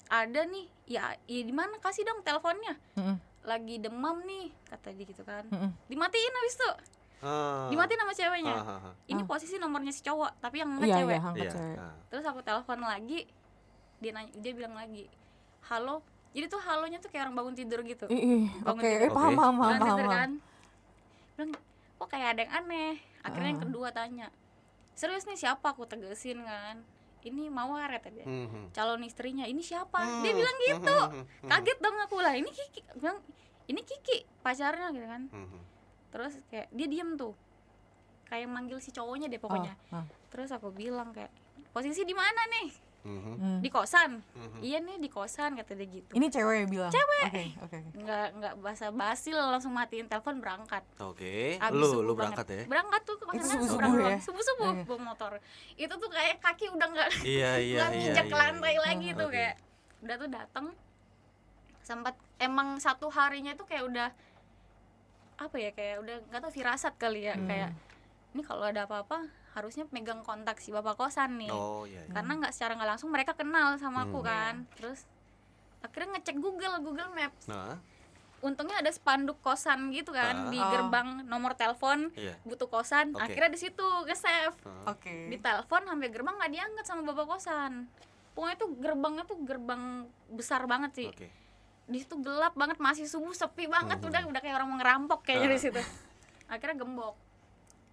Ada 0.06 0.40
nih 0.44 0.66
ya 0.86 1.02
ya 1.24 1.40
di 1.40 1.50
mana? 1.50 1.78
Kasih 1.78 2.02
dong 2.02 2.22
teleponnya. 2.22 2.74
Mm-mm. 2.94 3.16
lagi 3.42 3.78
demam 3.78 4.22
nih 4.22 4.50
kata 4.64 4.90
dia 4.90 5.06
gitu 5.06 5.22
kan. 5.22 5.46
Mm-mm. 5.46 5.70
dimatiin 5.86 6.34
habis 6.34 6.54
itu 6.54 6.70
Ah. 7.16 7.66
dimatiin 7.68 7.96
sama 7.96 8.12
ceweknya. 8.12 8.54
Ah, 8.54 8.66
ah, 8.68 8.80
ah. 8.84 8.94
ini 9.06 9.22
posisi 9.22 9.56
nomornya 9.56 9.88
si 9.88 10.02
cowok 10.02 10.36
tapi 10.36 10.60
yang 10.60 10.68
Iya 10.68 10.76
angkat 10.76 10.90
cewek. 10.92 11.16
iya 11.16 11.30
Iya. 11.32 11.50
cewek. 11.50 11.78
terus 12.08 12.24
aku 12.24 12.40
telepon 12.42 12.78
lagi 12.80 13.18
dia 13.96 14.10
nanya 14.12 14.30
dia 14.34 14.52
bilang 14.52 14.74
lagi 14.74 15.06
halo. 15.64 16.02
Jadi 16.30 16.46
tuh 16.46 16.60
halonya 16.60 16.98
tuh 16.98 17.08
kayak 17.08 17.24
orang 17.24 17.34
bangun 17.34 17.54
tidur 17.54 17.80
gitu. 17.80 18.04
Ih, 18.06 18.20
ih, 18.20 18.44
Bangun 18.60 18.76
Oke, 18.76 18.88
tidur. 18.92 19.00
eh, 19.00 19.10
paham 19.10 19.32
paham 19.32 19.54
paham. 19.56 19.98
kan. 20.06 20.30
Bilang 21.32 21.50
kok 21.96 22.08
kayak 22.08 22.36
ada 22.36 22.40
yang 22.42 22.54
aneh? 22.54 22.94
Akhirnya 23.20 23.48
yang 23.50 23.60
Ah. 23.60 23.64
kedua 23.64 23.88
tanya 23.90 24.26
serius 24.92 25.24
nih 25.24 25.36
siapa? 25.36 25.72
Aku 25.72 25.84
tegesin 25.84 26.40
kan. 26.40 26.80
Ini 27.20 27.50
mawar 27.50 27.90
kata 27.90 28.08
dia. 28.08 28.22
Mhm. 28.22 28.70
calon 28.70 29.02
istrinya 29.02 29.42
ini 29.42 29.58
siapa? 29.58 29.98
Dia 30.22 30.30
Hmm. 30.30 30.38
bilang 30.38 30.56
gitu. 30.62 30.96
Mhm, 31.10 31.22
mhm, 31.42 31.48
kaget 31.48 31.78
dong 31.80 31.96
aku. 31.98 32.16
Lah 32.18 32.32
ini 32.32 32.48
Kiki 32.48 32.80
bilang 32.94 33.18
ini 33.66 33.80
Kiki 33.82 34.16
pacarnya 34.40 34.88
gitu 34.90 35.06
kan. 35.06 35.22
Mhm. 35.28 35.60
terus 36.06 36.38
kayak 36.48 36.70
dia 36.70 36.86
diem 36.86 37.12
tuh. 37.12 37.34
Kayak 38.24 38.48
manggil 38.48 38.78
si 38.78 38.88
cowoknya 38.88 39.26
deh 39.26 39.36
pokoknya. 39.36 39.74
Ah, 39.90 40.00
ah. 40.00 40.04
terus 40.28 40.48
aku 40.48 40.70
bilang 40.70 41.12
kayak 41.12 41.28
posisi 41.70 42.02
di 42.02 42.12
mana 42.12 42.40
nih 42.48 42.72
Mhm, 43.06 43.34
Hmm. 43.36 43.58
di 43.62 43.68
kosan 43.68 44.18
mhm. 44.34 44.58
iya 44.60 44.78
nih 44.78 44.98
di 44.98 45.06
kosan 45.06 45.54
kata 45.54 45.72
dia 45.72 45.86
gitu 45.86 46.10
Ini 46.10 46.26
cewek 46.26 46.54
yang 46.58 46.68
bilang. 46.68 46.90
Cewek. 46.90 47.22
Oke 47.24 47.42
oke. 47.62 47.78
oke. 47.78 47.78
nggak 47.96 48.26
nggak 48.34 48.54
basa 48.58 48.86
basi 48.90 49.30
lah, 49.30 49.46
langsung 49.48 49.70
matiin 49.70 50.04
telepon 50.04 50.36
berangkat 50.36 50.82
Oke, 50.98 51.54
Abis 51.56 51.70
lu 51.72 51.86
subuh 51.86 52.02
lu 52.02 52.12
banget. 52.12 52.18
berangkat 52.34 52.46
ya? 52.48 52.62
berangkat 52.66 53.00
tuh 53.02 53.14
ke 53.14 53.24
Itu 53.24 53.30
kosan 53.32 53.46
subuh-subuh 53.52 53.78
berangkat 53.78 54.10
ya? 54.10 54.18
subuh 54.20 54.42
subuh 54.44 54.66
Oke. 54.68 54.82
bawa 54.84 54.98
motor 55.06 55.32
itu 55.74 55.94
tuh 55.94 56.10
kayak 56.10 56.36
kaki 56.40 56.66
udah 56.68 56.88
nggak 56.88 57.10
Iya 57.36 57.50
iya 57.64 57.78
nggak 57.78 57.90
iya. 57.94 58.10
iya, 58.12 58.22
ke 58.24 58.36
lantai 58.36 58.72
iya. 58.72 58.80
lagi 58.82 59.08
tuh 59.12 59.24
Oke. 59.24 59.34
kayak 59.36 59.54
udah 59.96 60.16
tuh 60.16 60.28
datang 60.28 60.66
sempat 61.80 62.14
emang 62.36 62.68
satu 62.76 63.06
harinya 63.08 63.54
tuh 63.54 63.64
kayak 63.64 63.86
udah 63.86 64.08
apa 65.36 65.56
ya 65.56 65.70
kayak 65.70 66.00
udah 66.00 66.16
nggak 66.26 66.40
tau 66.40 66.50
firasat 66.50 66.94
kali 66.96 67.22
ya 67.22 67.34
Hmm. 67.34 67.46
kayak 67.46 67.70
ini 68.32 68.42
kalau 68.42 68.64
ada 68.64 68.84
apa-apa 68.84 69.30
harusnya 69.56 69.88
megang 69.88 70.20
kontak 70.20 70.60
si 70.60 70.68
bapak 70.68 70.94
kosan 70.94 71.40
nih 71.40 71.48
Oh 71.48 71.82
iya. 71.82 71.98
iya. 71.98 72.12
karena 72.12 72.32
nggak 72.36 72.52
secara 72.52 72.76
nggak 72.76 72.90
langsung 72.92 73.08
mereka 73.08 73.32
kenal 73.32 73.74
sama 73.76 74.04
aku 74.04 74.20
Hmm. 74.20 74.28
kan 74.28 74.54
terus 74.76 75.08
akhirnya 75.80 76.08
ngecek 76.14 76.36
Google 76.36 76.76
Google 76.78 77.08
Maps 77.10 77.48
Nah, 77.48 77.80
untungnya 78.38 78.76
ada 78.76 78.90
spanduk 78.90 79.40
kosan 79.40 79.88
gitu 79.90 80.12
kan 80.12 80.36
Ah. 80.36 80.50
di 80.52 80.60
gerbang 80.60 81.24
nomor 81.24 81.56
telepon 81.56 82.12
iya. 82.12 82.36
butuh 82.42 82.68
kosan 82.68 83.10
Oke. 83.10 83.24
akhirnya 83.24 83.48
di 83.48 83.58
situ 83.58 83.86
ke 84.04 84.12
save 84.14 84.52
Ah. 84.62 84.92
Oke. 84.92 85.26
di 85.26 85.36
telepon 85.36 85.82
sampai 85.82 86.08
gerbang 86.08 86.36
nggak 86.36 86.52
diangkat 86.52 86.84
sama 86.84 87.00
bapak 87.02 87.26
kosan 87.26 87.88
pokoknya 88.32 88.56
tuh 88.56 88.70
gerbangnya 88.76 89.24
tuh 89.24 89.38
gerbang 89.40 89.82
besar 90.28 90.68
banget 90.68 90.92
sih 90.94 91.08
Oke. 91.08 91.32
di 91.86 91.96
situ 91.96 92.14
gelap 92.18 92.52
banget 92.52 92.76
masih 92.76 93.08
subuh 93.08 93.32
sepi 93.32 93.64
banget 93.66 93.96
Mhm. 93.96 94.06
udah 94.06 94.20
udah 94.28 94.40
kayak 94.42 94.54
orang 94.54 94.68
mau 94.68 94.76
ngerampok 94.76 95.24
kayaknya 95.24 95.48
di 95.48 95.56
Ah. 95.56 95.64
situ 95.64 95.82
akhirnya 96.46 96.76
gembok 96.76 97.16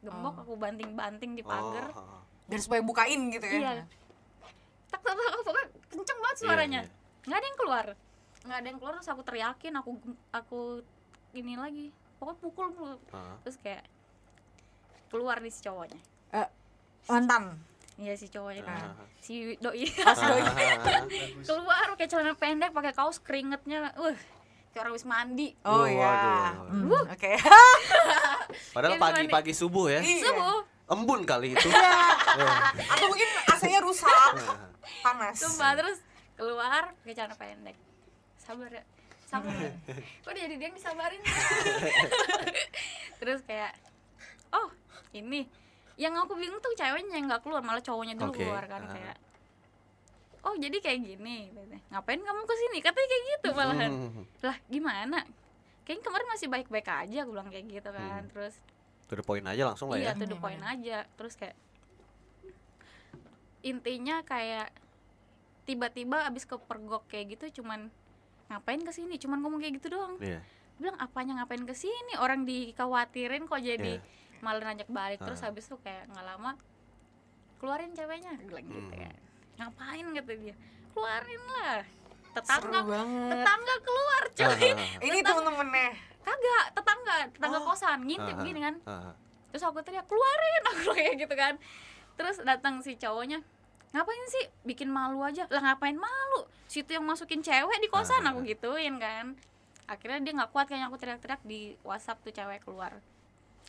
gembok 0.03 0.35
Oh. 0.35 0.41
aku 0.43 0.53
banting-banting 0.55 1.31
di 1.33 1.41
pagar 1.41 1.89
Oh, 1.89 1.97
ah, 1.97 2.19
ah. 2.19 2.23
Dan 2.43 2.59
supaya 2.59 2.79
bukain 2.79 3.27
gitu 3.29 3.43
ya. 3.43 3.57
Iya. 3.57 3.73
tak 4.87 5.01
tak 5.01 5.13
tak 5.15 5.31
pokoknya 5.39 5.65
kenceng 5.87 6.19
banget 6.19 6.35
Iya, 6.35 6.43
suaranya 6.43 6.81
iya. 6.81 6.91
nggak 7.23 7.37
ada 7.37 7.45
yang 7.45 7.57
keluar 7.57 7.85
nggak 8.43 8.57
ada 8.59 8.67
yang 8.67 8.77
keluar 8.77 8.93
terus 8.93 9.09
aku 9.09 9.21
teriakin 9.23 9.73
aku 9.73 9.89
aku 10.29 10.59
ini 11.33 11.53
lagi 11.55 11.87
pokoknya 12.15 12.39
pukul 12.39 12.67
mulu. 12.69 12.97
Ah. 13.09 13.39
terus 13.41 13.57
kayak 13.57 13.83
keluar 15.07 15.37
di 15.37 15.47
si 15.47 15.59
cowoknya 15.59 15.99
Eh, 16.31 16.47
mantan. 17.05 17.57
iya 17.95 18.13
si 18.13 18.27
cowoknya 18.27 18.63
kan 18.63 18.91
Ah. 18.91 19.05
si 19.17 19.55
doi 19.57 19.85
Pas 19.87 20.17
doi. 20.19 20.41
keluar 21.47 21.85
pakai 21.89 22.07
celana 22.07 22.33
pendek 22.33 22.69
pakai 22.69 22.91
kaos 22.91 23.17
keringetnya 23.17 23.93
uh 23.95 24.17
kayak 24.73 24.81
orang 24.81 24.91
habis 24.91 25.05
mandi 25.05 25.47
Oh 25.61 25.85
ya. 25.85 26.01
waduh. 26.01 26.49
Hmm, 26.67 27.13
Oke. 27.13 27.31
Padahal 28.75 28.91
Iya, 28.91 28.99
pagi-pagi 28.99 29.53
subuh 29.53 29.85
ya. 29.87 30.01
Iya. 30.01 30.25
subuh 30.25 30.65
Embun 30.85 31.21
kali 31.23 31.53
itu. 31.53 31.69
Atau 32.89 33.05
mungkin 33.07 33.29
AC-nya 33.47 33.79
rusak. 33.79 34.33
Panas. 34.99 35.35
sumpah 35.37 35.71
terus 35.73 35.97
keluar 36.33 36.91
pakai 36.97 37.13
celana 37.13 37.35
pendek 37.35 37.77
sabar 38.35 38.67
ya 38.67 38.83
sabar 39.23 39.53
ya. 39.53 39.71
kok 40.19 40.33
jadi 40.33 40.53
dia 40.53 40.67
yang 40.67 40.75
disabarin 40.75 41.21
terus 43.23 43.39
kayak 43.43 43.71
oh 44.51 44.67
ini 45.11 45.47
yang 45.95 46.11
aku 46.17 46.35
bingung 46.35 46.59
tuh 46.59 46.73
ceweknya 46.73 47.15
yang 47.15 47.27
nggak 47.27 47.41
keluar 47.41 47.63
malah 47.63 47.79
cowoknya 47.79 48.17
dulu 48.17 48.33
Oke, 48.33 48.43
keluar 48.43 48.65
kan 48.65 48.83
ah. 48.83 48.91
kayak 48.91 49.15
oh 50.43 50.55
jadi 50.55 50.77
kayak 50.77 50.99
gini 51.01 51.49
katanya. 51.49 51.79
ngapain 51.89 52.19
kamu 52.19 52.41
ke 52.43 52.55
sini 52.57 52.77
katanya 52.79 53.07
kayak 53.07 53.23
gitu 53.29 53.47
malahan 53.53 53.91
Hmm. 53.93 54.23
lah 54.41 54.57
gimana 54.67 55.19
kayaknya 55.83 56.03
kemarin 56.03 56.27
masih 56.29 56.47
baik-baik 56.47 56.87
aja 56.87 57.17
aku 57.21 57.31
bilang 57.31 57.47
kayak 57.47 57.65
gitu 57.69 57.89
kan 57.89 58.21
Hmm. 58.21 58.29
terus 58.29 58.55
To 59.07 59.13
the 59.13 59.21
point 59.21 59.43
aja 59.43 59.63
langsung 59.65 59.87
lah 59.87 59.97
iya 59.97 60.11
ya. 60.11 60.13
to 60.13 60.25
the 60.25 60.31
Iya, 60.31 60.39
point 60.39 60.59
bener. 60.59 60.73
aja 60.73 60.97
terus 61.15 61.33
kayak 61.33 61.55
intinya 63.63 64.19
kayak 64.21 64.67
tiba-tiba 65.63 66.27
abis 66.27 66.43
kepergok 66.43 67.07
kayak 67.07 67.39
gitu 67.39 67.61
cuman 67.61 67.87
ngapain 68.49 68.79
ke 68.79 68.91
sini 68.91 69.15
cuman 69.17 69.39
ngomong 69.39 69.59
kayak 69.59 69.79
gitu 69.79 69.95
doang 69.95 70.19
Iya. 70.19 70.43
bilang 70.75 70.99
apanya 70.99 71.39
ngapain 71.39 71.63
ke 71.63 71.71
sini 71.73 72.13
orang 72.17 72.43
dikhawatirin 72.43 73.47
kok 73.47 73.63
jadi 73.63 73.97
Iya. 73.97 74.41
malah 74.43 74.59
ngajak 74.65 74.89
balik 74.89 75.19
terus 75.19 75.39
Ah. 75.39 75.47
habis 75.47 75.63
itu 75.63 75.79
kayak 75.79 76.11
nggak 76.11 76.25
lama 76.25 76.59
keluarin 77.57 77.95
ceweknya 77.95 78.35
bilang 78.41 78.67
gitu 78.67 78.91
Hmm. 78.91 78.99
ya 78.99 79.11
ngapain 79.55 80.05
kata 80.13 80.33
dia. 80.35 80.55
Keluarin 80.91 81.43
lah. 81.49 81.79
Tetangga 82.33 82.79
tetangga 83.29 83.75
keluar 83.79 84.23
cuy 84.27 84.45
Ah, 84.45 84.73
ah, 84.73 84.77
Ini 84.99 85.17
temen-temennya. 85.21 85.89
kagak 86.23 86.65
tetangga 86.73 87.15
tetangga 87.29 87.59
Oh. 87.59 87.65
kosan 87.67 87.99
ngintip 88.03 88.33
ah, 88.33 88.41
gini 88.41 88.59
kan. 88.59 88.75
ah, 88.83 89.11
ah. 89.11 89.13
terus 89.49 89.61
aku 89.61 89.79
teriak 89.79 90.07
keluarin! 90.07 90.61
Aku 90.71 90.91
kayak 90.91 91.13
gitu 91.19 91.35
kan. 91.35 91.53
Terus 92.13 92.41
datang 92.41 92.81
si 92.81 92.95
cowoknya 92.95 93.45
ngapain 93.91 94.25
sih? 94.27 94.49
Bikin 94.63 94.89
malu 94.89 95.21
aja. 95.21 95.45
Lah 95.47 95.61
ngapain 95.63 95.93
malu? 95.93 96.49
Situ 96.65 96.89
yang 96.89 97.05
masukin 97.05 97.39
cewek 97.39 97.77
di 97.77 97.87
kosan 97.87 98.23
Ah. 98.23 98.33
aku 98.33 98.41
gituin 98.43 98.97
kan. 98.97 99.37
Akhirnya 99.85 100.19
dia 100.21 100.33
nggak 100.33 100.49
kuat 100.49 100.65
kayaknya 100.65 100.87
aku 100.87 100.97
teriak-teriak 100.97 101.41
di 101.43 101.77
WhatsApp 101.83 102.17
tuh 102.19 102.31
cewek 102.31 102.63
keluar. 102.63 102.97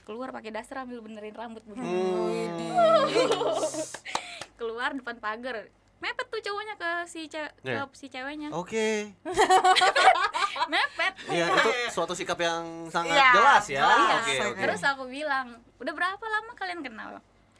Keluar 0.02 0.30
pakai 0.30 0.48
daster 0.48 0.78
ambil 0.78 1.00
benerin 1.00 1.32
rambut 1.32 1.60
begini 1.64 1.84
Hmm. 1.84 3.04
keluar 4.54 4.90
depan 4.90 5.16
pagar 5.16 5.66
mepet 5.98 6.26
tuh 6.26 6.36
cowoknya 6.38 6.74
ke 6.76 6.90
si 7.04 7.26
ce 7.26 7.48
Iya. 7.62 7.86
ke 7.86 7.96
si 7.96 8.06
ceweknya 8.06 8.52
Oke. 8.52 9.14
mepet 10.72 11.12
Iya, 11.28 11.46
itu 11.48 11.70
suatu 11.90 12.12
sikap 12.12 12.36
yang 12.36 12.88
sangat 12.88 13.14
Iya, 13.14 13.28
jelas 13.32 13.64
ya. 13.66 13.80
jelas. 13.82 14.20
Oke, 14.20 14.32
Iya. 14.32 14.44
oke. 14.48 14.60
Terus 14.60 14.82
aku 14.84 15.04
bilang, 15.06 15.46
udah 15.76 15.92
berapa 15.92 16.24
lama 16.24 16.52
kalian 16.54 16.80
kenal? 16.80 17.10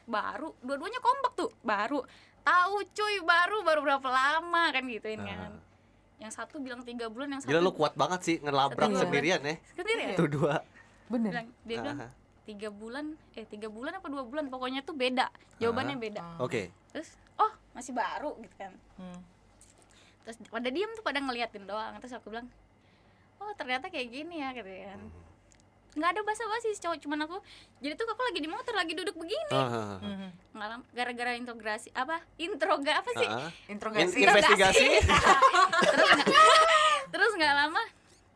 Baru, 0.05 0.53
dua-duanya 0.61 1.01
kompak 1.01 1.33
tuh, 1.35 1.49
baru. 1.61 2.05
Tahu 2.41 2.75
cuy, 2.87 3.15
baru 3.19 3.57
baru 3.63 3.79
berapa 3.81 4.05
lama 4.07 4.63
kan 4.69 4.85
gituin 4.85 5.17
kan. 5.19 5.49
Ah. 5.49 6.21
Yang 6.21 6.31
satu 6.37 6.61
bilang 6.61 6.85
tiga 6.85 7.09
bulan, 7.09 7.27
yang 7.31 7.41
Gila 7.41 7.57
satu 7.57 7.65
lu 7.65 7.71
kuat 7.73 7.97
banget 7.97 8.19
sih 8.21 8.35
ngelabrak 8.37 8.87
Iya. 8.87 8.99
sendirian 9.01 9.41
ya. 9.41 9.55
sendiri 9.73 10.01
ya. 10.05 10.15
Itu 10.15 10.25
dua. 10.29 10.61
Bener. 11.05 11.31
Bilang, 11.33 11.47
dia 11.65 11.77
bilang 11.81 11.97
Ah, 11.99 12.11
tiga 12.45 12.69
bulan, 12.69 13.05
eh 13.33 13.43
tiga 13.43 13.67
bulan 13.67 13.97
apa 13.97 14.05
dua 14.05 14.21
bulan, 14.21 14.47
pokoknya 14.47 14.81
tuh 14.81 14.93
beda. 14.93 15.27
Jawabannya 15.57 15.97
Ah. 15.97 16.01
beda. 16.01 16.21
Oke. 16.39 16.69
Terus, 16.89 17.09
oh 17.35 17.49
masih 17.71 17.91
baru 17.91 18.37
gitu 18.39 18.55
kan. 18.55 18.71
Hmm. 18.95 19.19
Terus 20.23 20.37
pada 20.43 20.69
diem 20.69 20.89
tuh 20.91 21.01
pada 21.01 21.17
ngeliatin 21.17 21.65
doang. 21.65 21.97
Terus 21.99 22.13
aku 22.13 22.29
bilang, 22.29 22.45
oh 23.37 23.51
ternyata 23.53 23.89
kayak 23.89 24.07
gini 24.07 24.39
ya 24.39 24.53
gitu 24.53 24.65
kan. 24.65 24.99
Hmm. 24.99 25.23
Nggak 25.95 26.11
ada 26.11 26.21
basa-basi 26.21 26.75
cowok 26.75 26.97
cuman 26.99 27.23
aku 27.23 27.39
jadi 27.79 27.95
tuh 27.95 28.03
aku 28.03 28.19
lagi 28.21 28.39
di 28.39 28.51
motor 28.51 28.75
lagi 28.75 28.91
duduk 28.93 29.15
begini 29.15 29.47
Ah, 29.47 29.63
ah, 29.63 29.85
ah. 29.95 29.99
Mhm. 30.03 30.29
nggak 30.51 30.67
lama 30.67 30.83
gara-gara 30.91 31.31
integrasi 31.33 31.87
apa 31.95 32.19
introga 32.35 32.99
apa 32.99 33.11
sih 33.15 33.23
Ah, 33.23 33.47
ah. 33.47 33.49
In- 33.65 33.79
Interogasi. 33.79 34.19
investigasi. 34.19 34.87
terus 35.87 36.09
nggak 36.19 36.45
terus 37.07 37.31
nggak 37.33 37.53
lama 37.55 37.83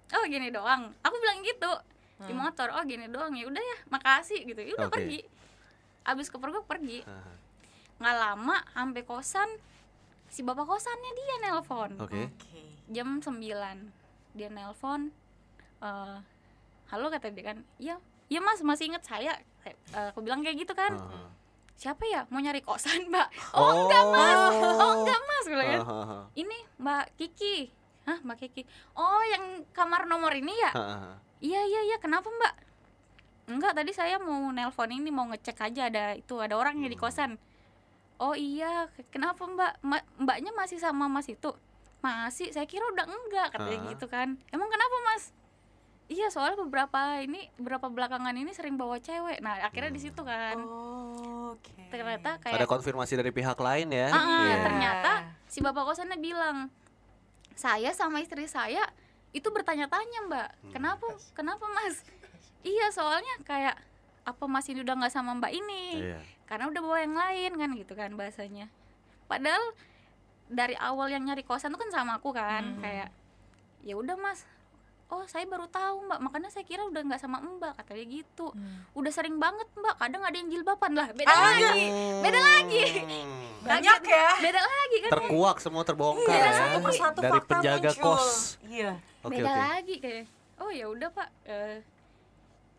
oh 0.10 0.24
gini 0.26 0.48
doang 0.50 0.88
aku 1.04 1.16
bilang 1.20 1.44
gitu 1.44 1.72
di 2.20 2.34
Hmm. 2.36 2.44
motor 2.44 2.68
oh 2.76 2.84
gini 2.84 3.08
doang 3.08 3.32
ya 3.32 3.48
udah 3.48 3.64
ya 3.64 3.78
makasih 3.88 4.44
gitu. 4.44 4.60
Ya 4.60 4.74
udah 4.76 4.90
Oke. 4.92 4.96
pergi. 5.00 5.20
Abis 6.04 6.28
kepergok 6.28 6.68
pergi. 6.68 7.00
Ah, 7.08 7.24
ah. 7.24 7.38
nggak 8.00 8.16
lama 8.16 8.58
sampai 8.72 9.04
kosan 9.04 9.50
si 10.32 10.40
bapak 10.40 10.64
kosannya 10.64 11.12
dia 11.16 11.36
nelpon. 11.44 11.92
Oke. 12.00 12.32
Oke. 12.32 12.64
jam 12.90 13.20
9 13.20 13.40
dia 14.34 14.50
nelpon 14.50 15.12
eh, 15.80 16.18
halo 16.90 17.08
kata 17.08 17.32
dia 17.32 17.56
kan. 17.56 17.58
Iya 17.80 17.96
iya 18.28 18.40
mas 18.40 18.60
masih 18.60 18.92
inget 18.92 19.04
saya. 19.04 19.36
Eh, 19.64 19.76
aku 20.12 20.20
bilang 20.20 20.44
kayak 20.44 20.60
gitu 20.60 20.74
kan. 20.76 20.96
Ah. 20.96 21.32
siapa 21.80 22.04
ya? 22.04 22.28
Mau 22.28 22.44
nyari 22.44 22.60
kosan 22.60 23.08
mbak? 23.08 23.32
Oh 23.56 23.88
enggak 23.88 24.04
mas. 24.12 24.36
Oh. 24.60 24.92
Enggak 25.00 25.22
mas 25.24 25.46
gue 25.48 25.64
kan. 25.64 25.82
ini 26.36 26.58
mbak 26.76 26.80
Mbak 26.80 27.06
Kiki. 27.16 27.58
Hah 28.04 28.18
Mbak 28.26 28.38
Kiki? 28.42 28.64
Oh 28.96 29.22
yang 29.24 29.64
kamar 29.72 30.04
nomor 30.04 30.34
ini 30.34 30.52
ya? 30.52 30.72
Heeh. 30.76 31.29
Iya 31.40 31.62
iya 31.64 31.82
iya. 31.86 31.98
Kenapa 31.98 32.28
Mbak? 32.28 32.54
Enggak 33.50 33.74
tadi 33.74 33.92
saya 33.92 34.16
mau 34.18 34.52
nelpon 34.52 34.90
ini 34.90 35.10
mau 35.10 35.26
ngecek 35.26 35.58
aja 35.60 35.90
ada 35.90 36.14
itu 36.14 36.38
ada 36.38 36.54
orangnya 36.54 36.86
di 36.86 36.96
kosan. 36.96 37.40
Oh 38.18 38.36
iya. 38.36 38.88
Kenapa 39.10 39.42
Mbak? 39.42 39.74
Ma- 39.82 40.08
Mbaknya 40.18 40.52
masih 40.52 40.78
sama 40.78 41.08
Mas 41.08 41.26
itu? 41.26 41.50
Masih? 42.00 42.52
Saya 42.52 42.64
kira 42.64 42.84
udah 42.88 43.06
enggak 43.06 43.48
katanya 43.52 43.80
Ah. 43.82 43.90
gitu 43.90 44.06
kan. 44.06 44.36
Emang 44.50 44.68
kenapa 44.68 44.96
Mas? 45.06 45.32
Iya 46.06 46.28
soalnya 46.28 46.58
beberapa 46.60 47.22
ini 47.22 47.54
beberapa 47.54 47.86
belakangan 47.86 48.34
ini 48.34 48.50
sering 48.50 48.76
bawa 48.76 48.98
cewek. 48.98 49.40
Nah 49.40 49.62
akhirnya 49.62 49.90
di 49.90 50.02
situ 50.02 50.18
kan. 50.20 50.58
Oh, 50.58 51.54
Oke. 51.54 51.70
ternyata 51.88 52.36
Ada 52.36 52.44
kayak 52.58 52.66
konfirmasi 52.68 53.14
dari 53.14 53.30
pihak 53.30 53.54
lain 53.56 53.88
ya. 53.90 54.10
Ah, 54.10 54.26
Iya. 54.44 54.56
ternyata 54.60 55.12
si 55.46 55.62
bapak 55.62 55.86
kosannya 55.86 56.18
bilang 56.18 56.74
saya 57.54 57.92
sama 57.92 58.20
istri 58.20 58.46
saya 58.46 58.90
itu 59.32 59.48
bertanya-tanya 59.48 60.20
mbak 60.26 60.50
Hmm. 60.60 60.72
kenapa 60.72 61.06
kenapa 61.32 61.66
mas 61.72 62.02
iya 62.62 62.90
soalnya 62.90 63.36
kayak 63.42 63.78
apa 64.22 64.44
mas 64.46 64.66
ini 64.66 64.80
udah 64.80 64.96
nggak 64.96 65.12
sama 65.12 65.34
mbak 65.34 65.52
ini 65.52 66.02
Iya. 66.04 66.20
karena 66.46 66.66
udah 66.68 66.80
bawa 66.80 66.98
yang 67.00 67.16
lain 67.16 67.52
kan 67.56 67.70
gitu 67.74 67.94
kan 67.94 68.10
bahasanya 68.14 68.66
padahal 69.26 69.62
dari 70.48 70.74
awal 70.76 71.08
yang 71.08 71.24
nyari 71.24 71.42
kosan 71.42 71.70
tuh 71.70 71.80
kan 71.80 71.90
sama 71.90 72.18
aku 72.18 72.32
kan 72.32 72.66
Hmm. 72.68 72.80
kayak 72.80 73.10
ya 73.82 73.94
udah 73.94 74.16
mas 74.16 74.44
oh 75.08 75.26
saya 75.26 75.42
baru 75.44 75.66
tahu 75.68 76.06
mbak 76.06 76.20
makanya 76.20 76.50
saya 76.50 76.62
kira 76.64 76.84
udah 76.84 77.02
nggak 77.04 77.18
sama 77.18 77.38
mbak 77.40 77.74
katanya 77.76 78.06
gitu 78.12 78.50
Hmm. 78.50 78.82
udah 78.94 79.10
sering 79.10 79.38
banget 79.38 79.70
mbak 79.72 79.96
kadang 79.96 80.22
ada 80.22 80.36
yang 80.36 80.50
jilbaban 80.50 80.94
lah 80.94 81.10
beda 81.12 81.26
Ah, 81.28 81.54
lagi 81.56 81.86
beda 82.20 82.40
lagi 82.40 82.84
Hmm. 83.00 83.38
Banyak 83.60 84.00
ya. 84.02 84.30
beda 84.40 84.62
lagi 84.64 84.98
kan 85.00 85.12
Terkuak 85.12 85.58
semua 85.60 85.84
terbongkar 85.84 86.32
Iya, 86.32 86.42
ya. 86.42 86.54
satu 86.56 86.78
persatu 86.80 87.20
dari 87.20 87.40
penjaga 87.44 87.92
muncul. 87.92 88.16
kos. 88.16 88.56
Iya. 88.64 88.92
Oke 89.22 89.36
beda 89.36 89.48
oke. 89.48 89.60
lagi 89.62 89.96
kayak 89.98 90.26
oh 90.58 90.70
ya 90.70 90.86
udah 90.86 91.10
pak 91.10 91.28
Eh, 91.44 91.78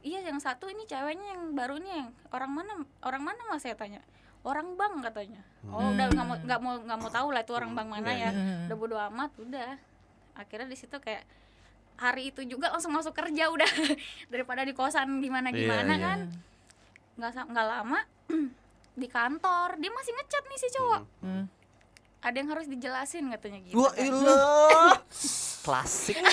iya 0.01 0.20
yang 0.22 0.36
satu 0.36 0.66
ini 0.66 0.84
ceweknya 0.84 1.34
yang 1.34 1.53
baru 1.53 1.76
ini 1.76 1.91
yang 1.91 2.09
orang 2.30 2.51
mana 2.51 2.72
orang 3.01 3.22
mana 3.22 3.41
mas 3.47 3.61
saya 3.61 3.74
tanya 3.74 4.01
orang 4.41 4.72
bang 4.72 4.95
katanya 5.03 5.41
oh 5.66 5.76
Hmm. 5.78 5.93
udah 5.93 6.07
nggak 6.09 6.24
mau 6.24 6.36
nggak 6.38 6.61
mau 6.61 6.74
nggak 6.78 6.99
mau 6.99 7.11
tahu 7.11 7.28
lah 7.28 7.43
itu 7.43 7.53
orang 7.53 7.72
bang 7.74 7.88
mana 7.91 8.11
Iya, 8.11 8.16
ya 8.18 8.30
iya. 8.30 8.57
udah 8.64 8.76
bodo 8.78 8.97
amat 9.03 9.30
udah 9.38 9.70
akhirnya 10.32 10.66
di 10.66 10.78
situ 10.78 10.97
kayak 10.97 11.28
hari 11.95 12.28
itu 12.28 12.41
juga 12.45 12.68
langsung 12.70 12.91
masuk 12.91 13.12
kerja 13.12 13.47
udah 13.47 13.68
daripada 14.32 14.62
di 14.62 14.72
kosan 14.72 15.20
gimana 15.20 15.49
Iya, 15.49 15.57
gimana 15.59 15.93
iya. 15.93 16.01
kan 16.03 16.18
nggak 17.14 17.30
sa- 17.30 17.45
nggak 17.47 17.66
lama 17.66 18.01
di 18.97 19.07
kantor 19.07 19.76
dia 19.76 19.91
masih 19.91 20.12
ngechat 20.14 20.43
nih 20.43 20.59
si 20.59 20.68
cowok 20.70 21.03
Hmm. 21.20 21.45
ada 22.18 22.32
yang 22.34 22.49
harus 22.49 22.64
dijelasin 22.66 23.28
katanya 23.28 23.61
gitu 23.61 23.76
Wah 23.76 23.93
kan. 23.93 24.09
Klasik 25.61 26.16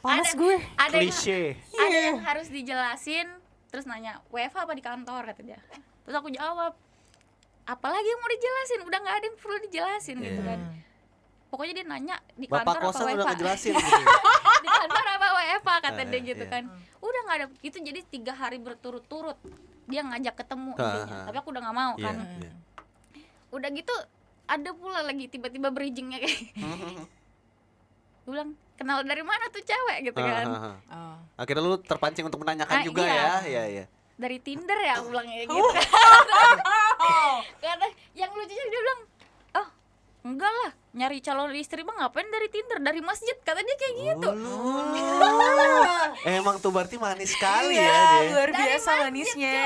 Panas 0.00 0.26
Ada- 0.26 0.38
gue. 0.38 0.56
ada 0.74 0.96
yang 0.96 1.12
klise. 1.12 1.40
ada 1.74 1.96
yang 2.02 2.20
harus 2.20 2.48
dijelasin 2.48 3.28
terus 3.68 3.84
nanya 3.84 4.18
WFH 4.28 4.56
apa 4.58 4.72
di 4.72 4.80
kantor 4.80 5.22
kata 5.26 5.40
dia 5.42 5.60
terus 6.02 6.14
aku 6.14 6.28
jawab 6.28 6.72
apalagi 7.62 8.02
yang 8.04 8.18
mau 8.18 8.30
dijelasin 8.30 8.80
udah 8.82 8.98
nggak 8.98 9.14
ada 9.14 9.26
yang 9.26 9.36
perlu 9.36 9.56
dijelasin 9.60 10.16
gitu 10.18 10.40
Iya. 10.40 10.48
kan 10.48 10.60
pokoknya 11.46 11.72
dia 11.72 11.86
nanya 11.86 12.16
di 12.32 12.46
Bapak 12.46 12.80
kantor 12.80 12.80
apa 12.80 12.88
udah 12.88 13.26
WFH 13.28 13.60
gitu. 13.68 13.76
di 14.58 14.68
kantor 14.70 15.04
apa 15.06 15.26
WFH 15.30 15.68
kata 15.80 16.00
Ah, 16.00 16.06
dia 16.06 16.20
gitu 16.24 16.44
iya. 16.44 16.50
kan 16.50 16.62
udah 16.98 17.20
nggak 17.22 17.36
ada 17.36 17.46
itu 17.60 17.76
jadi 17.78 18.00
tiga 18.04 18.32
hari 18.32 18.58
berturut-turut 18.58 19.36
dia 19.84 20.00
ngajak 20.02 20.34
ketemu 20.34 20.72
Ah, 20.72 20.82
intinya. 20.82 21.12
ah. 21.12 21.24
tapi 21.26 21.36
aku 21.36 21.48
udah 21.50 21.62
nggak 21.62 21.76
mau 21.76 21.92
Iya, 21.94 22.04
kan 22.04 22.16
iya. 22.38 22.50
udah 23.50 23.68
gitu 23.70 23.94
ada 24.46 24.70
pula 24.72 25.00
lagi 25.02 25.24
tiba-tiba 25.26 25.68
bridgingnya 25.68 26.18
kayak 26.18 26.40
gue 28.30 28.38
bilang 28.38 28.50
kenal 28.74 29.02
dari 29.02 29.20
mana 29.20 29.44
tuh 29.48 29.60
cewek 29.60 29.98
gitu 30.04 30.16
kan 30.16 30.46
Ah, 30.46 30.54
ah, 30.54 30.76
ah. 30.86 30.94
Oh. 30.94 31.16
Akhirnya 31.36 31.60
lu 31.60 31.76
terpancing 31.76 32.22
untuk 32.22 32.38
menanyakan 32.38 32.76
Ah, 32.76 32.84
juga 32.84 33.02
iya. 33.02 33.12
ya. 33.12 33.34
Iya 33.42 33.62
iya. 33.68 33.84
dari 34.14 34.38
Tinder 34.38 34.78
ya 34.78 34.92
aku 34.94 35.10
bilang 35.10 35.26
kayak 35.26 35.46
gitu 35.46 35.68
kan 35.72 35.88
karena 37.62 37.86
yang 38.12 38.30
lucunya 38.30 38.46
dia 38.62 38.80
bilang 38.80 39.00
oh 39.54 39.68
enggak 40.22 40.52
lah 40.54 40.70
nyari 40.90 41.18
calon 41.18 41.50
istri 41.54 41.80
mah 41.80 41.96
ngapain 41.98 42.28
dari 42.28 42.48
Tinder 42.48 42.78
dari 42.78 43.00
masjid 43.00 43.32
kata 43.38 43.58
dia 43.58 43.76
kayak 43.76 43.94
gitu 44.06 44.30
Emang 46.22 46.56
tuh 46.58 46.68
berarti 46.68 46.96
manis 46.96 47.32
sekali 47.32 47.74
Iya, 47.74 47.80
ya 47.82 47.96
dia. 48.20 48.28
luar 48.30 48.48
Dari 48.50 48.60
biasa 48.60 48.90
masjid, 48.90 49.02
manisnya. 49.02 49.48
Iya, 49.48 49.64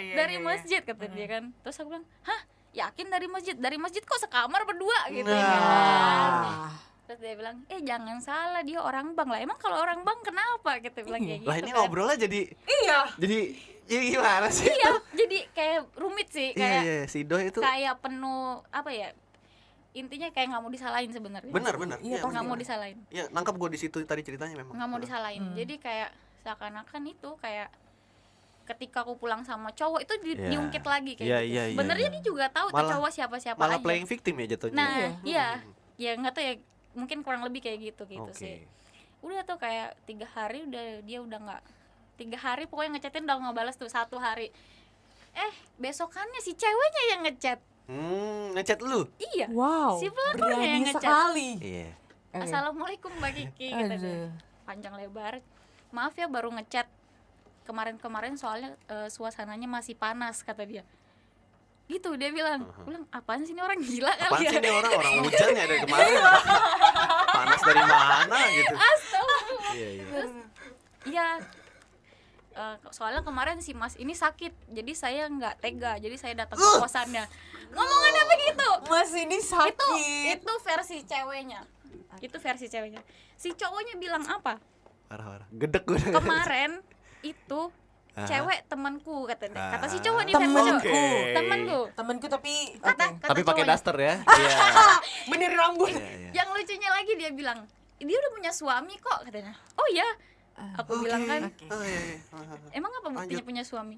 iya. 0.00 0.14
dari 0.16 0.34
iya, 0.34 0.38
iya. 0.38 0.38
masjid 0.40 0.80
kata 0.80 1.04
dia 1.06 1.26
kan 1.28 1.44
terus 1.60 1.76
aku 1.76 1.88
bilang 1.90 2.06
hah 2.22 2.40
yakin 2.72 3.06
dari 3.06 3.26
masjid 3.26 3.54
dari 3.54 3.76
masjid 3.76 4.00
kok 4.00 4.16
sekamar 4.18 4.64
berdua 4.64 4.98
gitu 5.10 5.28
Nah. 5.28 5.36
kan 5.36 5.60
Ah. 5.60 6.70
Terus 7.10 7.18
dia 7.20 7.34
bilang 7.34 7.66
eh 7.66 7.82
jangan 7.82 8.22
salah 8.22 8.62
dia 8.62 8.78
orang 8.78 9.12
bang 9.12 9.26
lah 9.26 9.40
emang 9.40 9.58
kalau 9.58 9.76
orang 9.76 9.98
bang 10.00 10.14
kenapa 10.22 10.78
kita 10.78 11.02
bilang 11.02 11.18
kayak 11.18 11.42
gitu 11.42 11.50
Lah 11.50 11.56
ini 11.58 11.66
kan. 11.68 11.76
ngobrolnya 11.76 12.16
jadi 12.20 12.40
Iya. 12.62 12.98
jadi 13.18 13.38
ya 13.84 14.00
gimana 14.06 14.46
sih? 14.48 14.70
iya 14.70 14.90
jadi 15.12 15.38
kayak 15.50 15.78
rumit 15.92 16.28
Iya 16.28 16.36
sih 16.38 16.48
kayak 16.54 16.80
iya 16.80 16.96
si 17.04 17.18
Doi 17.24 17.50
itu 17.50 17.58
kayak 17.58 17.98
penuh 17.98 18.62
apa 18.70 18.90
ya 18.90 19.10
intinya 19.90 20.30
kayak 20.30 20.46
nggak 20.48 20.62
mau 20.62 20.70
disalahin 20.70 21.10
sebenarnya 21.10 21.50
benar 21.50 21.74
benar. 21.74 21.98
Iya, 21.98 22.16
Iya, 22.16 22.30
nggak 22.30 22.44
mau 22.44 22.54
disalahin 22.54 22.98
Iya, 23.10 23.26
nangkep 23.28 23.54
gua 23.56 23.66
di 23.66 23.78
situ 23.80 23.98
tadi 24.00 24.22
ceritanya 24.22 24.54
memang. 24.56 24.70
nggak 24.72 24.86
mau 24.88 25.02
disalahin 25.02 25.42
Hmm. 25.44 25.56
jadi 25.58 25.74
kayak 25.76 26.10
seakan-akan 26.40 27.02
itu 27.04 27.30
kayak 27.36 27.74
ketika 28.64 29.02
aku 29.02 29.18
pulang 29.18 29.42
sama 29.42 29.74
cowok 29.74 30.06
itu 30.06 30.14
di- 30.22 30.38
Iya. 30.38 30.46
diungkit 30.48 30.84
lagi 30.84 31.12
kayak 31.16 31.26
Iya, 31.26 31.38
gitu 31.40 31.50
iya, 31.50 31.62
iya, 31.64 31.74
sebenarnya 31.74 32.06
iya. 32.06 32.14
dia 32.14 32.22
juga 32.22 32.44
tahu 32.48 32.70
tuh 32.70 32.78
Malah- 32.78 32.92
cowok 32.94 33.10
siapa-siapa 33.10 33.58
Malah 33.58 33.74
aja 33.74 33.82
playing 33.82 34.06
victim 34.06 34.34
ya 34.36 34.46
jatuhnya. 34.48 34.76
nah 34.78 34.90
Iya. 34.94 35.10
iya 35.26 35.46
ya 35.98 36.10
nggak 36.14 36.32
tahu 36.32 36.44
ya 36.44 36.54
mungkin 36.92 37.20
kurang 37.20 37.42
lebih 37.42 37.60
kayak 37.60 37.78
gitu 37.84 38.02
gitu 38.04 38.24
Oke. 38.24 38.34
sih 38.34 38.58
udah 39.20 39.44
tuh 39.44 39.56
kayak 39.56 39.94
tiga 40.04 40.26
hari 40.26 40.64
udah 40.64 40.84
dia 41.00 41.20
udah 41.20 41.38
nggak 41.38 41.62
tiga 42.16 42.36
hari 42.36 42.64
pokoknya 42.64 42.96
ngechatin 42.96 43.24
udah 43.24 43.36
nggak 43.38 43.56
balas 43.56 43.76
tuh 43.76 43.86
satu 43.86 44.16
hari 44.16 44.48
eh 45.32 45.52
besokannya 45.76 46.40
si 46.40 46.52
ceweknya 46.52 47.02
yang 47.08 47.22
ngechat 47.24 47.60
Hmm, 47.84 48.54
ngechat 48.54 48.78
lu. 48.80 49.02
iya 49.18 49.50
Wow. 49.50 49.98
Si 49.98 50.06
pelakunya 50.06 50.46
yang 50.46 50.62
berani 50.62 50.80
ngechat. 50.86 51.02
sekali. 51.02 51.48
Iya. 51.58 51.88
Oke. 52.30 52.38
assalamualaikum 52.40 53.10
mbak 53.12 53.32
Kiki 53.34 53.68
kata 53.68 53.82
dia. 53.90 53.98
Aduh. 53.98 54.30
panjang 54.62 54.94
lebar 54.94 55.42
maaf 55.90 56.14
ya 56.14 56.30
baru 56.30 56.54
ngechat 56.54 56.86
kemarin-kemarin 57.64 58.34
soalnya 58.34 58.78
eh, 58.86 59.10
suasananya 59.10 59.66
masih 59.66 59.94
panas 59.94 60.38
kata 60.40 60.62
dia 60.62 60.86
gitu 61.90 62.14
dia 62.14 62.30
bilang 62.30 62.62
Uh-huh. 62.62 62.86
bilang 62.86 63.04
apaan 63.10 63.42
sih 63.42 63.50
ini 63.50 63.60
orang 63.60 63.78
gila 63.78 64.08
Apaan 64.08 64.30
kali 64.32 64.44
sih 64.44 64.46
ya 64.48 64.60
ini 64.60 64.70
orang 64.70 64.92
orang 64.94 65.12
hujan 65.24 65.48
ya 65.50 65.64
dari 65.64 65.80
kemarin? 65.80 66.12
Panas 67.28 67.60
dari 67.60 67.82
mana 67.82 68.38
gitu. 68.48 68.74
Astagfirullah. 68.74 69.72
Iya, 69.72 69.88
iya. 69.90 70.04
iya 71.04 71.28
Eh, 72.50 72.76
soalnya 72.90 73.22
kemarin 73.22 73.56
si 73.58 73.72
mas 73.72 73.94
ini 73.94 74.10
sakit 74.12 74.50
jadi 74.68 74.92
saya 74.92 75.22
nggak 75.28 75.62
tega 75.62 75.96
jadi 75.96 76.12
saya 76.18 76.34
datang 76.36 76.58
ke 76.58 76.68
kosannya 76.76 77.22
ngomongannya 77.70 78.24
begitu 78.28 78.68
Mas 78.84 79.14
ini 79.14 79.38
itu 79.38 79.46
sakit. 79.46 80.34
itu 80.34 80.52
versi 80.60 80.98
ceweknya 81.00 81.62
itu 82.18 82.36
versi 82.36 82.66
ceweknya 82.66 83.06
si 83.32 83.54
cowoknya 83.54 83.94
bilang 83.96 84.26
apa 84.26 84.58
Parah 85.06 85.26
parah. 85.30 85.48
Gedek 85.48 85.84
gue. 85.84 86.02
kemarin 86.10 86.82
itu 87.22 87.60
Aha. 88.12 88.26
cewek 88.26 88.60
temanku 88.66 89.22
kata 89.24 89.44
kata 89.48 89.86
si 89.86 89.96
Ah. 89.96 90.02
cowok 90.02 90.22
nih 90.22 90.32
cowok. 90.32 90.44
Temenku. 90.44 90.76
Oke. 90.76 91.32
temanku 91.32 91.78
Temenku 91.94 92.26
tapi 92.26 92.52
kata 92.76 93.04
oke. 93.06 93.16
kata 93.18 93.30
Tapi 93.30 93.42
pakai 93.42 93.64
daster 93.64 93.96
ya. 93.96 94.14
Iya. 94.40 94.58
bener 95.26 95.50
rambut. 95.52 95.88
Iya, 95.88 96.00
iya. 96.00 96.30
yang 96.34 96.48
lucunya 96.50 96.90
lagi 96.90 97.12
dia 97.14 97.30
bilang 97.30 97.58
dia 97.96 98.16
udah 98.16 98.32
punya 98.32 98.50
suami 98.50 98.96
kok 98.96 99.20
katanya 99.22 99.52
oh 99.76 99.86
iya 99.86 100.08
aku 100.74 100.96
Oke. 100.96 101.04
bilang 101.04 101.22
kan 101.24 101.42
Oke. 101.46 101.66
Oh, 101.68 101.80
iya, 101.80 102.00
iya. 102.00 102.18
emang 102.72 102.90
apa 102.90 103.08
buktinya 103.08 103.28
Lanjut. 103.36 103.46
punya 103.46 103.62
suami 103.62 103.96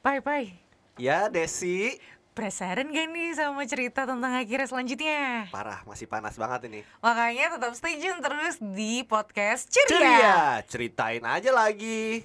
Pai, 0.00 0.16
pai. 0.18 0.56
Ya, 0.96 1.28
Desi. 1.28 2.00
Penasaran 2.40 2.88
gak 2.88 3.12
nih 3.12 3.36
sama 3.36 3.68
cerita 3.68 4.08
tentang 4.08 4.32
akhirnya 4.32 4.64
selanjutnya? 4.64 5.52
Parah, 5.52 5.84
masih 5.84 6.08
panas 6.08 6.40
banget 6.40 6.72
ini. 6.72 6.80
Makanya 7.04 7.60
tetap 7.60 7.76
stay 7.76 8.00
tune 8.00 8.16
terus 8.16 8.56
di 8.56 9.04
podcast 9.04 9.68
Ceria. 9.68 9.92
Ceria, 9.92 10.40
ceritain 10.64 11.20
aja 11.20 11.52
lagi. 11.52 12.24